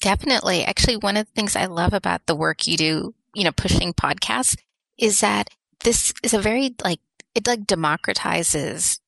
Definitely. 0.00 0.64
Actually, 0.64 0.96
one 0.96 1.16
of 1.16 1.26
the 1.26 1.32
things 1.32 1.54
I 1.54 1.66
love 1.66 1.92
about 1.92 2.26
the 2.26 2.34
work 2.34 2.66
you 2.66 2.76
do, 2.76 3.14
you 3.34 3.44
know, 3.44 3.52
pushing 3.52 3.92
podcasts 3.92 4.56
is 4.98 5.20
that 5.20 5.48
this 5.84 6.12
is 6.22 6.34
a 6.34 6.40
very 6.40 6.74
like, 6.82 7.00
it 7.34 7.46
like 7.46 7.60
democratizes 7.60 8.98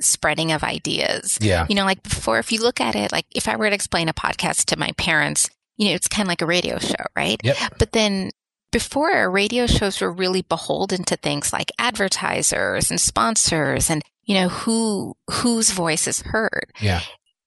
spreading 0.00 0.52
of 0.52 0.64
ideas. 0.64 1.38
Yeah. 1.40 1.66
You 1.68 1.74
know, 1.74 1.84
like 1.84 2.02
before, 2.02 2.38
if 2.38 2.52
you 2.52 2.60
look 2.60 2.80
at 2.80 2.96
it, 2.96 3.12
like 3.12 3.26
if 3.34 3.48
I 3.48 3.56
were 3.56 3.68
to 3.68 3.74
explain 3.74 4.08
a 4.08 4.14
podcast 4.14 4.66
to 4.66 4.78
my 4.78 4.92
parents, 4.92 5.48
you 5.76 5.88
know, 5.88 5.94
it's 5.94 6.08
kind 6.08 6.26
of 6.26 6.28
like 6.28 6.42
a 6.42 6.46
radio 6.46 6.78
show, 6.78 7.04
right? 7.16 7.40
Yep. 7.42 7.56
But 7.78 7.92
then 7.92 8.30
before 8.72 9.30
radio 9.30 9.66
shows 9.66 10.00
were 10.00 10.12
really 10.12 10.42
beholden 10.42 11.04
to 11.04 11.16
things 11.16 11.52
like 11.52 11.72
advertisers 11.78 12.90
and 12.90 13.00
sponsors 13.00 13.90
and, 13.90 14.02
you 14.24 14.34
know, 14.34 14.48
who, 14.48 15.16
whose 15.30 15.70
voice 15.70 16.06
is 16.06 16.22
heard. 16.22 16.72
Yeah. 16.80 17.00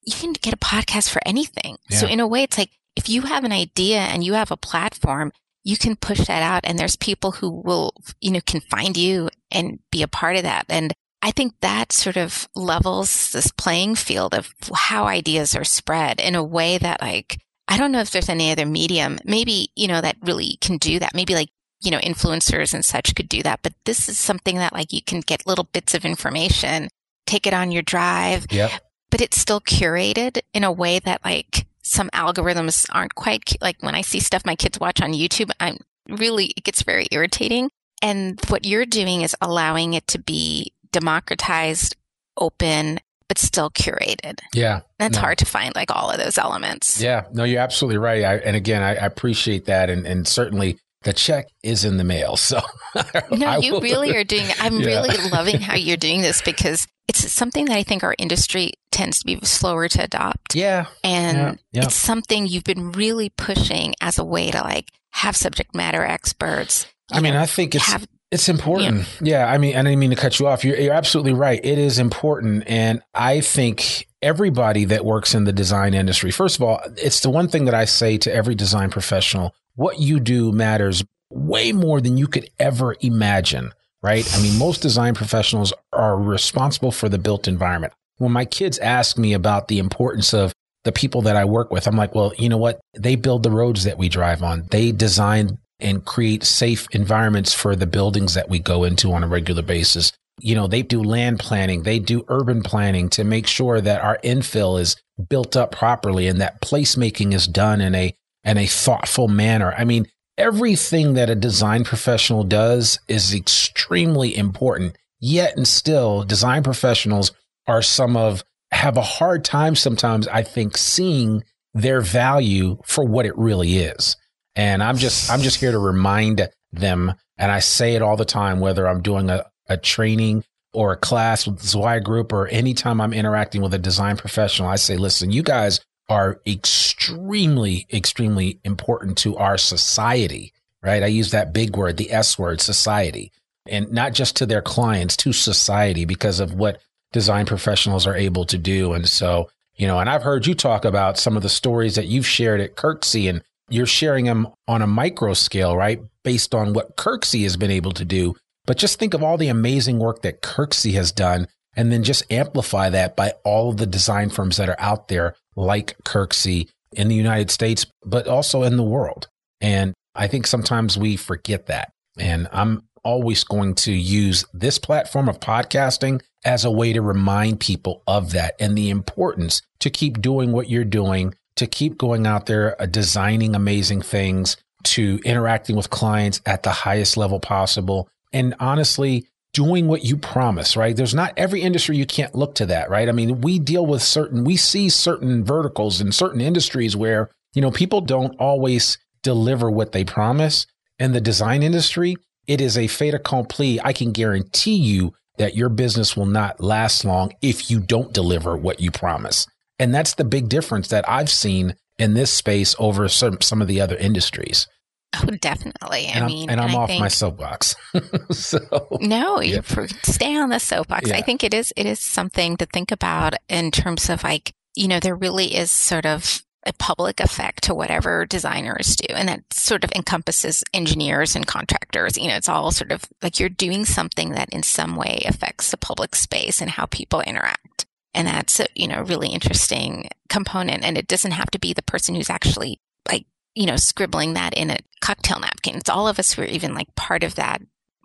You 0.03 0.13
can 0.13 0.33
get 0.33 0.53
a 0.53 0.57
podcast 0.57 1.09
for 1.09 1.21
anything. 1.25 1.77
Yeah. 1.89 1.97
So 1.97 2.07
in 2.07 2.19
a 2.19 2.27
way, 2.27 2.43
it's 2.43 2.57
like 2.57 2.71
if 2.95 3.09
you 3.09 3.21
have 3.21 3.43
an 3.43 3.51
idea 3.51 3.99
and 3.99 4.23
you 4.23 4.33
have 4.33 4.51
a 4.51 4.57
platform, 4.57 5.31
you 5.63 5.77
can 5.77 5.95
push 5.95 6.19
that 6.27 6.43
out 6.43 6.61
and 6.65 6.77
there's 6.77 6.97
people 6.97 7.31
who 7.31 7.49
will, 7.49 7.93
you 8.19 8.31
know, 8.31 8.41
can 8.45 8.59
find 8.61 8.97
you 8.97 9.29
and 9.49 9.79
be 9.91 10.01
a 10.01 10.07
part 10.07 10.35
of 10.35 10.43
that. 10.43 10.65
And 10.67 10.93
I 11.23 11.31
think 11.31 11.53
that 11.61 11.93
sort 11.93 12.17
of 12.17 12.49
levels 12.53 13.31
this 13.31 13.49
playing 13.49 13.95
field 13.95 14.35
of 14.35 14.53
how 14.75 15.05
ideas 15.05 15.55
are 15.55 15.63
spread 15.63 16.19
in 16.19 16.35
a 16.35 16.43
way 16.43 16.77
that 16.77 17.01
like, 17.01 17.39
I 17.69 17.77
don't 17.77 17.93
know 17.93 18.01
if 18.01 18.11
there's 18.11 18.27
any 18.27 18.51
other 18.51 18.65
medium, 18.65 19.17
maybe, 19.23 19.69
you 19.73 19.87
know, 19.87 20.01
that 20.01 20.17
really 20.21 20.57
can 20.59 20.77
do 20.77 20.99
that. 20.99 21.15
Maybe 21.15 21.33
like, 21.33 21.47
you 21.81 21.91
know, 21.91 21.99
influencers 21.99 22.73
and 22.73 22.83
such 22.83 23.15
could 23.15 23.29
do 23.29 23.41
that. 23.43 23.61
But 23.63 23.71
this 23.85 24.09
is 24.09 24.17
something 24.17 24.57
that 24.57 24.73
like 24.73 24.91
you 24.91 25.01
can 25.01 25.21
get 25.21 25.47
little 25.47 25.63
bits 25.71 25.93
of 25.93 26.03
information, 26.03 26.89
take 27.25 27.47
it 27.47 27.53
on 27.53 27.71
your 27.71 27.83
drive, 27.83 28.45
yep. 28.51 28.71
but 29.09 29.21
it's 29.21 29.39
still 29.39 29.61
curated 29.61 30.41
in 30.53 30.65
a 30.65 30.73
way 30.73 30.99
that 30.99 31.23
like 31.23 31.67
some 31.83 32.09
algorithms 32.09 32.85
aren't 32.91 33.15
quite 33.15 33.55
like 33.61 33.77
when 33.79 33.95
I 33.95 34.01
see 34.01 34.19
stuff 34.19 34.45
my 34.45 34.57
kids 34.57 34.77
watch 34.77 35.01
on 35.01 35.13
YouTube, 35.13 35.51
I'm 35.61 35.77
really, 36.09 36.47
it 36.57 36.65
gets 36.65 36.81
very 36.81 37.07
irritating. 37.11 37.69
And 38.01 38.41
what 38.49 38.65
you're 38.65 38.85
doing 38.85 39.21
is 39.21 39.37
allowing 39.39 39.93
it 39.93 40.05
to 40.07 40.19
be 40.19 40.73
democratized, 40.93 41.97
open, 42.37 42.99
but 43.27 43.37
still 43.37 43.69
curated. 43.69 44.39
Yeah. 44.53 44.81
That's 44.99 45.15
no. 45.15 45.21
hard 45.21 45.39
to 45.39 45.45
find 45.45 45.75
like 45.75 45.91
all 45.91 46.09
of 46.09 46.17
those 46.17 46.37
elements. 46.37 47.01
Yeah. 47.01 47.25
No, 47.33 47.43
you're 47.43 47.61
absolutely 47.61 47.97
right. 47.97 48.23
I, 48.23 48.35
and 48.37 48.55
again, 48.55 48.81
I, 48.81 48.91
I 48.91 49.05
appreciate 49.05 49.65
that. 49.65 49.89
And, 49.89 50.05
and 50.05 50.27
certainly 50.27 50.77
the 51.03 51.13
check 51.13 51.47
is 51.63 51.85
in 51.85 51.97
the 51.97 52.03
mail. 52.03 52.37
So 52.37 52.61
no, 53.31 53.57
you 53.57 53.79
really 53.79 54.15
are 54.15 54.23
doing. 54.23 54.45
I'm 54.59 54.79
yeah. 54.79 54.87
really 54.87 55.29
loving 55.31 55.59
how 55.59 55.75
you're 55.75 55.97
doing 55.97 56.21
this 56.21 56.41
because 56.41 56.87
it's 57.07 57.31
something 57.31 57.65
that 57.65 57.75
I 57.75 57.83
think 57.83 58.03
our 58.03 58.15
industry 58.17 58.73
tends 58.91 59.19
to 59.19 59.25
be 59.25 59.39
slower 59.43 59.87
to 59.89 60.03
adopt. 60.03 60.55
Yeah, 60.55 60.85
and 61.03 61.37
yeah. 61.37 61.55
Yeah. 61.71 61.83
it's 61.85 61.95
something 61.95 62.47
you've 62.47 62.63
been 62.63 62.93
really 62.93 63.29
pushing 63.29 63.93
as 63.99 64.17
a 64.17 64.23
way 64.23 64.51
to 64.51 64.61
like 64.61 64.89
have 65.11 65.35
subject 65.35 65.75
matter 65.75 66.03
experts. 66.03 66.87
I 67.11 67.19
mean, 67.19 67.33
know, 67.33 67.41
I 67.41 67.45
think 67.45 67.75
it's 67.75 67.85
have, 67.85 68.07
it's 68.33 68.49
important. 68.49 69.07
Yeah, 69.21 69.45
I 69.45 69.59
mean, 69.59 69.75
and 69.75 69.87
I 69.87 69.91
didn't 69.91 69.99
mean 69.99 70.09
to 70.09 70.15
cut 70.15 70.39
you 70.39 70.47
off. 70.47 70.65
You're, 70.65 70.75
you're 70.75 70.93
absolutely 70.93 71.33
right. 71.33 71.63
It 71.63 71.77
is 71.77 71.99
important, 71.99 72.63
and 72.65 73.01
I 73.13 73.41
think 73.41 74.07
everybody 74.23 74.85
that 74.85 75.05
works 75.05 75.35
in 75.35 75.43
the 75.43 75.53
design 75.53 75.93
industry. 75.93 76.31
First 76.31 76.55
of 76.55 76.63
all, 76.63 76.81
it's 76.97 77.19
the 77.19 77.29
one 77.29 77.47
thing 77.47 77.65
that 77.65 77.75
I 77.75 77.85
say 77.85 78.17
to 78.17 78.33
every 78.33 78.55
design 78.55 78.89
professional: 78.89 79.53
what 79.75 79.99
you 79.99 80.19
do 80.19 80.51
matters 80.51 81.03
way 81.29 81.71
more 81.73 82.01
than 82.01 82.17
you 82.17 82.27
could 82.27 82.49
ever 82.59 82.95
imagine, 83.01 83.71
right? 84.01 84.27
I 84.35 84.41
mean, 84.41 84.57
most 84.57 84.81
design 84.81 85.13
professionals 85.13 85.71
are 85.91 86.17
responsible 86.17 86.91
for 86.91 87.09
the 87.09 87.19
built 87.19 87.47
environment. 87.47 87.93
When 88.17 88.31
my 88.31 88.45
kids 88.45 88.79
ask 88.79 89.17
me 89.17 89.33
about 89.33 89.67
the 89.67 89.77
importance 89.77 90.33
of 90.33 90.53
the 90.85 90.91
people 90.91 91.21
that 91.23 91.35
I 91.35 91.45
work 91.45 91.71
with, 91.71 91.87
I'm 91.87 91.95
like, 91.95 92.15
well, 92.15 92.33
you 92.37 92.49
know 92.49 92.57
what? 92.57 92.79
They 92.97 93.15
build 93.15 93.43
the 93.43 93.51
roads 93.51 93.83
that 93.83 93.97
we 93.97 94.09
drive 94.09 94.41
on. 94.41 94.67
They 94.71 94.91
design 94.91 95.59
and 95.83 96.05
create 96.05 96.43
safe 96.43 96.87
environments 96.91 97.53
for 97.53 97.75
the 97.75 97.85
buildings 97.85 98.33
that 98.33 98.49
we 98.49 98.59
go 98.59 98.83
into 98.83 99.13
on 99.13 99.23
a 99.23 99.27
regular 99.27 99.61
basis. 99.61 100.11
You 100.39 100.55
know, 100.55 100.67
they 100.67 100.81
do 100.81 101.03
land 101.03 101.39
planning, 101.39 101.83
they 101.83 101.99
do 101.99 102.25
urban 102.27 102.63
planning 102.63 103.09
to 103.09 103.23
make 103.23 103.45
sure 103.45 103.79
that 103.81 104.01
our 104.01 104.19
infill 104.23 104.79
is 104.79 104.95
built 105.29 105.55
up 105.55 105.71
properly 105.71 106.27
and 106.27 106.41
that 106.41 106.61
placemaking 106.61 107.33
is 107.33 107.47
done 107.47 107.81
in 107.81 107.93
a 107.93 108.15
in 108.43 108.57
a 108.57 108.65
thoughtful 108.65 109.27
manner. 109.27 109.73
I 109.77 109.85
mean, 109.85 110.07
everything 110.37 111.13
that 111.13 111.29
a 111.29 111.35
design 111.35 111.83
professional 111.83 112.43
does 112.43 112.99
is 113.07 113.33
extremely 113.33 114.35
important. 114.35 114.97
Yet 115.19 115.55
and 115.55 115.67
still, 115.67 116.23
design 116.23 116.63
professionals 116.63 117.31
are 117.67 117.81
some 117.81 118.17
of 118.17 118.43
have 118.71 118.97
a 118.97 119.01
hard 119.01 119.45
time 119.45 119.75
sometimes, 119.75 120.27
I 120.27 120.43
think, 120.43 120.77
seeing 120.77 121.43
their 121.73 122.01
value 122.01 122.79
for 122.85 123.05
what 123.05 123.25
it 123.25 123.37
really 123.37 123.77
is. 123.77 124.17
And 124.55 124.83
I'm 124.83 124.97
just 124.97 125.31
I'm 125.31 125.41
just 125.41 125.59
here 125.59 125.71
to 125.71 125.79
remind 125.79 126.49
them, 126.71 127.13
and 127.37 127.51
I 127.51 127.59
say 127.59 127.95
it 127.95 128.01
all 128.01 128.17
the 128.17 128.25
time, 128.25 128.59
whether 128.59 128.87
I'm 128.87 129.01
doing 129.01 129.29
a, 129.29 129.45
a 129.67 129.77
training 129.77 130.43
or 130.73 130.91
a 130.91 130.97
class 130.97 131.45
with 131.45 131.59
the 131.59 132.01
group 132.03 132.33
or 132.33 132.47
anytime 132.47 132.99
I'm 132.99 133.13
interacting 133.13 133.61
with 133.61 133.73
a 133.73 133.79
design 133.79 134.17
professional, 134.17 134.69
I 134.69 134.75
say, 134.75 134.97
listen, 134.97 135.31
you 135.31 135.43
guys 135.43 135.79
are 136.09 136.41
extremely, 136.45 137.87
extremely 137.93 138.59
important 138.63 139.17
to 139.19 139.37
our 139.37 139.57
society, 139.57 140.51
right? 140.81 141.03
I 141.03 141.07
use 141.07 141.31
that 141.31 141.53
big 141.53 141.77
word, 141.77 141.97
the 141.97 142.11
S 142.11 142.37
word, 142.37 142.59
society, 142.59 143.31
and 143.67 143.91
not 143.91 144.13
just 144.13 144.35
to 144.37 144.45
their 144.45 144.61
clients, 144.61 145.15
to 145.17 145.31
society 145.31 146.05
because 146.05 146.39
of 146.39 146.53
what 146.53 146.81
design 147.11 147.45
professionals 147.45 148.05
are 148.05 148.15
able 148.15 148.45
to 148.45 148.57
do. 148.57 148.93
And 148.93 149.07
so, 149.07 149.49
you 149.75 149.87
know, 149.87 149.99
and 149.99 150.09
I've 150.09 150.23
heard 150.23 150.45
you 150.45 150.55
talk 150.55 150.85
about 150.85 151.17
some 151.17 151.37
of 151.37 151.43
the 151.43 151.49
stories 151.49 151.95
that 151.95 152.07
you've 152.07 152.27
shared 152.27 152.59
at 152.59 152.75
Kirksey 152.75 153.29
and 153.29 153.43
you're 153.73 153.85
sharing 153.87 154.25
them 154.25 154.47
on 154.67 154.83
a 154.83 154.87
micro 154.87 155.33
scale, 155.33 155.75
right? 155.75 155.99
Based 156.23 156.53
on 156.53 156.73
what 156.73 156.95
Kirksey 156.95 157.41
has 157.43 157.57
been 157.57 157.71
able 157.71 157.91
to 157.93 158.05
do. 158.05 158.35
But 158.65 158.77
just 158.77 158.99
think 158.99 159.13
of 159.13 159.23
all 159.23 159.37
the 159.37 159.47
amazing 159.47 159.97
work 159.99 160.21
that 160.21 160.43
Kirksey 160.43 160.93
has 160.93 161.11
done 161.11 161.47
and 161.75 161.91
then 161.91 162.03
just 162.03 162.31
amplify 162.31 162.89
that 162.91 163.15
by 163.15 163.33
all 163.43 163.69
of 163.69 163.77
the 163.77 163.87
design 163.87 164.29
firms 164.29 164.57
that 164.57 164.69
are 164.69 164.79
out 164.79 165.07
there 165.07 165.35
like 165.55 165.97
Kirksey 166.03 166.69
in 166.91 167.07
the 167.07 167.15
United 167.15 167.49
States, 167.49 167.87
but 168.05 168.27
also 168.27 168.61
in 168.61 168.77
the 168.77 168.83
world. 168.83 169.27
And 169.59 169.93
I 170.13 170.27
think 170.27 170.45
sometimes 170.45 170.95
we 170.95 171.17
forget 171.17 171.65
that. 171.65 171.91
And 172.19 172.47
I'm 172.51 172.83
always 173.03 173.43
going 173.43 173.73
to 173.75 173.91
use 173.91 174.45
this 174.53 174.77
platform 174.77 175.27
of 175.27 175.39
podcasting 175.39 176.21
as 176.45 176.63
a 176.63 176.71
way 176.71 176.93
to 176.93 177.01
remind 177.01 177.59
people 177.59 178.03
of 178.07 178.31
that 178.33 178.53
and 178.59 178.77
the 178.77 178.89
importance 178.89 179.61
to 179.79 179.89
keep 179.89 180.21
doing 180.21 180.51
what 180.51 180.69
you're 180.69 180.85
doing, 180.85 181.33
to 181.55 181.67
keep 181.67 181.97
going 181.97 182.25
out 182.25 182.45
there, 182.45 182.81
uh, 182.81 182.85
designing 182.85 183.55
amazing 183.55 184.01
things, 184.01 184.57
to 184.83 185.19
interacting 185.23 185.75
with 185.75 185.89
clients 185.89 186.41
at 186.45 186.63
the 186.63 186.71
highest 186.71 187.17
level 187.17 187.39
possible. 187.39 188.09
And 188.31 188.55
honestly, 188.59 189.27
doing 189.53 189.87
what 189.87 190.03
you 190.03 190.17
promise, 190.17 190.75
right? 190.75 190.95
There's 190.95 191.13
not 191.13 191.33
every 191.37 191.61
industry 191.61 191.95
you 191.95 192.07
can't 192.07 192.33
look 192.33 192.55
to 192.55 192.65
that, 192.65 192.89
right? 192.89 193.07
I 193.07 193.11
mean, 193.11 193.41
we 193.41 193.59
deal 193.59 193.85
with 193.85 194.01
certain, 194.01 194.43
we 194.43 194.57
see 194.57 194.89
certain 194.89 195.45
verticals 195.45 196.01
in 196.01 196.11
certain 196.11 196.41
industries 196.41 196.95
where, 196.95 197.29
you 197.53 197.61
know, 197.61 197.71
people 197.71 198.01
don't 198.01 198.35
always 198.39 198.97
deliver 199.21 199.69
what 199.69 199.91
they 199.91 200.03
promise. 200.03 200.65
And 200.97 201.13
the 201.13 201.21
design 201.21 201.61
industry, 201.61 202.15
it 202.47 202.61
is 202.61 202.77
a 202.77 202.87
fait 202.87 203.13
accompli. 203.13 203.79
I 203.81 203.93
can 203.93 204.11
guarantee 204.11 204.75
you 204.75 205.13
that 205.37 205.55
your 205.55 205.69
business 205.69 206.17
will 206.17 206.25
not 206.25 206.59
last 206.59 207.05
long 207.05 207.33
if 207.41 207.69
you 207.69 207.79
don't 207.79 208.13
deliver 208.13 208.57
what 208.57 208.79
you 208.79 208.91
promise. 208.91 209.47
And 209.83 209.93
that's 209.93 210.13
the 210.13 210.23
big 210.23 210.47
difference 210.47 210.87
that 210.87 211.03
I've 211.09 211.29
seen 211.29 211.75
in 211.99 212.13
this 212.13 212.31
space 212.31 212.73
over 212.79 213.09
some, 213.09 213.41
some 213.41 213.61
of 213.61 213.67
the 213.67 213.81
other 213.81 213.97
industries. 213.97 214.65
Oh, 215.13 215.25
definitely. 215.25 216.05
And 216.05 216.19
I 216.19 216.21
I'm, 216.21 216.25
mean, 216.27 216.49
and 216.49 216.61
I'm 216.61 216.73
I 216.73 216.79
off 216.79 216.87
think, 216.87 217.01
my 217.01 217.09
soapbox. 217.09 217.75
so 218.31 218.59
no, 219.01 219.41
yeah. 219.41 219.59
you 219.75 219.87
stay 220.03 220.37
on 220.37 220.51
the 220.51 220.59
soapbox. 220.59 221.09
Yeah. 221.09 221.17
I 221.17 221.21
think 221.21 221.43
it 221.43 221.53
is 221.53 221.73
it 221.75 221.85
is 221.85 221.99
something 221.99 222.55
to 222.57 222.65
think 222.65 222.93
about 222.93 223.33
in 223.49 223.71
terms 223.71 224.09
of 224.09 224.23
like 224.23 224.53
you 224.73 224.87
know 224.87 225.01
there 225.01 225.15
really 225.15 225.53
is 225.53 225.69
sort 225.69 226.05
of 226.05 226.41
a 226.65 226.71
public 226.71 227.19
effect 227.19 227.65
to 227.65 227.75
whatever 227.75 228.25
designers 228.25 228.95
do, 228.95 229.13
and 229.13 229.27
that 229.27 229.41
sort 229.53 229.83
of 229.83 229.91
encompasses 229.93 230.63
engineers 230.73 231.35
and 231.35 231.45
contractors. 231.45 232.17
You 232.17 232.29
know, 232.29 232.37
it's 232.37 232.49
all 232.49 232.71
sort 232.71 232.93
of 232.93 233.03
like 233.21 233.37
you're 233.37 233.49
doing 233.49 233.83
something 233.83 234.31
that 234.31 234.49
in 234.53 234.63
some 234.63 234.95
way 234.95 235.21
affects 235.27 235.71
the 235.71 235.77
public 235.77 236.15
space 236.15 236.61
and 236.61 236.71
how 236.71 236.85
people 236.85 237.19
interact. 237.19 237.85
And 238.13 238.27
that's 238.27 238.59
a, 238.59 238.67
you 238.75 238.87
know, 238.87 239.01
really 239.01 239.29
interesting 239.29 240.07
component. 240.29 240.83
And 240.83 240.97
it 240.97 241.07
doesn't 241.07 241.31
have 241.31 241.51
to 241.51 241.59
be 241.59 241.73
the 241.73 241.81
person 241.81 242.15
who's 242.15 242.29
actually 242.29 242.79
like 243.09 243.25
you 243.55 243.65
know, 243.65 243.75
scribbling 243.75 244.33
that 244.33 244.53
in 244.55 244.69
a 244.69 244.77
cocktail 245.01 245.39
napkin. 245.39 245.75
It's 245.75 245.89
all 245.89 246.07
of 246.07 246.19
us 246.19 246.33
who 246.33 246.41
are 246.41 246.45
even 246.45 246.73
like 246.73 246.93
part 246.95 247.23
of 247.23 247.35
that 247.35 247.61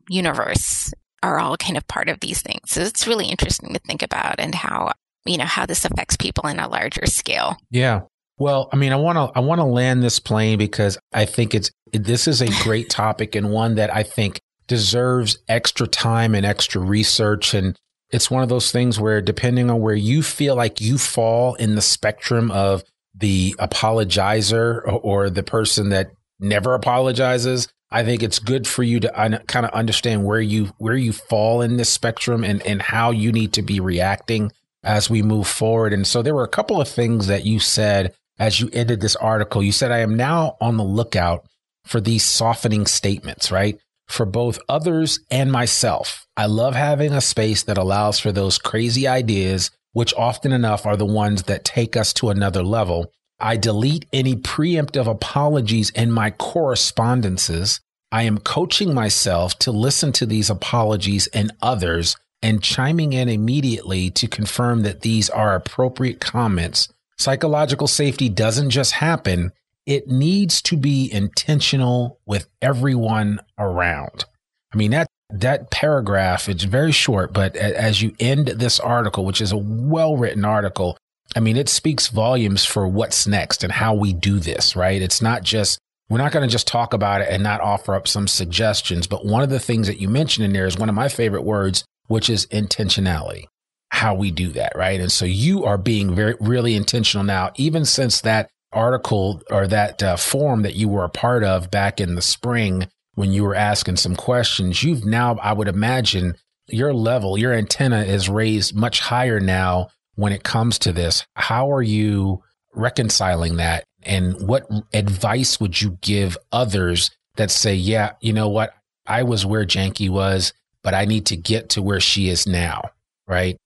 universe 0.08 0.92
are 1.22 1.38
all 1.38 1.56
kind 1.56 1.76
of 1.76 1.86
part 1.88 2.08
of 2.08 2.20
these 2.20 2.42
things. 2.42 2.70
So 2.70 2.82
it's 2.82 3.06
really 3.06 3.26
interesting 3.26 3.72
to 3.72 3.80
think 3.80 4.02
about 4.02 4.36
and 4.38 4.54
how, 4.54 4.92
you 5.24 5.36
know, 5.36 5.44
how 5.44 5.66
this 5.66 5.84
affects 5.84 6.16
people 6.16 6.48
in 6.48 6.60
a 6.60 6.68
larger 6.68 7.06
scale. 7.06 7.56
Yeah. 7.70 8.02
Well, 8.38 8.68
I 8.72 8.76
mean, 8.76 8.92
I 8.92 8.96
want 8.96 9.16
to 9.16 9.36
I 9.36 9.40
want 9.40 9.60
to 9.60 9.64
land 9.64 10.02
this 10.02 10.20
plane 10.20 10.58
because 10.58 10.96
I 11.12 11.24
think 11.24 11.54
it's 11.54 11.70
this 11.92 12.28
is 12.28 12.40
a 12.40 12.48
great 12.62 12.88
topic 12.88 13.34
and 13.34 13.50
one 13.50 13.76
that 13.76 13.94
I 13.94 14.02
think 14.02 14.40
deserves 14.68 15.38
extra 15.48 15.86
time 15.86 16.34
and 16.34 16.44
extra 16.44 16.80
research 16.80 17.54
and 17.54 17.76
it's 18.10 18.30
one 18.30 18.42
of 18.42 18.48
those 18.48 18.72
things 18.72 18.98
where 18.98 19.20
depending 19.20 19.70
on 19.70 19.80
where 19.80 19.94
you 19.94 20.22
feel 20.22 20.56
like 20.56 20.80
you 20.80 20.98
fall 20.98 21.54
in 21.54 21.74
the 21.74 21.82
spectrum 21.82 22.50
of 22.50 22.84
the 23.14 23.54
apologizer 23.58 24.82
or 25.02 25.28
the 25.28 25.42
person 25.42 25.90
that 25.90 26.10
never 26.40 26.74
apologizes. 26.74 27.68
I 27.90 28.04
think 28.04 28.22
it's 28.22 28.38
good 28.38 28.66
for 28.66 28.82
you 28.82 29.00
to 29.00 29.20
un- 29.20 29.42
kind 29.46 29.66
of 29.66 29.72
understand 29.72 30.24
where 30.24 30.40
you 30.40 30.66
where 30.78 30.96
you 30.96 31.12
fall 31.12 31.62
in 31.62 31.76
this 31.76 31.88
spectrum 31.88 32.44
and 32.44 32.62
and 32.62 32.82
how 32.82 33.10
you 33.10 33.32
need 33.32 33.54
to 33.54 33.62
be 33.62 33.80
reacting 33.80 34.52
as 34.84 35.10
we 35.10 35.22
move 35.22 35.48
forward. 35.48 35.92
And 35.92 36.06
so 36.06 36.22
there 36.22 36.34
were 36.34 36.44
a 36.44 36.48
couple 36.48 36.80
of 36.80 36.88
things 36.88 37.26
that 37.26 37.44
you 37.44 37.58
said 37.58 38.14
as 38.38 38.60
you 38.60 38.70
ended 38.72 39.00
this 39.00 39.16
article. 39.16 39.62
You 39.62 39.72
said 39.72 39.90
I 39.90 39.98
am 39.98 40.16
now 40.16 40.56
on 40.60 40.76
the 40.76 40.84
lookout 40.84 41.46
for 41.84 42.00
these 42.00 42.24
softening 42.24 42.86
statements, 42.86 43.50
right? 43.50 43.80
For 44.08 44.26
both 44.26 44.58
others 44.68 45.20
and 45.30 45.52
myself. 45.52 46.26
I 46.36 46.46
love 46.46 46.74
having 46.74 47.12
a 47.12 47.20
space 47.20 47.62
that 47.64 47.78
allows 47.78 48.18
for 48.18 48.32
those 48.32 48.58
crazy 48.58 49.06
ideas 49.06 49.70
which 49.92 50.14
often 50.14 50.52
enough 50.52 50.86
are 50.86 50.96
the 50.96 51.06
ones 51.06 51.44
that 51.44 51.64
take 51.64 51.96
us 51.96 52.12
to 52.14 52.30
another 52.30 52.62
level. 52.62 53.12
I 53.40 53.56
delete 53.56 54.06
any 54.12 54.36
preemptive 54.36 55.06
apologies 55.06 55.90
in 55.90 56.10
my 56.10 56.30
correspondences. 56.30 57.80
I 58.10 58.22
am 58.22 58.38
coaching 58.38 58.94
myself 58.94 59.58
to 59.60 59.72
listen 59.72 60.12
to 60.12 60.26
these 60.26 60.50
apologies 60.50 61.26
and 61.28 61.52
others 61.62 62.16
and 62.42 62.62
chiming 62.62 63.12
in 63.12 63.28
immediately 63.28 64.10
to 64.10 64.28
confirm 64.28 64.82
that 64.82 65.00
these 65.00 65.28
are 65.30 65.54
appropriate 65.54 66.20
comments. 66.20 66.88
Psychological 67.18 67.88
safety 67.88 68.28
doesn't 68.28 68.70
just 68.70 68.92
happen, 68.92 69.50
it 69.88 70.06
needs 70.06 70.60
to 70.60 70.76
be 70.76 71.10
intentional 71.10 72.20
with 72.26 72.46
everyone 72.60 73.40
around. 73.58 74.26
I 74.72 74.76
mean, 74.76 74.90
that 74.90 75.08
that 75.30 75.70
paragraph 75.70 76.48
it's 76.48 76.64
very 76.64 76.90
short 76.90 77.34
but 77.34 77.54
as 77.54 78.00
you 78.00 78.14
end 78.18 78.48
this 78.48 78.80
article 78.80 79.26
which 79.26 79.42
is 79.42 79.52
a 79.52 79.58
well 79.58 80.16
written 80.16 80.42
article 80.42 80.96
i 81.36 81.40
mean 81.40 81.54
it 81.54 81.68
speaks 81.68 82.08
volumes 82.08 82.64
for 82.64 82.88
what's 82.88 83.26
next 83.26 83.62
and 83.62 83.70
how 83.70 83.92
we 83.92 84.14
do 84.14 84.38
this 84.38 84.74
right 84.74 85.02
it's 85.02 85.20
not 85.20 85.42
just 85.42 85.78
we're 86.08 86.16
not 86.16 86.32
going 86.32 86.48
to 86.48 86.50
just 86.50 86.66
talk 86.66 86.94
about 86.94 87.20
it 87.20 87.28
and 87.28 87.42
not 87.42 87.60
offer 87.60 87.94
up 87.94 88.08
some 88.08 88.26
suggestions 88.26 89.06
but 89.06 89.26
one 89.26 89.42
of 89.42 89.50
the 89.50 89.60
things 89.60 89.86
that 89.86 90.00
you 90.00 90.08
mentioned 90.08 90.46
in 90.46 90.54
there 90.54 90.64
is 90.64 90.78
one 90.78 90.88
of 90.88 90.94
my 90.94 91.10
favorite 91.10 91.44
words 91.44 91.84
which 92.06 92.30
is 92.30 92.46
intentionality 92.46 93.44
how 93.90 94.14
we 94.14 94.30
do 94.30 94.50
that, 94.50 94.72
right? 94.76 95.00
And 95.00 95.10
so 95.10 95.24
you 95.24 95.64
are 95.64 95.78
being 95.78 96.14
very, 96.14 96.34
really 96.40 96.74
intentional 96.74 97.24
now, 97.24 97.50
even 97.56 97.84
since 97.84 98.20
that 98.20 98.50
article 98.72 99.42
or 99.50 99.66
that 99.66 100.02
uh, 100.02 100.16
forum 100.16 100.62
that 100.62 100.74
you 100.74 100.88
were 100.88 101.04
a 101.04 101.08
part 101.08 101.44
of 101.44 101.70
back 101.70 102.00
in 102.00 102.14
the 102.14 102.22
spring 102.22 102.88
when 103.14 103.32
you 103.32 103.42
were 103.42 103.54
asking 103.54 103.96
some 103.96 104.14
questions. 104.14 104.82
You've 104.82 105.04
now, 105.04 105.36
I 105.36 105.52
would 105.52 105.68
imagine, 105.68 106.34
your 106.68 106.92
level, 106.92 107.38
your 107.38 107.52
antenna 107.52 108.02
is 108.02 108.28
raised 108.28 108.74
much 108.76 109.00
higher 109.00 109.40
now 109.40 109.88
when 110.16 110.32
it 110.32 110.44
comes 110.44 110.78
to 110.80 110.92
this. 110.92 111.26
How 111.34 111.72
are 111.72 111.82
you 111.82 112.42
reconciling 112.74 113.56
that? 113.56 113.84
And 114.02 114.46
what 114.46 114.68
advice 114.92 115.58
would 115.58 115.80
you 115.80 115.98
give 116.00 116.36
others 116.52 117.10
that 117.36 117.50
say, 117.50 117.74
yeah, 117.74 118.12
you 118.20 118.32
know 118.32 118.48
what? 118.48 118.74
I 119.06 119.22
was 119.22 119.46
where 119.46 119.64
Janki 119.64 120.08
was, 120.08 120.52
but 120.82 120.94
I 120.94 121.06
need 121.06 121.26
to 121.26 121.36
get 121.36 121.70
to 121.70 121.82
where 121.82 122.00
she 122.00 122.28
is 122.28 122.46
now, 122.46 122.90
right? 123.26 123.56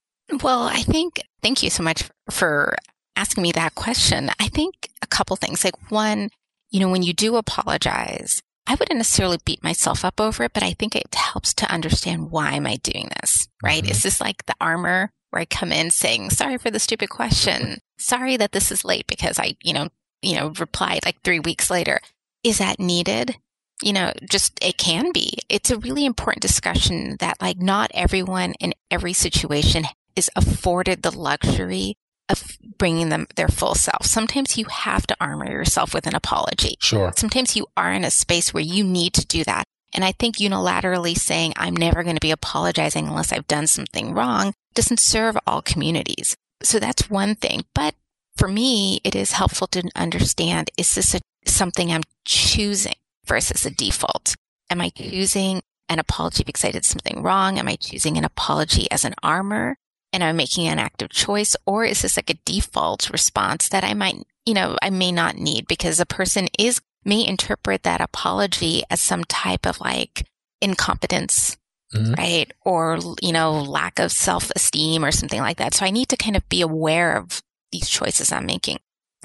Well, 0.43 0.63
I 0.63 0.83
think, 0.83 1.21
thank 1.43 1.63
you 1.63 1.71
so 1.71 1.83
much 1.83 2.05
for 2.31 2.77
asking 3.17 3.43
me 3.43 3.53
that 3.53 3.75
question. 3.75 4.31
I 4.41 4.49
think 4.49 4.91
a 5.03 5.07
couple 5.07 5.37
things. 5.37 5.65
Like, 5.65 5.91
one, 5.91 6.31
you 6.71 6.81
know, 6.81 6.89
when 6.89 7.03
you 7.03 7.13
do 7.13 7.37
apologize, 7.37 8.43
I 8.67 8.75
wouldn't 8.75 8.99
necessarily 8.99 9.39
beat 9.45 9.63
myself 9.63 10.05
up 10.05 10.21
over 10.21 10.45
it, 10.45 10.53
but 10.53 10.63
I 10.63 10.73
think 10.73 10.95
it 10.95 11.15
helps 11.15 11.53
to 11.55 11.73
understand 11.73 12.31
why 12.31 12.55
am 12.55 12.67
I 12.67 12.77
doing 12.77 13.11
this, 13.21 13.49
right? 13.63 13.83
Mm-hmm. 13.83 13.91
Is 13.91 14.03
this 14.03 14.21
like 14.21 14.47
the 14.47 14.55
armor 14.61 15.11
where 15.33 15.41
I 15.41 15.47
come 15.47 15.73
in 15.73 15.91
saying, 15.91 16.31
sorry 16.31 16.59
for 16.59 16.71
the 16.71 16.79
stupid 16.79 17.09
question. 17.09 17.79
Sorry 17.99 18.37
that 18.37 18.53
this 18.53 18.71
is 18.71 18.85
late 18.85 19.07
because 19.07 19.39
I, 19.39 19.57
you 19.63 19.73
know, 19.73 19.89
you 20.21 20.37
know, 20.37 20.53
replied 20.59 21.01
like 21.05 21.23
three 21.23 21.41
weeks 21.41 21.71
later. 21.71 22.01
Is 22.45 22.59
that 22.59 22.79
needed? 22.79 23.37
You 23.83 23.95
know, 23.95 24.13
just 24.29 24.63
it 24.63 24.77
can 24.77 25.11
be. 25.11 25.39
It's 25.49 25.71
a 25.71 25.79
really 25.79 26.05
important 26.05 26.43
discussion 26.43 27.17
that 27.21 27.41
like 27.41 27.59
not 27.59 27.91
everyone 27.95 28.53
in 28.61 28.75
every 28.91 29.15
situation 29.15 29.85
is 30.15 30.31
afforded 30.37 31.03
the 31.03 31.17
luxury 31.17 31.97
of 32.33 32.59
bringing 32.79 33.11
them 33.11 33.27
their 33.37 33.49
full 33.49 33.75
self. 33.75 34.07
Sometimes 34.07 34.59
you 34.59 34.65
have 34.65 35.07
to 35.07 35.17
armor 35.21 35.51
yourself 35.51 35.95
with 35.95 36.07
an 36.07 36.15
apology. 36.15 36.77
Sure. 36.81 37.13
Sometimes 37.17 37.55
you 37.55 37.67
are 37.77 37.93
in 37.93 38.05
a 38.05 38.11
space 38.11 38.53
where 38.53 38.63
you 38.63 38.83
need 38.83 39.13
to 39.15 39.27
do 39.27 39.45
that. 39.45 39.65
And 39.95 40.05
I 40.05 40.13
think 40.13 40.39
unilaterally 40.39 41.17
saying, 41.17 41.53
I'm 41.57 41.77
never 41.77 42.03
going 42.03 42.17
to 42.17 42.21
be 42.21 42.31
apologizing 42.31 43.07
unless 43.07 43.33
I've 43.33 43.47
done 43.47 43.67
something 43.67 44.15
wrong 44.15 44.55
doesn't 44.75 45.01
serve 45.01 45.37
all 45.47 45.61
communities. 45.63 46.35
So 46.63 46.79
that's 46.79 47.11
one 47.11 47.35
thing. 47.35 47.65
But 47.75 47.95
for 48.37 48.49
me, 48.49 49.01
it 49.05 49.15
is 49.15 49.33
helpful 49.33 49.67
to 49.69 49.91
understand, 49.95 50.71
is 50.79 50.95
this 50.95 51.15
a, 51.15 51.21
something 51.45 51.93
I'm 51.93 52.05
choosing 52.25 52.95
versus 53.27 53.67
a 53.67 53.71
default? 53.71 54.35
Am 54.71 54.81
I 54.81 54.89
choosing 54.89 55.63
an 55.89 55.99
apology 55.99 56.43
because 56.43 56.65
I 56.65 56.71
did 56.71 56.87
something 56.87 57.23
wrong? 57.23 57.59
Am 57.59 57.69
I 57.69 57.77
choosing 57.77 58.17
an 58.17 58.25
apology 58.25 58.91
as 58.91 59.05
an 59.05 59.15
armor? 59.23 59.77
And 60.13 60.23
I'm 60.23 60.37
making 60.37 60.69
an 60.69 60.79
active 60.79 61.11
choice? 61.11 61.57
Or 61.67 61.85
is 61.85 62.03
this 62.03 62.17
like 62.17 62.31
a 62.31 62.39
default 62.45 63.11
response 63.11 63.69
that 63.71 63.85
I 63.85 63.95
might, 63.95 64.17
you 64.45 64.55
know, 64.55 64.77
I 64.83 64.91
may 64.91 65.13
not 65.13 65.37
need 65.37 65.67
because 65.67 66.01
a 66.01 66.07
person 66.07 66.49
is, 66.59 66.81
may 67.05 67.27
interpret 67.27 67.83
that 67.83 68.01
apology 68.01 68.83
as 68.91 69.01
some 69.01 69.25
type 69.25 69.67
of 69.67 69.81
like 69.81 70.27
incompetence, 70.61 71.57
mm-hmm. 71.95 72.15
right? 72.15 72.53
Or, 72.65 72.99
you 73.21 73.33
know, 73.33 73.53
lack 73.53 73.99
of 73.99 74.13
self 74.13 74.51
esteem 74.55 75.05
or 75.05 75.13
something 75.13 75.41
like 75.41 75.59
that. 75.59 75.75
So 75.75 75.87
I 75.87 75.91
need 75.91 76.09
to 76.11 76.17
kind 76.17 76.37
of 76.37 76.49
be 76.49 76.61
aware 76.61 77.17
of 77.17 77.43
these 77.71 77.89
choices 77.89 78.31
I'm 78.31 78.47
making. 78.47 78.79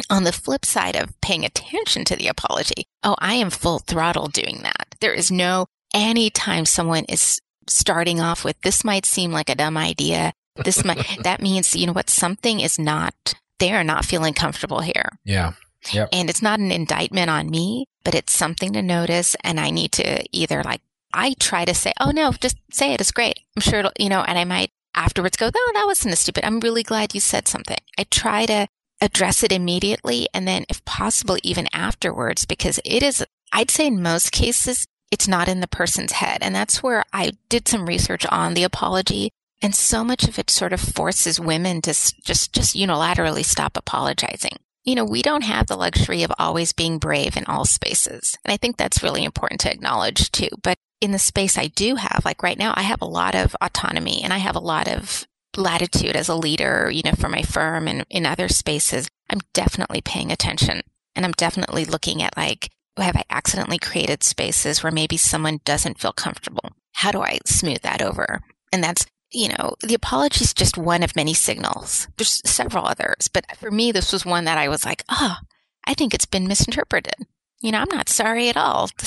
On 0.09 0.23
the 0.23 0.31
flip 0.31 0.63
side 0.63 0.95
of 0.95 1.19
paying 1.21 1.43
attention 1.43 2.05
to 2.05 2.15
the 2.15 2.27
apology, 2.27 2.85
oh, 3.03 3.15
I 3.17 3.33
am 3.33 3.49
full 3.49 3.79
throttle 3.79 4.27
doing 4.27 4.59
that. 4.61 4.95
There 5.01 5.13
is 5.13 5.31
no, 5.31 5.65
anytime 5.93 6.65
someone 6.65 7.05
is 7.05 7.41
starting 7.67 8.21
off 8.21 8.43
with, 8.43 8.61
this 8.61 8.83
might 8.83 9.05
seem 9.07 9.31
like 9.31 9.49
a 9.49 9.55
dumb 9.55 9.75
idea. 9.75 10.33
This 10.63 10.83
might, 10.83 11.05
that 11.23 11.41
means, 11.41 11.75
you 11.75 11.87
know 11.87 11.93
what, 11.93 12.09
something 12.09 12.59
is 12.59 12.77
not, 12.79 13.33
they 13.59 13.73
are 13.73 13.83
not 13.83 14.05
feeling 14.05 14.33
comfortable 14.33 14.81
here. 14.81 15.09
Yeah. 15.23 15.53
Yep. 15.91 16.09
And 16.11 16.29
it's 16.29 16.41
not 16.41 16.59
an 16.59 16.71
indictment 16.71 17.29
on 17.29 17.49
me, 17.49 17.85
but 18.03 18.15
it's 18.15 18.33
something 18.33 18.73
to 18.73 18.81
notice. 18.81 19.35
And 19.43 19.59
I 19.59 19.69
need 19.69 19.91
to 19.93 20.23
either 20.35 20.63
like, 20.63 20.81
I 21.13 21.35
try 21.39 21.65
to 21.65 21.73
say, 21.73 21.93
oh 21.99 22.11
no, 22.11 22.31
just 22.31 22.57
say 22.71 22.93
it. 22.93 23.01
It's 23.01 23.11
great. 23.11 23.39
I'm 23.55 23.61
sure 23.61 23.79
it'll, 23.79 23.91
you 23.97 24.09
know, 24.09 24.21
and 24.21 24.37
I 24.37 24.43
might 24.43 24.71
afterwards 24.93 25.37
go, 25.37 25.49
oh, 25.53 25.71
that 25.73 25.85
wasn't 25.85 26.13
a 26.13 26.17
stupid. 26.17 26.45
I'm 26.45 26.59
really 26.59 26.83
glad 26.83 27.13
you 27.13 27.21
said 27.21 27.47
something. 27.47 27.77
I 27.97 28.03
try 28.03 28.45
to 28.47 28.67
address 28.99 29.43
it 29.43 29.51
immediately 29.51 30.27
and 30.33 30.47
then 30.47 30.65
if 30.69 30.83
possible, 30.83 31.37
even 31.43 31.67
afterwards, 31.71 32.45
because 32.45 32.79
it 32.83 33.03
is, 33.03 33.23
I'd 33.53 33.71
say 33.71 33.87
in 33.87 34.01
most 34.01 34.31
cases, 34.31 34.87
it's 35.11 35.27
not 35.27 35.47
in 35.47 35.61
the 35.61 35.67
person's 35.67 36.13
head. 36.13 36.39
And 36.41 36.53
that's 36.53 36.83
where 36.83 37.03
I 37.13 37.33
did 37.47 37.67
some 37.67 37.85
research 37.85 38.25
on 38.25 38.53
the 38.53 38.63
apology 38.63 39.31
and 39.61 39.73
so 39.73 40.03
much 40.03 40.27
of 40.27 40.37
it 40.37 40.49
sort 40.49 40.73
of 40.73 40.79
forces 40.79 41.39
women 41.39 41.81
to 41.81 41.91
just, 41.91 42.53
just 42.53 42.75
unilaterally 42.75 43.43
stop 43.43 43.75
apologizing. 43.75 44.57
You 44.83 44.95
know, 44.95 45.05
we 45.05 45.21
don't 45.21 45.43
have 45.43 45.67
the 45.67 45.75
luxury 45.75 46.23
of 46.23 46.31
always 46.37 46.73
being 46.73 46.97
brave 46.97 47.35
in 47.35 47.45
all 47.45 47.65
spaces. 47.65 48.37
And 48.45 48.53
I 48.53 48.57
think 48.57 48.77
that's 48.77 49.03
really 49.03 49.23
important 49.23 49.59
to 49.61 49.71
acknowledge 49.71 50.31
too. 50.31 50.49
But 50.61 50.77
in 51.01 51.11
the 51.11 51.19
space 51.19 51.57
I 51.57 51.67
do 51.67 51.95
have, 51.95 52.21
like 52.23 52.41
right 52.41 52.57
now, 52.57 52.73
I 52.75 52.83
have 52.83 53.01
a 53.01 53.05
lot 53.05 53.35
of 53.35 53.55
autonomy 53.61 54.21
and 54.23 54.31
I 54.31 54.37
have 54.37 54.55
a 54.55 54.59
lot 54.59 54.87
of 54.87 55.27
latitude 55.57 56.15
as 56.15 56.29
a 56.29 56.35
leader, 56.35 56.89
you 56.91 57.01
know, 57.03 57.11
for 57.11 57.27
my 57.27 57.41
firm 57.41 57.87
and 57.87 58.05
in 58.09 58.25
other 58.25 58.47
spaces. 58.47 59.09
I'm 59.29 59.39
definitely 59.53 60.01
paying 60.01 60.31
attention 60.31 60.81
and 61.15 61.25
I'm 61.25 61.33
definitely 61.33 61.83
looking 61.83 62.21
at 62.21 62.37
like, 62.37 62.69
have 62.97 63.15
I 63.15 63.23
accidentally 63.29 63.77
created 63.77 64.23
spaces 64.23 64.81
where 64.81 64.91
maybe 64.91 65.17
someone 65.17 65.59
doesn't 65.65 65.99
feel 65.99 66.13
comfortable? 66.13 66.71
How 66.93 67.11
do 67.11 67.21
I 67.21 67.39
smooth 67.45 67.81
that 67.81 68.01
over? 68.01 68.41
And 68.71 68.83
that's 68.83 69.05
you 69.31 69.49
know, 69.49 69.75
the 69.81 69.95
apology 69.95 70.43
is 70.43 70.53
just 70.53 70.77
one 70.77 71.03
of 71.03 71.15
many 71.15 71.33
signals. 71.33 72.07
There's 72.17 72.41
several 72.49 72.85
others, 72.85 73.27
but 73.27 73.45
for 73.57 73.71
me, 73.71 73.91
this 73.91 74.13
was 74.13 74.25
one 74.25 74.45
that 74.45 74.57
I 74.57 74.69
was 74.69 74.85
like, 74.85 75.03
oh, 75.09 75.37
I 75.85 75.93
think 75.93 76.13
it's 76.13 76.25
been 76.25 76.47
misinterpreted. 76.47 77.27
You 77.59 77.71
know, 77.71 77.79
I'm 77.79 77.89
not 77.89 78.09
sorry 78.09 78.49
at 78.49 78.57
all. 78.57 78.89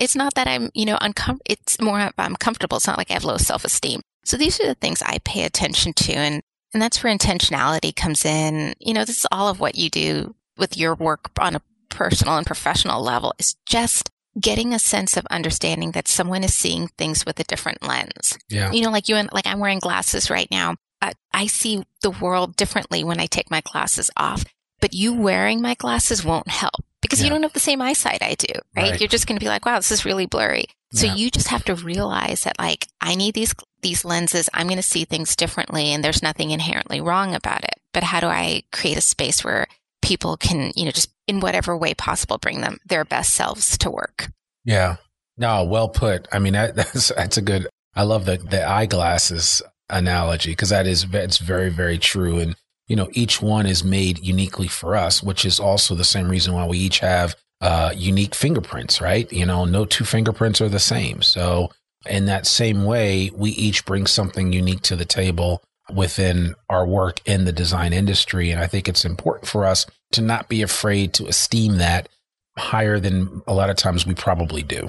It's 0.00 0.16
not 0.16 0.34
that 0.34 0.48
I'm, 0.48 0.70
you 0.74 0.86
know, 0.86 0.96
uncomfortable. 1.00 1.42
It's 1.44 1.80
more 1.80 2.10
I'm 2.16 2.36
comfortable. 2.36 2.78
It's 2.78 2.86
not 2.86 2.96
like 2.96 3.10
I 3.10 3.14
have 3.14 3.24
low 3.24 3.36
self 3.36 3.64
esteem. 3.64 4.00
So 4.24 4.36
these 4.36 4.58
are 4.58 4.66
the 4.66 4.74
things 4.74 5.02
I 5.02 5.18
pay 5.18 5.44
attention 5.44 5.92
to. 5.92 6.14
And, 6.14 6.42
and 6.72 6.82
that's 6.82 7.04
where 7.04 7.14
intentionality 7.14 7.94
comes 7.94 8.24
in. 8.24 8.74
You 8.80 8.94
know, 8.94 9.04
this 9.04 9.18
is 9.18 9.26
all 9.30 9.48
of 9.48 9.60
what 9.60 9.76
you 9.76 9.90
do 9.90 10.34
with 10.56 10.76
your 10.76 10.94
work 10.94 11.30
on 11.38 11.54
a 11.54 11.62
personal 11.90 12.38
and 12.38 12.46
professional 12.46 13.02
level 13.02 13.34
is 13.38 13.56
just 13.66 14.10
getting 14.40 14.72
a 14.72 14.78
sense 14.78 15.16
of 15.16 15.26
understanding 15.30 15.92
that 15.92 16.08
someone 16.08 16.44
is 16.44 16.54
seeing 16.54 16.88
things 16.88 17.26
with 17.26 17.38
a 17.40 17.44
different 17.44 17.82
lens. 17.82 18.38
Yeah. 18.48 18.70
You 18.72 18.82
know, 18.82 18.90
like 18.90 19.08
you 19.08 19.16
and 19.16 19.30
like 19.32 19.46
I'm 19.46 19.58
wearing 19.58 19.78
glasses 19.78 20.30
right 20.30 20.48
now. 20.50 20.76
I, 21.02 21.12
I 21.32 21.46
see 21.46 21.84
the 22.02 22.10
world 22.10 22.56
differently 22.56 23.04
when 23.04 23.20
I 23.20 23.26
take 23.26 23.50
my 23.50 23.62
glasses 23.62 24.10
off, 24.16 24.44
but 24.80 24.94
you 24.94 25.14
wearing 25.14 25.62
my 25.62 25.74
glasses 25.74 26.24
won't 26.24 26.48
help 26.48 26.84
because 27.00 27.20
yeah. 27.20 27.26
you 27.26 27.30
don't 27.30 27.42
have 27.42 27.54
the 27.54 27.60
same 27.60 27.80
eyesight 27.80 28.22
I 28.22 28.34
do, 28.34 28.52
right? 28.76 28.90
right. 28.90 29.00
You're 29.00 29.08
just 29.08 29.26
going 29.26 29.38
to 29.38 29.44
be 29.44 29.48
like, 29.48 29.64
wow, 29.64 29.78
this 29.78 29.90
is 29.90 30.04
really 30.04 30.26
blurry. 30.26 30.66
So 30.92 31.06
yeah. 31.06 31.14
you 31.14 31.30
just 31.30 31.48
have 31.48 31.64
to 31.64 31.74
realize 31.74 32.42
that 32.42 32.58
like, 32.58 32.88
I 33.00 33.14
need 33.14 33.34
these, 33.34 33.54
these 33.80 34.04
lenses. 34.04 34.50
I'm 34.52 34.66
going 34.66 34.76
to 34.76 34.82
see 34.82 35.04
things 35.04 35.36
differently 35.36 35.92
and 35.92 36.04
there's 36.04 36.22
nothing 36.22 36.50
inherently 36.50 37.00
wrong 37.00 37.34
about 37.34 37.64
it. 37.64 37.80
But 37.92 38.02
how 38.02 38.20
do 38.20 38.26
I 38.26 38.64
create 38.72 38.98
a 38.98 39.02
space 39.02 39.42
where 39.44 39.68
people 40.02 40.36
can, 40.36 40.72
you 40.74 40.84
know, 40.84 40.90
just 40.90 41.10
in 41.30 41.40
whatever 41.40 41.76
way 41.76 41.94
possible, 41.94 42.38
bring 42.38 42.60
them 42.60 42.78
their 42.84 43.04
best 43.04 43.32
selves 43.32 43.78
to 43.78 43.90
work. 43.90 44.30
Yeah. 44.64 44.96
No, 45.38 45.64
well 45.64 45.88
put. 45.88 46.28
I 46.32 46.40
mean, 46.40 46.52
that, 46.52 46.74
that's, 46.76 47.08
that's 47.08 47.38
a 47.38 47.42
good, 47.42 47.68
I 47.94 48.02
love 48.02 48.26
the, 48.26 48.36
the 48.36 48.68
eyeglasses 48.68 49.62
analogy 49.88 50.50
because 50.50 50.68
that 50.68 50.86
is, 50.86 51.06
it's 51.12 51.38
very, 51.38 51.70
very 51.70 51.98
true. 51.98 52.38
And, 52.38 52.56
you 52.88 52.96
know, 52.96 53.08
each 53.12 53.40
one 53.40 53.66
is 53.66 53.84
made 53.84 54.18
uniquely 54.18 54.68
for 54.68 54.96
us, 54.96 55.22
which 55.22 55.44
is 55.44 55.60
also 55.60 55.94
the 55.94 56.04
same 56.04 56.28
reason 56.28 56.52
why 56.52 56.66
we 56.66 56.78
each 56.78 56.98
have 56.98 57.36
uh, 57.60 57.92
unique 57.94 58.34
fingerprints, 58.34 59.00
right? 59.00 59.32
You 59.32 59.46
know, 59.46 59.64
no 59.64 59.84
two 59.84 60.04
fingerprints 60.04 60.60
are 60.60 60.68
the 60.68 60.80
same. 60.80 61.22
So, 61.22 61.70
in 62.08 62.24
that 62.24 62.46
same 62.46 62.84
way, 62.84 63.30
we 63.34 63.50
each 63.50 63.84
bring 63.84 64.06
something 64.06 64.54
unique 64.54 64.80
to 64.82 64.96
the 64.96 65.04
table 65.04 65.62
within 65.94 66.54
our 66.70 66.86
work 66.86 67.20
in 67.26 67.44
the 67.44 67.52
design 67.52 67.92
industry. 67.92 68.50
And 68.50 68.60
I 68.60 68.66
think 68.66 68.88
it's 68.88 69.04
important 69.04 69.46
for 69.46 69.66
us 69.66 69.86
to 70.12 70.22
not 70.22 70.48
be 70.48 70.62
afraid 70.62 71.14
to 71.14 71.26
esteem 71.26 71.76
that 71.78 72.08
higher 72.56 72.98
than 72.98 73.42
a 73.46 73.54
lot 73.54 73.70
of 73.70 73.76
times 73.76 74.06
we 74.06 74.14
probably 74.14 74.62
do. 74.62 74.88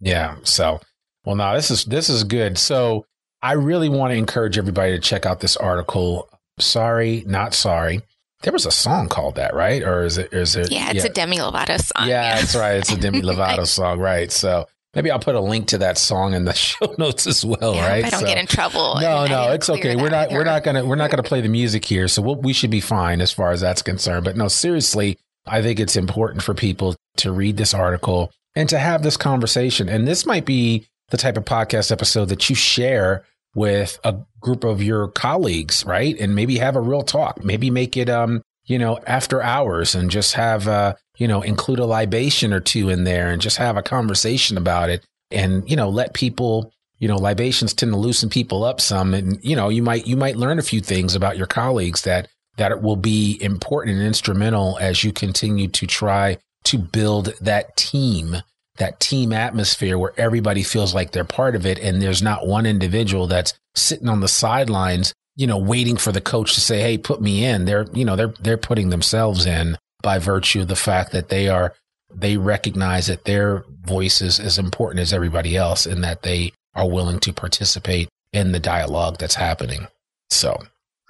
Yeah. 0.00 0.36
So, 0.42 0.80
well, 1.24 1.36
now 1.36 1.54
this 1.54 1.70
is, 1.70 1.84
this 1.84 2.08
is 2.08 2.24
good. 2.24 2.58
So 2.58 3.06
I 3.42 3.52
really 3.52 3.88
want 3.88 4.12
to 4.12 4.16
encourage 4.16 4.56
everybody 4.56 4.92
to 4.92 4.98
check 4.98 5.26
out 5.26 5.40
this 5.40 5.56
article. 5.56 6.28
Sorry, 6.58 7.24
not 7.26 7.54
sorry. 7.54 8.02
There 8.42 8.52
was 8.52 8.66
a 8.66 8.70
song 8.70 9.08
called 9.08 9.36
that, 9.36 9.54
right? 9.54 9.82
Or 9.82 10.04
is 10.04 10.18
it? 10.18 10.32
Is 10.32 10.56
it? 10.56 10.72
Yeah, 10.72 10.90
it's 10.90 11.04
yeah. 11.04 11.10
a 11.10 11.12
Demi 11.12 11.36
Lovato 11.36 11.80
song. 11.80 12.08
Yeah, 12.08 12.22
yeah, 12.22 12.34
that's 12.36 12.56
right. 12.56 12.76
It's 12.76 12.90
a 12.90 12.96
Demi 12.96 13.22
Lovato 13.22 13.66
song, 13.66 14.00
right? 14.00 14.32
So 14.32 14.66
Maybe 14.94 15.10
I'll 15.10 15.18
put 15.18 15.34
a 15.34 15.40
link 15.40 15.68
to 15.68 15.78
that 15.78 15.96
song 15.96 16.34
in 16.34 16.44
the 16.44 16.52
show 16.54 16.94
notes 16.98 17.26
as 17.26 17.44
well, 17.44 17.74
yeah, 17.74 17.88
right? 17.88 18.04
I 18.04 18.10
don't 18.10 18.20
so, 18.20 18.26
get 18.26 18.38
in 18.38 18.46
trouble. 18.46 18.96
No, 19.00 19.26
no, 19.26 19.52
it's 19.52 19.70
okay. 19.70 19.96
We're 19.96 20.10
not 20.10 20.30
we're 20.30 20.44
not 20.44 20.64
gonna 20.64 20.84
we're 20.84 20.96
not 20.96 21.10
gonna 21.10 21.22
play 21.22 21.40
the 21.40 21.48
music 21.48 21.84
here, 21.84 22.08
so 22.08 22.22
we'll, 22.22 22.36
we 22.36 22.52
should 22.52 22.70
be 22.70 22.80
fine 22.80 23.20
as 23.20 23.32
far 23.32 23.52
as 23.52 23.60
that's 23.60 23.82
concerned. 23.82 24.24
But 24.24 24.36
no, 24.36 24.48
seriously, 24.48 25.18
I 25.46 25.62
think 25.62 25.80
it's 25.80 25.96
important 25.96 26.42
for 26.42 26.54
people 26.54 26.94
to 27.18 27.32
read 27.32 27.56
this 27.56 27.74
article 27.74 28.30
and 28.54 28.68
to 28.68 28.78
have 28.78 29.02
this 29.02 29.16
conversation. 29.16 29.88
And 29.88 30.06
this 30.06 30.26
might 30.26 30.44
be 30.44 30.86
the 31.10 31.16
type 31.16 31.36
of 31.36 31.44
podcast 31.44 31.90
episode 31.90 32.28
that 32.28 32.48
you 32.48 32.56
share 32.56 33.24
with 33.54 33.98
a 34.04 34.16
group 34.40 34.64
of 34.64 34.82
your 34.82 35.08
colleagues, 35.08 35.84
right? 35.84 36.18
And 36.18 36.34
maybe 36.34 36.58
have 36.58 36.76
a 36.76 36.80
real 36.80 37.02
talk. 37.02 37.44
Maybe 37.44 37.70
make 37.70 37.96
it, 37.96 38.08
um, 38.08 38.42
you 38.66 38.78
know, 38.78 38.98
after 39.06 39.42
hours 39.42 39.94
and 39.94 40.10
just 40.10 40.34
have, 40.34 40.68
uh, 40.68 40.94
you 41.18 41.28
know, 41.28 41.42
include 41.42 41.78
a 41.78 41.86
libation 41.86 42.52
or 42.52 42.60
two 42.60 42.88
in 42.88 43.04
there 43.04 43.30
and 43.30 43.42
just 43.42 43.56
have 43.56 43.76
a 43.76 43.82
conversation 43.82 44.56
about 44.56 44.90
it 44.90 45.04
and, 45.30 45.68
you 45.68 45.76
know, 45.76 45.88
let 45.88 46.14
people, 46.14 46.72
you 46.98 47.08
know, 47.08 47.16
libations 47.16 47.74
tend 47.74 47.92
to 47.92 47.98
loosen 47.98 48.28
people 48.28 48.64
up 48.64 48.80
some. 48.80 49.14
And, 49.14 49.42
you 49.42 49.56
know, 49.56 49.68
you 49.68 49.82
might, 49.82 50.06
you 50.06 50.16
might 50.16 50.36
learn 50.36 50.58
a 50.58 50.62
few 50.62 50.80
things 50.80 51.14
about 51.14 51.36
your 51.36 51.46
colleagues 51.46 52.02
that, 52.02 52.28
that 52.56 52.82
will 52.82 52.96
be 52.96 53.38
important 53.42 53.96
and 53.96 54.06
instrumental 54.06 54.78
as 54.80 55.02
you 55.02 55.12
continue 55.12 55.68
to 55.68 55.86
try 55.86 56.38
to 56.64 56.78
build 56.78 57.34
that 57.40 57.76
team 57.76 58.36
that 58.76 59.00
team 59.00 59.32
atmosphere 59.32 59.98
where 59.98 60.14
everybody 60.16 60.62
feels 60.62 60.94
like 60.94 61.12
they're 61.12 61.24
part 61.24 61.54
of 61.54 61.66
it 61.66 61.78
and 61.78 62.00
there's 62.00 62.22
not 62.22 62.46
one 62.46 62.64
individual 62.64 63.26
that's 63.26 63.54
sitting 63.74 64.08
on 64.08 64.20
the 64.20 64.28
sidelines 64.28 65.12
you 65.36 65.46
know 65.46 65.58
waiting 65.58 65.96
for 65.96 66.12
the 66.12 66.20
coach 66.20 66.54
to 66.54 66.60
say 66.60 66.80
hey 66.80 66.98
put 66.98 67.20
me 67.20 67.44
in 67.44 67.64
they're 67.64 67.86
you 67.92 68.04
know 68.04 68.16
they're 68.16 68.34
they're 68.40 68.56
putting 68.56 68.90
themselves 68.90 69.46
in 69.46 69.76
by 70.02 70.18
virtue 70.18 70.60
of 70.60 70.68
the 70.68 70.76
fact 70.76 71.12
that 71.12 71.28
they 71.28 71.48
are 71.48 71.74
they 72.14 72.36
recognize 72.36 73.06
that 73.06 73.24
their 73.24 73.64
voice 73.82 74.20
is 74.20 74.38
as 74.38 74.58
important 74.58 75.00
as 75.00 75.12
everybody 75.12 75.56
else 75.56 75.86
and 75.86 76.04
that 76.04 76.22
they 76.22 76.52
are 76.74 76.88
willing 76.88 77.18
to 77.18 77.32
participate 77.32 78.08
in 78.32 78.52
the 78.52 78.60
dialogue 78.60 79.16
that's 79.18 79.36
happening 79.36 79.86
so 80.30 80.50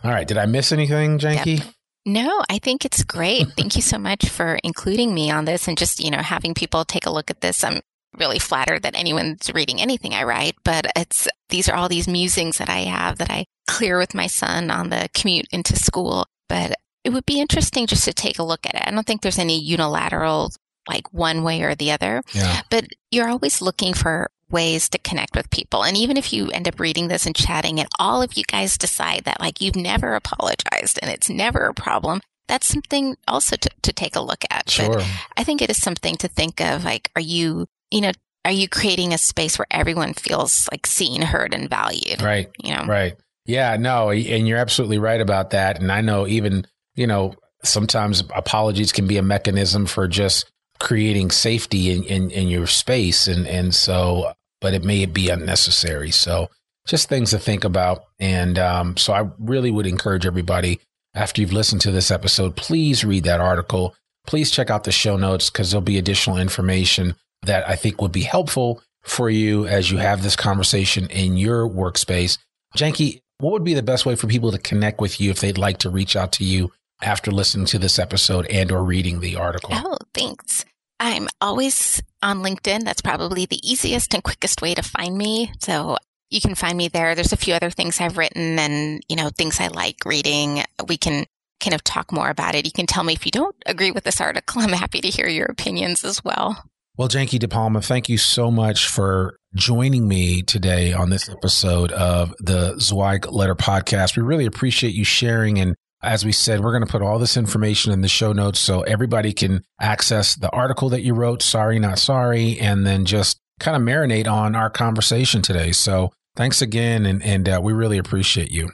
all 0.04 0.10
right 0.10 0.28
did 0.28 0.38
i 0.38 0.46
miss 0.46 0.72
anything 0.72 1.18
Janki 1.18 1.54
yep. 1.54 1.66
No, 2.04 2.42
I 2.50 2.58
think 2.58 2.84
it's 2.84 3.04
great. 3.04 3.46
Thank 3.56 3.76
you 3.76 3.82
so 3.82 3.96
much 3.96 4.28
for 4.28 4.58
including 4.64 5.14
me 5.14 5.30
on 5.30 5.44
this 5.44 5.68
and 5.68 5.78
just, 5.78 6.00
you 6.00 6.10
know, 6.10 6.18
having 6.18 6.52
people 6.52 6.84
take 6.84 7.06
a 7.06 7.10
look 7.10 7.30
at 7.30 7.40
this. 7.40 7.62
I'm 7.62 7.80
really 8.18 8.38
flattered 8.38 8.82
that 8.82 8.96
anyone's 8.96 9.50
reading 9.52 9.80
anything 9.80 10.14
I 10.14 10.24
write, 10.24 10.56
but 10.64 10.86
it's, 10.96 11.28
these 11.48 11.68
are 11.68 11.74
all 11.74 11.88
these 11.88 12.08
musings 12.08 12.58
that 12.58 12.68
I 12.68 12.80
have 12.80 13.18
that 13.18 13.30
I 13.30 13.46
clear 13.66 13.98
with 13.98 14.14
my 14.14 14.26
son 14.26 14.70
on 14.70 14.90
the 14.90 15.08
commute 15.14 15.46
into 15.52 15.76
school. 15.76 16.26
But 16.48 16.74
it 17.04 17.10
would 17.10 17.26
be 17.26 17.40
interesting 17.40 17.86
just 17.86 18.04
to 18.04 18.12
take 18.12 18.38
a 18.38 18.44
look 18.44 18.66
at 18.66 18.74
it. 18.74 18.82
I 18.86 18.90
don't 18.90 19.06
think 19.06 19.22
there's 19.22 19.38
any 19.38 19.58
unilateral, 19.58 20.52
like 20.88 21.12
one 21.12 21.42
way 21.42 21.62
or 21.62 21.74
the 21.74 21.92
other, 21.92 22.22
yeah. 22.32 22.62
but 22.70 22.86
you're 23.10 23.28
always 23.28 23.62
looking 23.62 23.94
for 23.94 24.30
ways 24.50 24.88
to 24.90 24.98
connect 24.98 25.34
with 25.34 25.50
people. 25.50 25.82
And 25.82 25.96
even 25.96 26.16
if 26.16 26.32
you 26.32 26.50
end 26.50 26.68
up 26.68 26.78
reading 26.78 27.08
this 27.08 27.24
and 27.24 27.34
chatting 27.34 27.80
and 27.80 27.88
all 27.98 28.22
of 28.22 28.36
you 28.36 28.44
guys 28.44 28.76
decide 28.76 29.24
that 29.24 29.40
like 29.40 29.60
you've 29.60 29.76
never 29.76 30.14
apologized 30.14 30.98
and 31.00 31.10
it's 31.10 31.30
never 31.30 31.66
a 31.66 31.74
problem, 31.74 32.20
that's 32.48 32.66
something 32.66 33.16
also 33.26 33.56
to, 33.56 33.70
to 33.82 33.92
take 33.92 34.14
a 34.14 34.20
look 34.20 34.44
at. 34.50 34.68
Sure. 34.68 34.96
But 34.96 35.06
I 35.36 35.44
think 35.44 35.62
it 35.62 35.70
is 35.70 35.78
something 35.78 36.16
to 36.16 36.28
think 36.28 36.60
of 36.60 36.84
like, 36.84 37.10
are 37.16 37.22
you, 37.22 37.66
you 37.92 38.00
know, 38.00 38.12
are 38.44 38.52
you 38.52 38.68
creating 38.68 39.14
a 39.14 39.18
space 39.18 39.58
where 39.58 39.66
everyone 39.70 40.14
feels 40.14 40.68
like 40.72 40.86
seen, 40.86 41.22
heard, 41.22 41.54
and 41.54 41.70
valued? 41.70 42.20
Right. 42.22 42.48
You 42.62 42.74
know? 42.74 42.84
Right. 42.84 43.16
Yeah, 43.44 43.76
no, 43.76 44.10
and 44.10 44.46
you're 44.46 44.58
absolutely 44.58 44.98
right 44.98 45.20
about 45.20 45.50
that. 45.50 45.80
And 45.80 45.90
I 45.90 46.00
know 46.00 46.26
even, 46.28 46.64
you 46.94 47.06
know, 47.06 47.34
sometimes 47.64 48.22
apologies 48.34 48.92
can 48.92 49.06
be 49.06 49.18
a 49.18 49.22
mechanism 49.22 49.86
for 49.86 50.06
just 50.06 50.50
creating 50.78 51.30
safety 51.30 51.90
in, 51.90 52.04
in, 52.04 52.30
in 52.30 52.48
your 52.48 52.66
space. 52.66 53.26
And, 53.26 53.46
and 53.46 53.74
so 53.74 54.32
but 54.62 54.72
it 54.72 54.84
may 54.84 55.04
be 55.04 55.28
unnecessary. 55.28 56.10
So 56.12 56.48
just 56.86 57.08
things 57.08 57.30
to 57.30 57.38
think 57.38 57.64
about. 57.64 58.04
And 58.18 58.58
um, 58.58 58.96
so 58.96 59.12
I 59.12 59.28
really 59.38 59.70
would 59.70 59.86
encourage 59.86 60.24
everybody 60.24 60.80
after 61.14 61.42
you've 61.42 61.52
listened 61.52 61.82
to 61.82 61.90
this 61.90 62.10
episode, 62.10 62.56
please 62.56 63.04
read 63.04 63.24
that 63.24 63.40
article. 63.40 63.94
Please 64.26 64.50
check 64.50 64.70
out 64.70 64.84
the 64.84 64.92
show 64.92 65.18
notes 65.18 65.50
because 65.50 65.70
there'll 65.70 65.82
be 65.82 65.98
additional 65.98 66.38
information 66.38 67.16
that 67.42 67.68
I 67.68 67.76
think 67.76 68.00
would 68.00 68.12
be 68.12 68.22
helpful 68.22 68.82
for 69.02 69.28
you 69.28 69.66
as 69.66 69.90
you 69.90 69.98
have 69.98 70.22
this 70.22 70.36
conversation 70.36 71.08
in 71.08 71.36
your 71.36 71.68
workspace. 71.68 72.38
Janki, 72.76 73.20
what 73.38 73.52
would 73.52 73.64
be 73.64 73.74
the 73.74 73.82
best 73.82 74.06
way 74.06 74.14
for 74.14 74.28
people 74.28 74.52
to 74.52 74.58
connect 74.58 75.00
with 75.00 75.20
you 75.20 75.30
if 75.30 75.40
they'd 75.40 75.58
like 75.58 75.78
to 75.78 75.90
reach 75.90 76.14
out 76.14 76.32
to 76.32 76.44
you 76.44 76.72
after 77.02 77.32
listening 77.32 77.66
to 77.66 77.78
this 77.78 77.98
episode 77.98 78.46
and 78.46 78.70
or 78.70 78.84
reading 78.84 79.20
the 79.20 79.36
article? 79.36 79.70
Oh, 79.72 79.98
thanks. 80.14 80.64
I'm 81.00 81.28
always 81.40 82.00
on 82.22 82.42
LinkedIn. 82.42 82.84
That's 82.84 83.02
probably 83.02 83.46
the 83.46 83.58
easiest 83.68 84.14
and 84.14 84.22
quickest 84.22 84.62
way 84.62 84.74
to 84.74 84.82
find 84.82 85.18
me. 85.18 85.52
So 85.58 85.96
you 86.30 86.40
can 86.40 86.54
find 86.54 86.78
me 86.78 86.86
there. 86.86 87.16
There's 87.16 87.32
a 87.32 87.36
few 87.36 87.54
other 87.54 87.70
things 87.70 88.00
I've 88.00 88.16
written 88.16 88.58
and, 88.58 89.02
you 89.08 89.16
know, 89.16 89.28
things 89.30 89.58
I 89.58 89.66
like 89.66 90.04
reading. 90.06 90.62
We 90.86 90.96
can 90.96 91.26
kind 91.58 91.74
of 91.74 91.82
talk 91.82 92.12
more 92.12 92.30
about 92.30 92.54
it. 92.54 92.64
You 92.64 92.72
can 92.72 92.86
tell 92.86 93.02
me 93.02 93.12
if 93.12 93.26
you 93.26 93.32
don't 93.32 93.56
agree 93.66 93.90
with 93.90 94.04
this 94.04 94.20
article. 94.20 94.62
I'm 94.62 94.70
happy 94.70 95.00
to 95.00 95.08
hear 95.08 95.26
your 95.26 95.46
opinions 95.46 96.04
as 96.04 96.22
well. 96.22 96.64
Well, 96.98 97.08
Janki 97.08 97.38
DePalma, 97.38 97.82
thank 97.82 98.10
you 98.10 98.18
so 98.18 98.50
much 98.50 98.86
for 98.86 99.38
joining 99.54 100.06
me 100.06 100.42
today 100.42 100.92
on 100.92 101.08
this 101.08 101.28
episode 101.28 101.90
of 101.92 102.34
the 102.38 102.78
Zweig 102.78 103.26
Letter 103.30 103.54
Podcast. 103.54 104.14
We 104.16 104.22
really 104.22 104.44
appreciate 104.44 104.94
you 104.94 105.04
sharing 105.04 105.58
and 105.58 105.74
as 106.02 106.24
we 106.24 106.32
said, 106.32 106.60
we're 106.60 106.72
going 106.72 106.84
to 106.84 106.90
put 106.90 107.00
all 107.00 107.18
this 107.18 107.36
information 107.36 107.92
in 107.92 108.00
the 108.00 108.08
show 108.08 108.32
notes 108.32 108.58
so 108.58 108.80
everybody 108.82 109.32
can 109.32 109.62
access 109.80 110.34
the 110.34 110.50
article 110.50 110.88
that 110.88 111.02
you 111.02 111.14
wrote, 111.14 111.42
Sorry 111.42 111.78
Not 111.78 111.98
Sorry, 111.98 112.58
and 112.58 112.84
then 112.84 113.04
just 113.04 113.38
kind 113.60 113.76
of 113.76 113.82
marinate 113.82 114.26
on 114.26 114.56
our 114.56 114.68
conversation 114.68 115.42
today. 115.42 115.70
So 115.70 116.10
thanks 116.34 116.60
again. 116.60 117.06
And, 117.06 117.22
and 117.22 117.48
uh, 117.48 117.60
we 117.62 117.72
really 117.72 117.98
appreciate 117.98 118.50
you. 118.50 118.70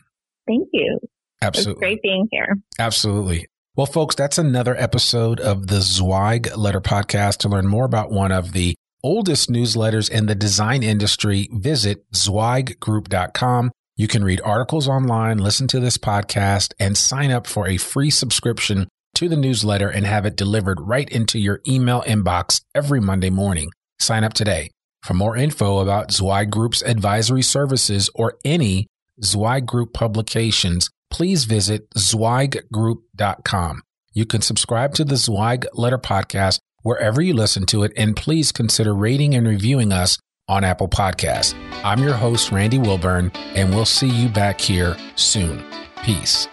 Thank 0.46 0.68
you. 0.72 0.98
Absolutely. 1.42 1.72
It's 1.72 1.80
great 1.80 2.02
being 2.02 2.28
here. 2.32 2.56
Absolutely. 2.78 3.46
Well, 3.78 3.86
folks, 3.86 4.16
that's 4.16 4.38
another 4.38 4.74
episode 4.76 5.38
of 5.38 5.68
the 5.68 5.80
Zweig 5.80 6.48
Letter 6.56 6.80
Podcast. 6.80 7.36
To 7.38 7.48
learn 7.48 7.68
more 7.68 7.84
about 7.84 8.10
one 8.10 8.32
of 8.32 8.50
the 8.50 8.74
oldest 9.04 9.50
newsletters 9.50 10.10
in 10.10 10.26
the 10.26 10.34
design 10.34 10.82
industry, 10.82 11.48
visit 11.52 12.10
zweiggroup.com. 12.10 13.70
You 13.94 14.08
can 14.08 14.24
read 14.24 14.40
articles 14.42 14.88
online, 14.88 15.38
listen 15.38 15.68
to 15.68 15.78
this 15.78 15.96
podcast, 15.96 16.74
and 16.80 16.96
sign 16.96 17.30
up 17.30 17.46
for 17.46 17.68
a 17.68 17.76
free 17.76 18.10
subscription 18.10 18.88
to 19.14 19.28
the 19.28 19.36
newsletter 19.36 19.88
and 19.88 20.04
have 20.04 20.26
it 20.26 20.34
delivered 20.34 20.80
right 20.80 21.08
into 21.08 21.38
your 21.38 21.60
email 21.64 22.02
inbox 22.02 22.60
every 22.74 23.00
Monday 23.00 23.30
morning. 23.30 23.70
Sign 24.00 24.24
up 24.24 24.32
today. 24.32 24.72
For 25.04 25.14
more 25.14 25.36
info 25.36 25.78
about 25.78 26.10
Zweig 26.10 26.50
Group's 26.50 26.82
advisory 26.82 27.42
services 27.42 28.10
or 28.12 28.38
any 28.44 28.88
Zweig 29.22 29.66
Group 29.66 29.92
publications, 29.92 30.90
please 31.10 31.44
visit 31.44 31.90
zweiggroup.com. 31.90 33.82
You 34.12 34.26
can 34.26 34.40
subscribe 34.40 34.94
to 34.94 35.04
the 35.04 35.16
Zweig 35.16 35.66
Letter 35.74 35.98
Podcast 35.98 36.60
wherever 36.82 37.20
you 37.20 37.34
listen 37.34 37.66
to 37.66 37.82
it, 37.82 37.92
and 37.96 38.16
please 38.16 38.52
consider 38.52 38.94
rating 38.94 39.34
and 39.34 39.46
reviewing 39.46 39.92
us 39.92 40.18
on 40.48 40.64
Apple 40.64 40.88
Podcasts. 40.88 41.54
I'm 41.84 42.02
your 42.02 42.14
host, 42.14 42.50
Randy 42.50 42.78
Wilburn, 42.78 43.30
and 43.54 43.70
we'll 43.74 43.84
see 43.84 44.08
you 44.08 44.28
back 44.28 44.60
here 44.60 44.96
soon. 45.14 45.62
Peace. 46.02 46.48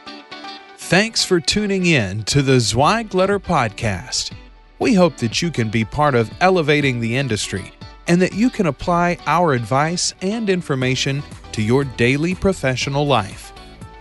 Thanks 0.78 1.24
for 1.24 1.40
tuning 1.40 1.86
in 1.86 2.24
to 2.26 2.42
the 2.42 2.60
Zweig 2.60 3.16
Letter 3.16 3.40
Podcast. 3.40 4.34
We 4.78 4.94
hope 4.94 5.18
that 5.18 5.42
you 5.42 5.50
can 5.50 5.70
be 5.70 5.86
part 5.86 6.14
of 6.14 6.30
elevating 6.42 7.00
the 7.00 7.16
industry 7.16 7.72
and 8.08 8.22
that 8.22 8.34
you 8.34 8.50
can 8.50 8.68
apply 8.68 9.18
our 9.26 9.54
advice 9.54 10.14
and 10.22 10.50
information 10.50 11.24
to 11.54 11.62
your 11.62 11.86
daily 11.86 12.36
professional 12.36 13.08
life. 13.08 13.52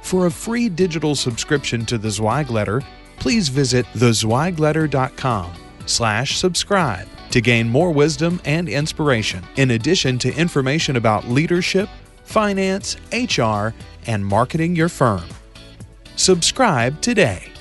For 0.05 0.27
a 0.27 0.31
free 0.31 0.69
digital 0.69 1.15
subscription 1.15 1.87
to 1.87 1.97
the 1.97 2.11
Zweig 2.11 2.51
Letter, 2.51 2.83
please 3.17 3.49
visit 3.49 3.87
thezweigletter.com 3.95 5.53
slash 5.87 6.37
subscribe 6.37 7.09
to 7.31 7.41
gain 7.41 7.67
more 7.71 7.91
wisdom 7.91 8.39
and 8.45 8.69
inspiration, 8.69 9.43
in 9.57 9.71
addition 9.71 10.19
to 10.19 10.35
information 10.37 10.97
about 10.97 11.27
leadership, 11.27 11.89
finance, 12.23 12.99
HR, 13.15 13.75
and 14.07 14.25
marketing 14.25 14.77
your 14.77 14.91
firm. 14.91 15.25
Subscribe 16.17 17.01
today. 17.01 17.54